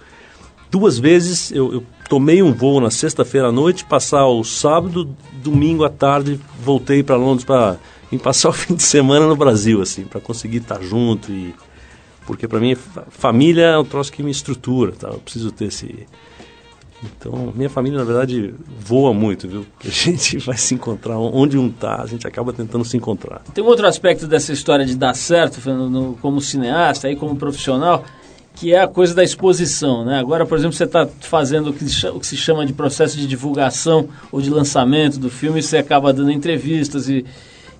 duas 0.72 0.98
vezes 0.98 1.52
eu, 1.52 1.72
eu 1.72 1.84
tomei 2.10 2.42
um 2.42 2.52
voo 2.52 2.82
na 2.82 2.90
sexta-feira 2.90 3.50
à 3.50 3.52
noite, 3.52 3.86
passar 3.86 4.26
o 4.26 4.44
sábado, 4.44 5.16
domingo 5.44 5.84
à 5.84 5.90
tarde, 5.90 6.40
voltei 6.64 7.04
para 7.04 7.16
Londres 7.16 7.46
para 7.46 7.78
passar 8.24 8.50
o 8.50 8.54
fim 8.54 8.74
de 8.74 8.84
semana 8.84 9.28
no 9.28 9.36
Brasil, 9.36 9.82
assim, 9.82 10.04
para 10.04 10.20
conseguir 10.20 10.58
estar 10.58 10.82
junto 10.82 11.32
e 11.32 11.54
porque 12.26 12.48
para 12.48 12.60
mim 12.60 12.76
família 13.10 13.66
é 13.66 13.78
um 13.78 13.86
troço 13.86 14.12
que 14.12 14.24
me 14.24 14.32
estrutura, 14.32 14.94
tá? 14.94 15.10
Eu 15.10 15.20
preciso 15.20 15.52
ter 15.52 15.66
esse 15.66 16.08
então, 17.04 17.54
minha 17.56 17.70
família, 17.70 17.98
na 17.98 18.06
verdade, 18.06 18.54
voa 18.80 19.14
muito, 19.14 19.48
viu? 19.48 19.66
A 19.84 19.88
gente 19.90 20.38
vai 20.40 20.58
se 20.58 20.74
encontrar 20.74 21.18
onde 21.18 21.58
um 21.58 21.70
tá, 21.70 22.02
a 22.02 22.08
gente 22.08 22.26
acaba 22.28 22.54
tentando 22.54 22.86
se 22.86 22.96
encontrar. 22.96 23.42
Tem 23.54 23.64
um 23.64 23.68
outro 23.68 23.88
aspecto 23.88 24.28
dessa 24.28 24.54
história 24.54 24.86
de 24.86 24.96
dar 24.96 25.14
certo, 25.14 25.60
no, 25.70 26.18
como 26.22 26.40
cineasta 26.42 27.10
e 27.10 27.16
como 27.16 27.36
profissional, 27.36 28.04
que 28.56 28.74
é 28.74 28.80
a 28.80 28.88
coisa 28.88 29.14
da 29.14 29.24
exposição, 29.24 30.06
né? 30.06 30.18
Agora, 30.18 30.46
por 30.46 30.58
exemplo, 30.58 30.76
você 30.76 30.86
está 30.86 31.06
fazendo 31.06 31.72
o 31.72 31.74
que, 31.74 31.86
o 32.08 32.20
que, 32.20 32.28
se 32.28 32.38
chama 32.38 32.66
de 32.66 32.72
processo 32.72 33.18
de 33.18 33.28
divulgação 33.28 34.08
ou 34.32 34.42
de 34.42 34.50
lançamento 34.50 35.20
do 35.20 35.30
filme, 35.30 35.60
e 35.60 35.64
você 35.64 35.78
acaba 35.78 36.14
dando 36.14 36.32
entrevistas 36.32 37.10
e, 37.10 37.26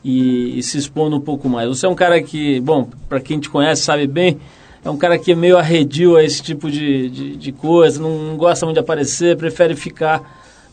e, 0.04 0.60
e 0.60 0.64
se 0.64 0.78
expondo 0.78 1.16
um 1.16 1.22
pouco 1.22 1.48
mais. 1.48 1.70
Você 1.70 1.86
é 1.86 1.90
um 1.90 1.96
cara 1.96 2.22
que, 2.22 2.60
bom, 2.60 2.90
para 3.08 3.22
quem 3.22 3.40
te 3.40 3.50
conhece 3.50 3.84
sabe 3.84 4.06
bem, 4.06 4.38
é 4.86 4.90
um 4.90 4.98
cara 4.98 5.18
que 5.18 5.32
é 5.32 5.36
meio 5.36 5.58
arredio 5.58 6.16
a 6.16 6.24
esse 6.24 6.44
tipo 6.44 6.70
de, 6.70 7.10
de, 7.10 7.36
de 7.36 7.52
coisa, 7.52 8.00
não, 8.00 8.38
gosta 8.38 8.68
muito 8.68 8.76
de 8.76 8.82
aparecer, 8.82 9.36
prefere 9.36 9.76
ficar 9.76 10.22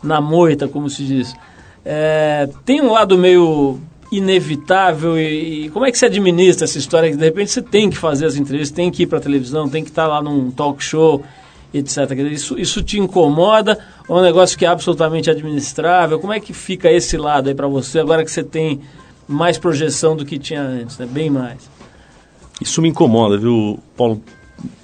na 0.03 0.21
moita, 0.21 0.69
como 0.69 0.91
se 0.91 1.03
diz. 1.03 1.35
É, 1.83 2.47
tem 2.67 2.83
um 2.83 2.93
lado 2.93 3.17
meio 3.17 3.81
inevitável 4.13 5.19
e, 5.19 5.65
e, 5.65 5.71
como 5.71 5.87
é 5.87 5.91
que 5.91 5.97
você 5.97 6.05
administra 6.05 6.67
essa 6.67 6.77
história 6.77 7.11
que 7.11 7.17
de 7.17 7.25
repente 7.25 7.51
você 7.51 7.63
tem 7.63 7.89
que 7.89 7.97
fazer 7.97 8.27
as 8.27 8.37
entrevistas, 8.37 8.77
tem 8.77 8.91
que 8.91 9.05
ir 9.05 9.07
para 9.07 9.17
a 9.17 9.23
televisão, 9.23 9.67
tem 9.67 9.83
que 9.83 9.89
estar 9.89 10.03
tá 10.03 10.09
lá 10.09 10.23
num 10.23 10.51
talk 10.51 10.85
show, 10.85 11.25
etc. 11.73 12.11
Isso, 12.31 12.59
isso 12.59 12.83
te 12.83 12.99
incomoda 13.01 13.79
ou 14.07 14.19
é 14.19 14.21
um 14.21 14.23
negócio 14.23 14.59
que 14.59 14.67
é 14.67 14.69
absolutamente 14.69 15.31
administrável? 15.31 16.21
Como 16.21 16.35
é 16.35 16.39
que 16.39 16.53
fica 16.53 16.93
esse 16.93 17.17
lado 17.17 17.49
aí 17.49 17.55
para 17.55 17.67
você 17.67 17.99
agora 17.99 18.23
que 18.23 18.31
você 18.31 18.43
tem 18.43 18.83
mais 19.27 19.57
projeção 19.57 20.15
do 20.15 20.27
que 20.27 20.39
tinha 20.39 20.61
antes, 20.61 20.99
né? 20.99 21.07
bem 21.11 21.31
mais? 21.31 21.73
Isso 22.63 22.81
me 22.81 22.89
incomoda, 22.89 23.37
viu, 23.37 23.79
Paulo? 23.97 24.23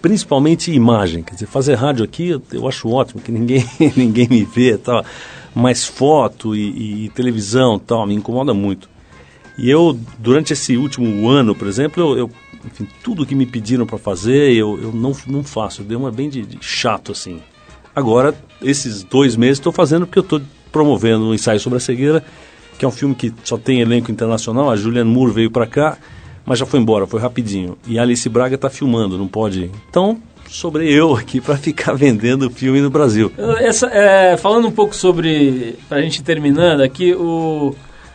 principalmente 0.00 0.72
imagem. 0.72 1.22
Quer 1.22 1.34
dizer, 1.34 1.46
fazer 1.46 1.74
rádio 1.74 2.04
aqui 2.04 2.40
eu, 2.52 2.68
acho 2.68 2.88
ótimo, 2.88 3.20
que 3.20 3.30
ninguém, 3.30 3.64
ninguém 3.96 4.28
me 4.28 4.44
vê 4.44 4.76
tal. 4.76 5.04
Mas 5.54 5.84
foto 5.84 6.54
e, 6.54 7.06
e, 7.06 7.08
televisão 7.10 7.78
tal, 7.78 8.06
me 8.06 8.14
incomoda 8.14 8.52
muito. 8.54 8.88
E 9.56 9.68
eu, 9.68 9.98
durante 10.18 10.52
esse 10.52 10.76
último 10.76 11.28
ano, 11.28 11.54
por 11.54 11.66
exemplo, 11.66 12.02
eu, 12.02 12.18
eu 12.18 12.30
enfim, 12.64 12.86
tudo 13.02 13.26
que 13.26 13.34
me 13.34 13.46
pediram 13.46 13.86
para 13.86 13.98
fazer, 13.98 14.52
eu, 14.52 14.78
eu 14.80 14.92
não, 14.92 15.12
não 15.26 15.42
faço. 15.42 15.82
Eu 15.82 15.86
dei 15.86 15.96
uma 15.96 16.12
bem 16.12 16.28
de, 16.28 16.42
de 16.42 16.58
chato, 16.60 17.12
assim. 17.12 17.40
Agora, 17.94 18.34
esses 18.62 19.02
dois 19.02 19.34
meses 19.34 19.58
estou 19.58 19.72
fazendo 19.72 20.06
porque 20.06 20.18
eu 20.18 20.22
estou 20.22 20.40
promovendo 20.70 21.24
um 21.24 21.34
ensaio 21.34 21.58
sobre 21.58 21.78
a 21.78 21.80
cegueira, 21.80 22.22
que 22.78 22.84
é 22.84 22.88
um 22.88 22.92
filme 22.92 23.14
que 23.14 23.32
só 23.42 23.56
tem 23.56 23.80
elenco 23.80 24.12
internacional. 24.12 24.70
A 24.70 24.76
Julianne 24.76 25.10
Moore 25.10 25.32
veio 25.32 25.50
para 25.50 25.66
cá, 25.66 25.98
mas 26.48 26.58
já 26.58 26.64
foi 26.64 26.80
embora, 26.80 27.06
foi 27.06 27.20
rapidinho. 27.20 27.76
E 27.86 27.98
a 27.98 28.02
Alice 28.02 28.26
Braga 28.26 28.54
está 28.54 28.70
filmando, 28.70 29.18
não 29.18 29.28
pode. 29.28 29.70
Então, 29.90 30.18
sobre 30.48 30.90
eu 30.90 31.14
aqui 31.14 31.42
para 31.42 31.58
ficar 31.58 31.92
vendendo 31.94 32.46
o 32.46 32.50
filme 32.50 32.80
no 32.80 32.88
Brasil. 32.88 33.30
Essa, 33.58 33.86
é, 33.88 34.34
falando 34.38 34.66
um 34.66 34.70
pouco 34.70 34.96
sobre, 34.96 35.76
para 35.90 35.98
a 35.98 36.00
gente 36.00 36.22
terminando 36.22 36.80
aqui, 36.80 37.12
o 37.12 37.74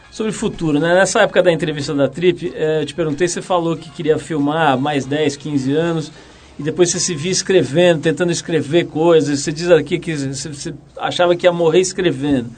sobre 0.10 0.32
futuro, 0.32 0.80
né? 0.80 0.94
Nessa 0.94 1.22
época 1.22 1.42
da 1.42 1.52
entrevista 1.52 1.94
da 1.94 2.08
Trip, 2.08 2.52
é, 2.56 2.82
eu 2.82 2.86
te 2.86 2.94
perguntei, 2.94 3.28
você 3.28 3.42
falou 3.42 3.76
que 3.76 3.90
queria 3.90 4.18
filmar 4.18 4.78
mais 4.78 5.06
10, 5.06 5.38
15 5.38 5.74
anos 5.74 6.12
e 6.58 6.64
depois 6.64 6.90
você 6.90 7.00
se 7.00 7.16
via 7.16 7.32
escrevendo, 7.32 8.02
tentando 8.02 8.32
escrever 8.32 8.86
coisas. 8.86 9.40
Você 9.40 9.52
diz 9.52 9.70
aqui 9.70 10.00
que 10.00 10.16
você, 10.16 10.50
você 10.50 10.74
achava 10.98 11.36
que 11.36 11.46
ia 11.46 11.52
morrer 11.52 11.80
escrevendo. 11.82 12.50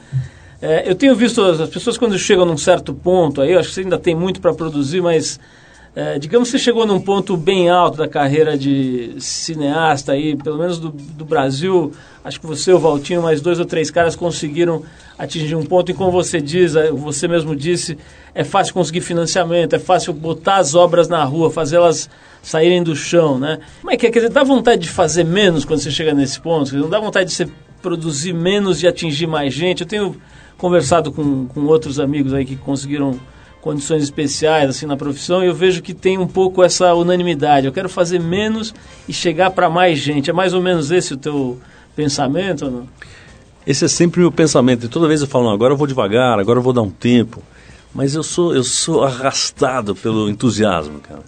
É, 0.60 0.90
eu 0.90 0.94
tenho 0.94 1.14
visto 1.14 1.42
as 1.42 1.68
pessoas 1.68 1.98
quando 1.98 2.18
chegam 2.18 2.46
num 2.46 2.56
certo 2.56 2.94
ponto, 2.94 3.42
aí 3.42 3.52
eu 3.52 3.58
acho 3.58 3.68
que 3.68 3.74
você 3.74 3.80
ainda 3.82 3.98
tem 3.98 4.14
muito 4.14 4.40
para 4.40 4.54
produzir, 4.54 5.02
mas 5.02 5.38
é, 5.96 6.18
digamos 6.18 6.50
que 6.50 6.58
você 6.58 6.62
chegou 6.62 6.86
num 6.86 7.00
ponto 7.00 7.38
bem 7.38 7.70
alto 7.70 7.96
da 7.96 8.06
carreira 8.06 8.54
de 8.58 9.14
cineasta 9.18 10.12
aí, 10.12 10.36
pelo 10.36 10.58
menos 10.58 10.78
do, 10.78 10.90
do 10.90 11.24
Brasil. 11.24 11.90
Acho 12.22 12.38
que 12.38 12.46
você, 12.46 12.70
o 12.70 12.78
Valtinho, 12.78 13.22
mais 13.22 13.40
dois 13.40 13.58
ou 13.58 13.64
três 13.64 13.90
caras 13.90 14.14
conseguiram 14.14 14.82
atingir 15.18 15.54
um 15.54 15.64
ponto 15.64 15.90
em 15.90 15.94
como 15.94 16.12
você 16.12 16.38
diz, 16.38 16.76
é, 16.76 16.90
você 16.90 17.26
mesmo 17.26 17.56
disse, 17.56 17.96
é 18.34 18.44
fácil 18.44 18.74
conseguir 18.74 19.00
financiamento, 19.00 19.74
é 19.74 19.78
fácil 19.78 20.12
botar 20.12 20.56
as 20.56 20.74
obras 20.74 21.08
na 21.08 21.24
rua, 21.24 21.50
fazê-las 21.50 22.10
saírem 22.42 22.82
do 22.82 22.94
chão, 22.94 23.38
né? 23.38 23.58
Como 23.80 23.90
é 23.90 23.96
que 23.96 24.06
é? 24.06 24.10
Quer 24.10 24.18
dizer, 24.18 24.32
dá 24.32 24.44
vontade 24.44 24.82
de 24.82 24.90
fazer 24.90 25.24
menos 25.24 25.64
quando 25.64 25.80
você 25.80 25.90
chega 25.90 26.12
nesse 26.12 26.38
ponto? 26.38 26.76
Não 26.76 26.90
dá 26.90 27.00
vontade 27.00 27.30
de 27.30 27.34
você 27.34 27.48
produzir 27.80 28.34
menos 28.34 28.82
e 28.82 28.86
atingir 28.86 29.26
mais 29.26 29.54
gente? 29.54 29.80
Eu 29.80 29.86
tenho 29.86 30.14
conversado 30.58 31.10
com, 31.10 31.46
com 31.46 31.64
outros 31.64 31.98
amigos 31.98 32.34
aí 32.34 32.44
que 32.44 32.54
conseguiram 32.54 33.18
condições 33.66 34.04
especiais 34.04 34.70
assim 34.70 34.86
na 34.86 34.96
profissão 34.96 35.42
e 35.42 35.48
eu 35.48 35.54
vejo 35.54 35.82
que 35.82 35.92
tem 35.92 36.18
um 36.18 36.26
pouco 36.28 36.62
essa 36.62 36.94
unanimidade. 36.94 37.66
Eu 37.66 37.72
quero 37.72 37.88
fazer 37.88 38.20
menos 38.20 38.72
e 39.08 39.12
chegar 39.12 39.50
para 39.50 39.68
mais 39.68 39.98
gente. 39.98 40.30
É 40.30 40.32
mais 40.32 40.54
ou 40.54 40.62
menos 40.62 40.92
esse 40.92 41.14
o 41.14 41.16
teu 41.16 41.58
pensamento 41.96 42.70
não? 42.70 42.86
Esse 43.66 43.84
é 43.84 43.88
sempre 43.88 44.20
o 44.20 44.22
meu 44.22 44.30
pensamento. 44.30 44.86
E 44.86 44.88
toda 44.88 45.08
vez 45.08 45.20
eu 45.20 45.26
falo, 45.26 45.48
agora 45.48 45.72
eu 45.72 45.76
vou 45.76 45.88
devagar, 45.88 46.38
agora 46.38 46.60
eu 46.60 46.62
vou 46.62 46.72
dar 46.72 46.82
um 46.82 46.90
tempo. 46.90 47.42
Mas 47.92 48.14
eu 48.14 48.22
sou, 48.22 48.54
eu 48.54 48.62
sou 48.62 49.02
arrastado 49.02 49.96
pelo 49.96 50.30
entusiasmo, 50.30 51.00
cara. 51.00 51.24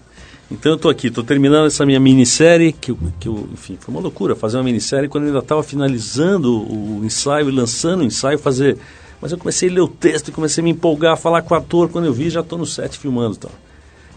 Então 0.49 0.71
eu 0.71 0.75
estou 0.77 0.89
aqui, 0.89 1.07
estou 1.07 1.25
terminando 1.25 1.67
essa 1.67 1.85
minha 1.85 1.99
minissérie, 1.99 2.71
que, 2.71 2.95
que 3.19 3.27
eu, 3.27 3.49
enfim, 3.51 3.77
foi 3.77 3.93
uma 3.93 3.99
loucura 3.99 4.33
fazer 4.33 4.55
uma 4.55 4.63
minissérie 4.63 5.09
quando 5.09 5.25
eu 5.25 5.27
ainda 5.27 5.39
estava 5.39 5.61
finalizando 5.61 6.49
o 6.53 7.01
ensaio 7.03 7.49
e 7.49 7.51
lançando 7.51 7.99
o 7.99 8.05
ensaio, 8.05 8.39
fazer 8.39 8.77
mas 9.21 9.31
eu 9.31 9.37
comecei 9.37 9.69
a 9.69 9.73
ler 9.73 9.81
o 9.81 9.87
texto 9.87 10.29
e 10.29 10.31
comecei 10.31 10.61
a 10.61 10.63
me 10.63 10.71
empolgar, 10.71 11.13
a 11.13 11.17
falar 11.17 11.41
com 11.41 11.53
o 11.53 11.57
ator. 11.57 11.89
Quando 11.89 12.05
eu 12.05 12.13
vi, 12.13 12.29
já 12.29 12.39
estou 12.39 12.57
no 12.57 12.65
set 12.65 12.97
filmando. 12.97 13.35
Então. 13.37 13.51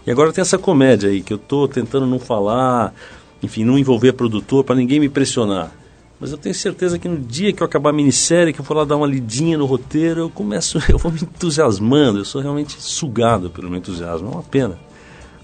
E 0.05 0.11
agora 0.11 0.31
tem 0.31 0.41
essa 0.41 0.57
comédia 0.57 1.09
aí, 1.09 1.21
que 1.21 1.33
eu 1.33 1.37
estou 1.37 1.67
tentando 1.67 2.05
não 2.05 2.19
falar, 2.19 2.93
enfim, 3.41 3.63
não 3.63 3.77
envolver 3.77 4.13
produtor 4.13 4.63
para 4.63 4.75
ninguém 4.75 4.99
me 4.99 5.09
pressionar. 5.09 5.71
Mas 6.19 6.31
eu 6.31 6.37
tenho 6.37 6.55
certeza 6.55 6.97
que 6.97 7.07
no 7.09 7.17
dia 7.17 7.51
que 7.51 7.61
eu 7.61 7.65
acabar 7.65 7.89
a 7.89 7.93
minissérie, 7.93 8.53
que 8.53 8.61
eu 8.61 8.65
for 8.65 8.77
lá 8.77 8.85
dar 8.85 8.95
uma 8.95 9.07
lidinha 9.07 9.57
no 9.57 9.65
roteiro, 9.65 10.21
eu 10.21 10.29
começo, 10.29 10.79
eu 10.87 10.97
vou 10.97 11.11
me 11.11 11.19
entusiasmando. 11.21 12.19
Eu 12.19 12.25
sou 12.25 12.41
realmente 12.41 12.81
sugado 12.81 13.49
pelo 13.49 13.69
meu 13.69 13.79
entusiasmo. 13.79 14.29
É 14.29 14.31
uma 14.31 14.43
pena. 14.43 14.77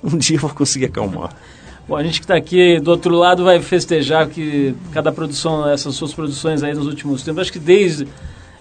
Um 0.02 0.18
dia 0.18 0.38
eu 0.38 0.42
vou 0.42 0.50
conseguir 0.52 0.86
acalmar. 0.86 1.36
Bom, 1.86 1.98
a 1.98 2.04
gente 2.04 2.20
que 2.20 2.24
está 2.24 2.36
aqui 2.36 2.80
do 2.80 2.92
outro 2.92 3.14
lado 3.14 3.44
vai 3.44 3.62
festejar 3.62 4.30
que 4.30 4.74
cada 4.94 5.12
produção, 5.12 5.68
essas 5.68 5.96
suas 5.96 6.14
produções 6.14 6.64
aí 6.64 6.74
nos 6.74 6.86
últimos 6.86 7.24
tempos, 7.24 7.42
acho 7.42 7.52
que 7.52 7.60
desde 7.60 8.08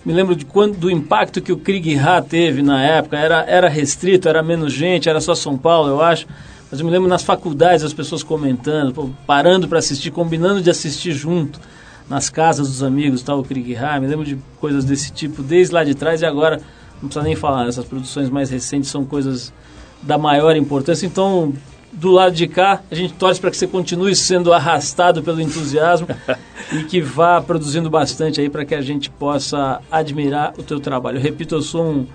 me 0.09 0.15
lembro 0.15 0.35
de 0.35 0.47
quando, 0.47 0.75
do 0.75 0.91
impacto 0.91 1.39
que 1.39 1.53
o 1.53 1.59
Krieg 1.59 1.99
Ha 1.99 2.23
teve 2.23 2.63
na 2.63 2.83
época. 2.83 3.19
Era, 3.19 3.45
era 3.47 3.69
restrito, 3.69 4.27
era 4.27 4.43
menos 4.43 4.73
gente, 4.73 5.07
era 5.07 5.21
só 5.21 5.35
São 5.35 5.59
Paulo, 5.59 5.91
eu 5.91 6.01
acho. 6.01 6.27
Mas 6.71 6.81
eu 6.81 6.87
me 6.87 6.91
lembro 6.91 7.07
nas 7.07 7.23
faculdades 7.23 7.85
as 7.85 7.93
pessoas 7.93 8.23
comentando, 8.23 9.15
parando 9.27 9.69
para 9.69 9.81
assistir, 9.81 10.11
combinando 10.11 10.63
de 10.63 10.71
assistir 10.71 11.13
junto 11.13 11.61
nas 12.09 12.31
casas 12.31 12.69
dos 12.69 12.83
amigos, 12.83 13.21
tal, 13.21 13.41
o 13.41 13.45
Krieg 13.45 13.77
Ha. 13.77 14.01
Me 14.01 14.07
lembro 14.07 14.25
de 14.25 14.39
coisas 14.59 14.83
desse 14.83 15.13
tipo 15.13 15.43
desde 15.43 15.75
lá 15.75 15.85
de 15.85 15.95
trás 15.95 16.23
e 16.23 16.25
agora 16.25 16.59
não 17.03 17.11
precisa 17.11 17.23
nem 17.23 17.37
falar. 17.37 17.69
Essas 17.69 17.85
produções 17.85 18.31
mais 18.31 18.49
recentes 18.49 18.89
são 18.89 19.05
coisas 19.05 19.53
da 20.01 20.17
maior 20.17 20.57
importância. 20.57 21.05
Então, 21.05 21.53
do 21.93 22.11
lado 22.11 22.35
de 22.35 22.47
cá, 22.47 22.83
a 22.91 22.95
gente 22.95 23.15
torce 23.15 23.41
para 23.41 23.51
que 23.51 23.57
você 23.57 23.67
continue 23.67 24.15
sendo 24.15 24.53
arrastado 24.53 25.23
pelo 25.23 25.41
entusiasmo 25.41 26.07
e 26.73 26.85
que 26.85 27.01
vá 27.01 27.41
produzindo 27.41 27.89
bastante 27.89 28.41
aí 28.41 28.51
para 28.51 28.65
que 28.65 28.75
a 28.75 28.81
gente 28.81 29.11
possa 29.11 29.81
admirar 29.91 30.55
o 30.59 30.63
teu 30.63 30.79
trabalho. 30.81 31.19
Eu 31.19 31.23
repito, 31.23 31.55
eu 31.55 31.63
sou 31.63 31.85
um, 31.85 32.07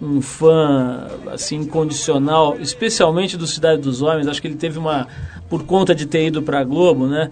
um 0.00 0.20
fã 0.20 1.08
assim 1.32 1.56
incondicional, 1.56 2.56
especialmente 2.60 3.36
do 3.36 3.46
Cidade 3.46 3.82
dos 3.82 4.02
Homens. 4.02 4.28
Acho 4.28 4.40
que 4.40 4.48
ele 4.48 4.56
teve 4.56 4.78
uma 4.78 5.08
por 5.48 5.64
conta 5.64 5.94
de 5.94 6.06
ter 6.06 6.26
ido 6.26 6.42
para 6.42 6.60
a 6.60 6.64
Globo, 6.64 7.06
né? 7.06 7.30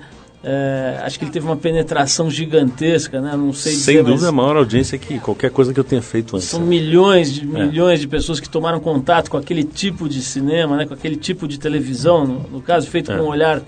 É, 0.49 1.01
acho 1.03 1.18
que 1.18 1.24
ele 1.24 1.32
teve 1.32 1.44
uma 1.44 1.57
penetração 1.57 2.30
gigantesca, 2.30 3.20
né? 3.20 3.32
Não 3.36 3.53
sei 3.53 3.72
Sem 3.72 3.97
dizer, 3.97 4.05
dúvida, 4.05 4.28
a 4.28 4.32
maior 4.32 4.57
audiência 4.57 4.97
que 4.97 5.18
qualquer 5.18 5.51
coisa 5.51 5.74
que 5.74 5.80
eu 5.80 5.82
tenha 5.82 6.01
feito 6.01 6.36
antes. 6.36 6.47
São 6.47 6.61
milhões 6.61 7.34
de 7.34 7.40
é. 7.40 7.66
milhões 7.66 7.99
de 7.99 8.07
pessoas 8.07 8.38
que 8.38 8.49
tomaram 8.49 8.78
contato 8.78 9.28
com 9.28 9.36
aquele 9.36 9.64
tipo 9.64 10.09
de 10.09 10.22
cinema, 10.22 10.76
né? 10.76 10.86
Com 10.86 10.94
aquele 10.94 11.16
tipo 11.16 11.49
de 11.49 11.59
televisão, 11.59 12.24
no, 12.24 12.38
no 12.49 12.62
caso 12.62 12.86
feito 12.86 13.11
é. 13.11 13.18
com 13.18 13.24
um 13.24 13.26
olhar 13.26 13.61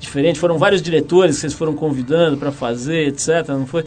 diferente. 0.00 0.40
Foram 0.40 0.58
vários 0.58 0.82
diretores 0.82 1.36
que 1.36 1.42
vocês 1.42 1.52
foram 1.52 1.72
convidando 1.72 2.36
para 2.36 2.50
fazer, 2.50 3.06
etc. 3.06 3.50
Não 3.50 3.64
foi? 3.64 3.84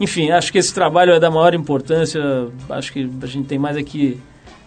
Enfim, 0.00 0.32
acho 0.32 0.50
que 0.50 0.58
esse 0.58 0.74
trabalho 0.74 1.12
é 1.12 1.20
da 1.20 1.30
maior 1.30 1.54
importância. 1.54 2.20
Acho 2.68 2.92
que 2.92 3.08
a 3.22 3.26
gente 3.26 3.46
tem 3.46 3.60
mais 3.60 3.76
aqui 3.76 4.18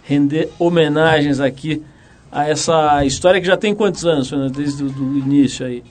render 0.04 0.48
homenagens 0.58 1.42
aqui 1.42 1.84
a 2.32 2.48
essa 2.48 3.04
história 3.04 3.42
que 3.42 3.48
já 3.48 3.58
tem 3.58 3.76
quantos 3.76 4.06
anos, 4.06 4.32
desde 4.54 4.86
o 4.86 5.18
início 5.18 5.66
aí? 5.66 5.84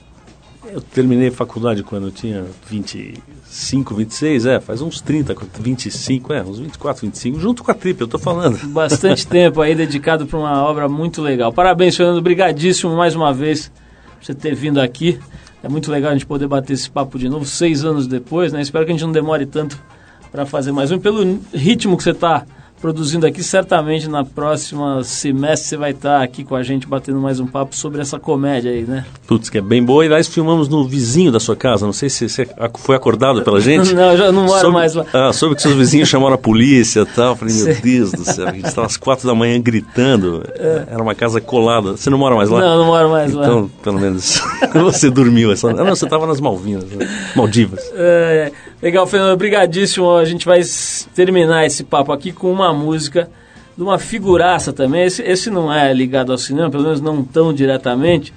Eu 0.65 0.81
terminei 0.81 1.31
faculdade 1.31 1.83
quando 1.83 2.07
eu 2.07 2.11
tinha 2.11 2.45
25, 2.67 3.95
26, 3.95 4.45
é, 4.45 4.59
faz 4.59 4.81
uns 4.81 4.99
30, 4.99 5.35
25, 5.59 6.33
é, 6.33 6.43
uns 6.43 6.59
24, 6.59 7.05
25, 7.05 7.39
junto 7.39 7.63
com 7.63 7.71
a 7.71 7.73
Trip, 7.73 8.01
eu 8.01 8.07
tô 8.07 8.19
falando. 8.19 8.57
Bastante 8.67 9.25
tempo 9.25 9.61
aí 9.61 9.73
dedicado 9.73 10.27
para 10.27 10.37
uma 10.37 10.61
obra 10.63 10.89
muito 10.89 11.21
legal. 11.21 11.53
Parabéns, 11.53 11.95
Fernando, 11.95 12.21
brigadíssimo 12.21 12.95
mais 12.95 13.15
uma 13.15 13.33
vez 13.33 13.71
por 14.19 14.25
você 14.25 14.33
ter 14.33 14.53
vindo 14.53 14.81
aqui. 14.81 15.17
É 15.63 15.69
muito 15.69 15.89
legal 15.91 16.11
a 16.11 16.13
gente 16.13 16.25
poder 16.25 16.47
bater 16.47 16.73
esse 16.73 16.89
papo 16.89 17.17
de 17.17 17.29
novo, 17.29 17.45
seis 17.45 17.83
anos 17.83 18.05
depois, 18.05 18.51
né? 18.51 18.61
Espero 18.61 18.85
que 18.85 18.91
a 18.91 18.93
gente 18.93 19.05
não 19.05 19.11
demore 19.11 19.45
tanto 19.45 19.81
para 20.31 20.45
fazer 20.45 20.71
mais 20.71 20.91
um. 20.91 20.99
Pelo 20.99 21.39
ritmo 21.53 21.97
que 21.97 22.03
você 22.03 22.11
está 22.11 22.45
produzindo 22.79 23.25
aqui. 23.25 23.43
Certamente 23.43 24.09
na 24.09 24.23
próxima 24.23 25.03
semestre 25.03 25.69
você 25.69 25.77
vai 25.77 25.91
estar 25.91 26.21
aqui 26.21 26.43
com 26.43 26.55
a 26.55 26.63
gente 26.63 26.87
batendo 26.87 27.19
mais 27.19 27.39
um 27.39 27.47
papo 27.47 27.75
sobre 27.75 28.01
essa 28.01 28.19
comédia 28.19 28.71
aí, 28.71 28.83
né? 28.83 29.05
Putz, 29.27 29.49
que 29.49 29.57
é 29.57 29.61
bem 29.61 29.83
boa. 29.83 30.05
E 30.05 30.09
nós 30.09 30.27
filmamos 30.27 30.67
no 30.67 30.87
vizinho 30.87 31.31
da 31.31 31.39
sua 31.39 31.55
casa. 31.55 31.85
Não 31.85 31.93
sei 31.93 32.09
se 32.09 32.27
você 32.27 32.47
foi 32.77 32.95
acordado 32.95 33.43
pela 33.43 33.59
gente. 33.59 33.93
não, 33.95 34.15
já 34.17 34.31
não 34.31 34.43
moro 34.43 34.59
soube, 34.59 34.73
mais 34.73 34.93
lá. 34.93 35.05
Ah, 35.13 35.33
soube 35.33 35.55
que 35.55 35.61
seus 35.61 35.75
vizinhos 35.75 36.07
chamaram 36.09 36.35
a 36.35 36.37
polícia 36.37 37.01
e 37.01 37.05
tal. 37.05 37.35
Falei, 37.35 37.53
meu 37.53 37.75
Deus 37.81 38.11
do 38.11 38.23
céu. 38.23 38.47
A 38.47 38.53
gente 38.53 38.67
estava 38.67 38.87
às 38.87 38.97
quatro 38.97 39.27
da 39.27 39.35
manhã 39.35 39.59
gritando. 39.61 40.43
É. 40.55 40.85
Era 40.91 41.03
uma 41.03 41.15
casa 41.15 41.39
colada. 41.41 41.91
Você 41.91 42.09
não 42.09 42.17
mora 42.17 42.35
mais 42.35 42.49
lá? 42.49 42.61
Não, 42.61 42.77
não 42.77 42.85
moro 42.85 43.09
mais 43.09 43.31
então, 43.31 43.41
lá. 43.41 43.47
Então, 43.47 43.71
pelo 43.83 43.99
menos, 43.99 44.41
você 44.73 45.09
dormiu. 45.09 45.51
Essa... 45.51 45.71
não, 45.73 45.85
você 45.85 46.05
estava 46.05 46.25
nas 46.25 46.39
Malvinas, 46.39 46.85
né? 46.85 47.07
Maldivas. 47.35 47.79
É, 47.93 48.51
legal, 48.81 49.05
Fernando. 49.07 49.33
Obrigadíssimo. 49.33 50.15
A 50.15 50.25
gente 50.25 50.45
vai 50.45 50.61
terminar 51.15 51.65
esse 51.65 51.83
papo 51.83 52.11
aqui 52.11 52.31
com 52.31 52.51
uma 52.51 52.73
música 52.73 53.29
de 53.75 53.83
uma 53.83 53.97
figuraça 53.97 54.73
também. 54.73 55.03
Esse, 55.03 55.21
esse 55.21 55.49
não 55.49 55.73
é 55.73 55.93
ligado 55.93 56.31
ao 56.31 56.37
cinema, 56.37 56.69
pelo 56.69 56.83
menos 56.83 56.99
não 56.99 57.23
tão 57.23 57.53
diretamente, 57.53 58.33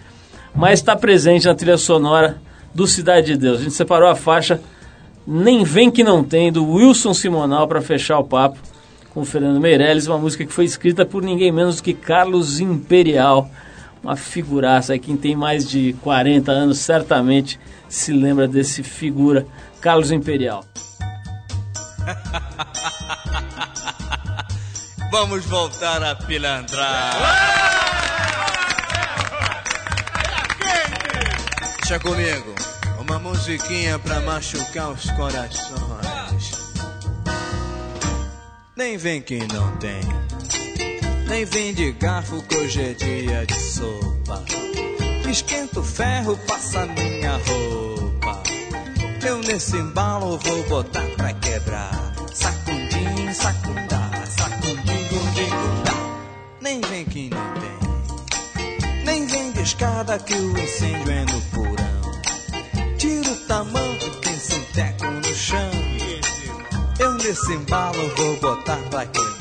mas 0.54 0.78
está 0.78 0.94
presente 0.94 1.46
na 1.46 1.54
trilha 1.54 1.76
sonora 1.76 2.40
do 2.74 2.86
Cidade 2.86 3.32
de 3.32 3.36
Deus. 3.36 3.60
A 3.60 3.62
gente 3.64 3.74
separou 3.74 4.08
a 4.08 4.14
faixa 4.14 4.60
Nem 5.26 5.64
Vem 5.64 5.90
Que 5.90 6.04
Não 6.04 6.22
Tem, 6.22 6.52
do 6.52 6.64
Wilson 6.64 7.12
Simonal, 7.12 7.66
para 7.66 7.80
fechar 7.80 8.18
o 8.18 8.24
papo 8.24 8.58
com 9.12 9.20
o 9.20 9.24
Fernando 9.24 9.60
Meirelles, 9.60 10.06
uma 10.06 10.16
música 10.16 10.44
que 10.44 10.52
foi 10.52 10.64
escrita 10.64 11.04
por 11.04 11.22
ninguém 11.22 11.52
menos 11.52 11.80
que 11.80 11.92
Carlos 11.92 12.60
Imperial, 12.60 13.50
uma 14.02 14.16
figuraça. 14.16 14.98
Quem 14.98 15.16
tem 15.16 15.36
mais 15.36 15.68
de 15.68 15.94
40 16.02 16.50
anos 16.50 16.78
certamente 16.78 17.60
se 17.88 18.10
lembra 18.12 18.48
desse 18.48 18.82
figura, 18.82 19.46
Carlos 19.82 20.10
Imperial. 20.12 20.64
Vamos 25.10 25.44
voltar 25.44 26.00
a 26.04 26.14
pilantrar. 26.14 27.16
Deixa 31.80 31.98
comigo 31.98 32.54
uma 33.00 33.18
musiquinha 33.18 33.98
pra 33.98 34.20
machucar 34.20 34.92
os 34.92 35.10
corações. 35.10 36.52
Nem 38.76 38.96
vem 38.96 39.20
que 39.20 39.40
não 39.52 39.76
tem, 39.78 40.00
nem 41.26 41.44
vem 41.44 41.74
de 41.74 41.90
garfo 41.92 42.40
que 42.44 42.56
hoje 42.56 42.82
é 42.82 42.94
dia 42.94 43.44
de 43.46 43.58
sopa. 43.58 44.44
Esquenta 45.28 45.80
o 45.80 45.82
ferro, 45.82 46.38
passa 46.46 46.86
minha 46.86 47.32
roupa. 47.32 47.91
Eu 49.24 49.38
nesse 49.38 49.76
embalo 49.76 50.36
vou 50.38 50.62
botar 50.64 51.06
pra 51.16 51.32
quebrar. 51.34 52.12
Sacundim, 52.34 53.32
sacundá, 53.32 54.10
sacundim, 54.26 55.08
gundim, 55.08 55.48
gundá. 55.48 55.94
Nem 56.60 56.80
vem 56.80 57.04
que 57.04 57.30
não 57.30 57.54
tem, 57.54 59.04
nem 59.04 59.26
vem 59.26 59.52
de 59.52 59.60
escada 59.62 60.18
que 60.18 60.34
o 60.34 60.58
incêndio 60.58 61.12
é 61.12 61.24
no 61.24 61.40
porão. 61.52 62.96
Tira 62.98 63.30
o 63.30 63.36
tamanho, 63.46 64.10
tem 64.22 64.34
sinteco 64.34 65.06
no 65.06 65.34
chão. 65.34 65.70
Eu 66.98 67.12
nesse 67.14 67.52
embalo 67.52 68.08
vou 68.16 68.36
botar 68.40 68.78
pra 68.90 69.06
quebrar. 69.06 69.31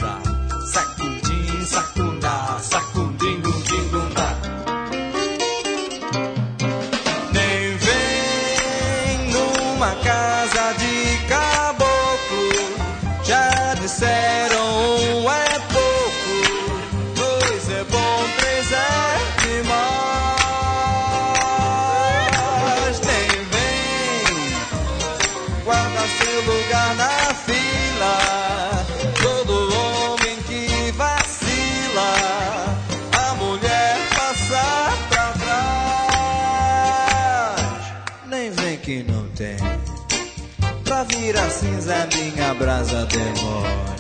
Brasa 42.61 43.05
demora. 43.07 43.95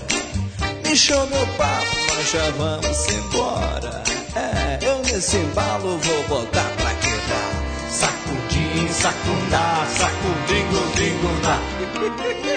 Me 0.87 0.95
show 0.95 1.25
meu 1.27 1.47
papo, 1.57 1.95
nós 2.13 2.31
já 2.31 2.49
vamos 2.51 3.07
embora. 3.09 4.03
É, 4.35 4.79
eu 4.85 4.99
nesse 4.99 5.37
embalo 5.37 5.97
vou 5.97 6.23
botar 6.27 6.69
pra 6.77 6.93
quebrar. 6.93 7.51
Sacudim, 7.89 8.87
sacundá, 8.93 9.85
sacudim, 9.97 10.65
gundim, 10.69 11.11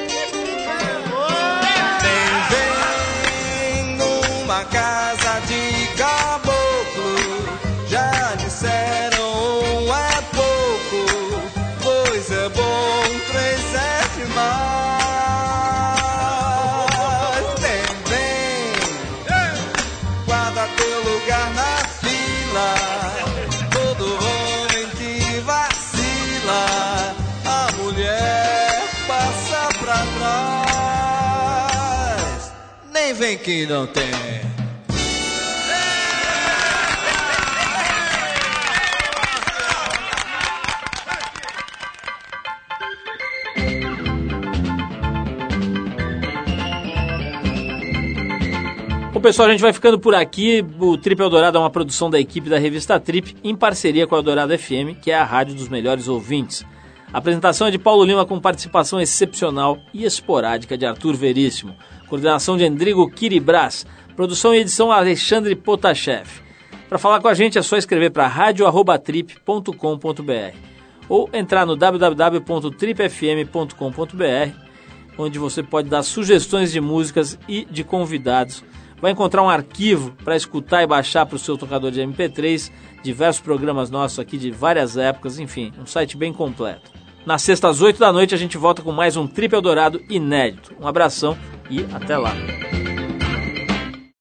que 33.44 33.66
não 33.66 33.86
tem. 33.86 34.04
Bom, 49.12 49.20
pessoal, 49.20 49.48
a 49.48 49.50
gente 49.50 49.60
vai 49.60 49.74
ficando 49.74 49.98
por 49.98 50.14
aqui. 50.14 50.64
O 50.80 50.96
Trip 50.96 51.20
Eldorado 51.20 51.58
é 51.58 51.60
uma 51.60 51.68
produção 51.68 52.08
da 52.08 52.18
equipe 52.18 52.48
da 52.48 52.58
revista 52.58 52.98
Trip, 52.98 53.36
em 53.44 53.54
parceria 53.54 54.06
com 54.06 54.14
a 54.14 54.18
Eldorado 54.18 54.58
FM, 54.58 54.98
que 55.02 55.10
é 55.10 55.18
a 55.18 55.24
rádio 55.24 55.54
dos 55.54 55.68
melhores 55.68 56.08
ouvintes. 56.08 56.64
A 57.12 57.18
apresentação 57.18 57.66
é 57.66 57.70
de 57.70 57.78
Paulo 57.78 58.04
Lima 58.04 58.24
com 58.24 58.40
participação 58.40 58.98
excepcional 58.98 59.78
e 59.92 60.04
esporádica 60.04 60.78
de 60.78 60.86
Arthur 60.86 61.14
Veríssimo. 61.14 61.76
Coordenação 62.08 62.56
de 62.56 62.64
Endrigo 62.64 63.10
Kiribras. 63.10 63.86
Produção 64.16 64.54
e 64.54 64.58
edição 64.58 64.92
Alexandre 64.92 65.56
Potashev. 65.56 66.28
Para 66.88 66.98
falar 66.98 67.20
com 67.20 67.28
a 67.28 67.34
gente 67.34 67.58
é 67.58 67.62
só 67.62 67.76
escrever 67.76 68.10
para 68.10 68.26
radio@trip.com.br 68.26 70.74
ou 71.08 71.30
entrar 71.32 71.64
no 71.66 71.74
www.tripfm.com.br, 71.76 74.58
onde 75.18 75.38
você 75.38 75.62
pode 75.62 75.88
dar 75.88 76.02
sugestões 76.02 76.72
de 76.72 76.80
músicas 76.80 77.38
e 77.48 77.64
de 77.64 77.84
convidados. 77.84 78.64
Vai 79.00 79.12
encontrar 79.12 79.42
um 79.42 79.50
arquivo 79.50 80.12
para 80.24 80.36
escutar 80.36 80.82
e 80.82 80.86
baixar 80.86 81.26
para 81.26 81.36
o 81.36 81.38
seu 81.38 81.58
tocador 81.58 81.90
de 81.90 82.00
MP3, 82.00 82.72
diversos 83.02 83.42
programas 83.42 83.90
nossos 83.90 84.18
aqui 84.18 84.38
de 84.38 84.50
várias 84.50 84.96
épocas, 84.96 85.38
enfim, 85.38 85.70
um 85.78 85.84
site 85.84 86.16
bem 86.16 86.32
completo. 86.32 87.03
Na 87.26 87.38
sexta 87.38 87.68
às 87.68 87.80
8 87.80 87.98
da 87.98 88.12
noite 88.12 88.34
a 88.34 88.38
gente 88.38 88.58
volta 88.58 88.82
com 88.82 88.92
mais 88.92 89.16
um 89.16 89.26
Trip 89.26 89.54
Eldorado 89.54 90.02
inédito. 90.10 90.74
Um 90.78 90.86
abração 90.86 91.36
e 91.70 91.80
até 91.94 92.18
lá. 92.18 92.34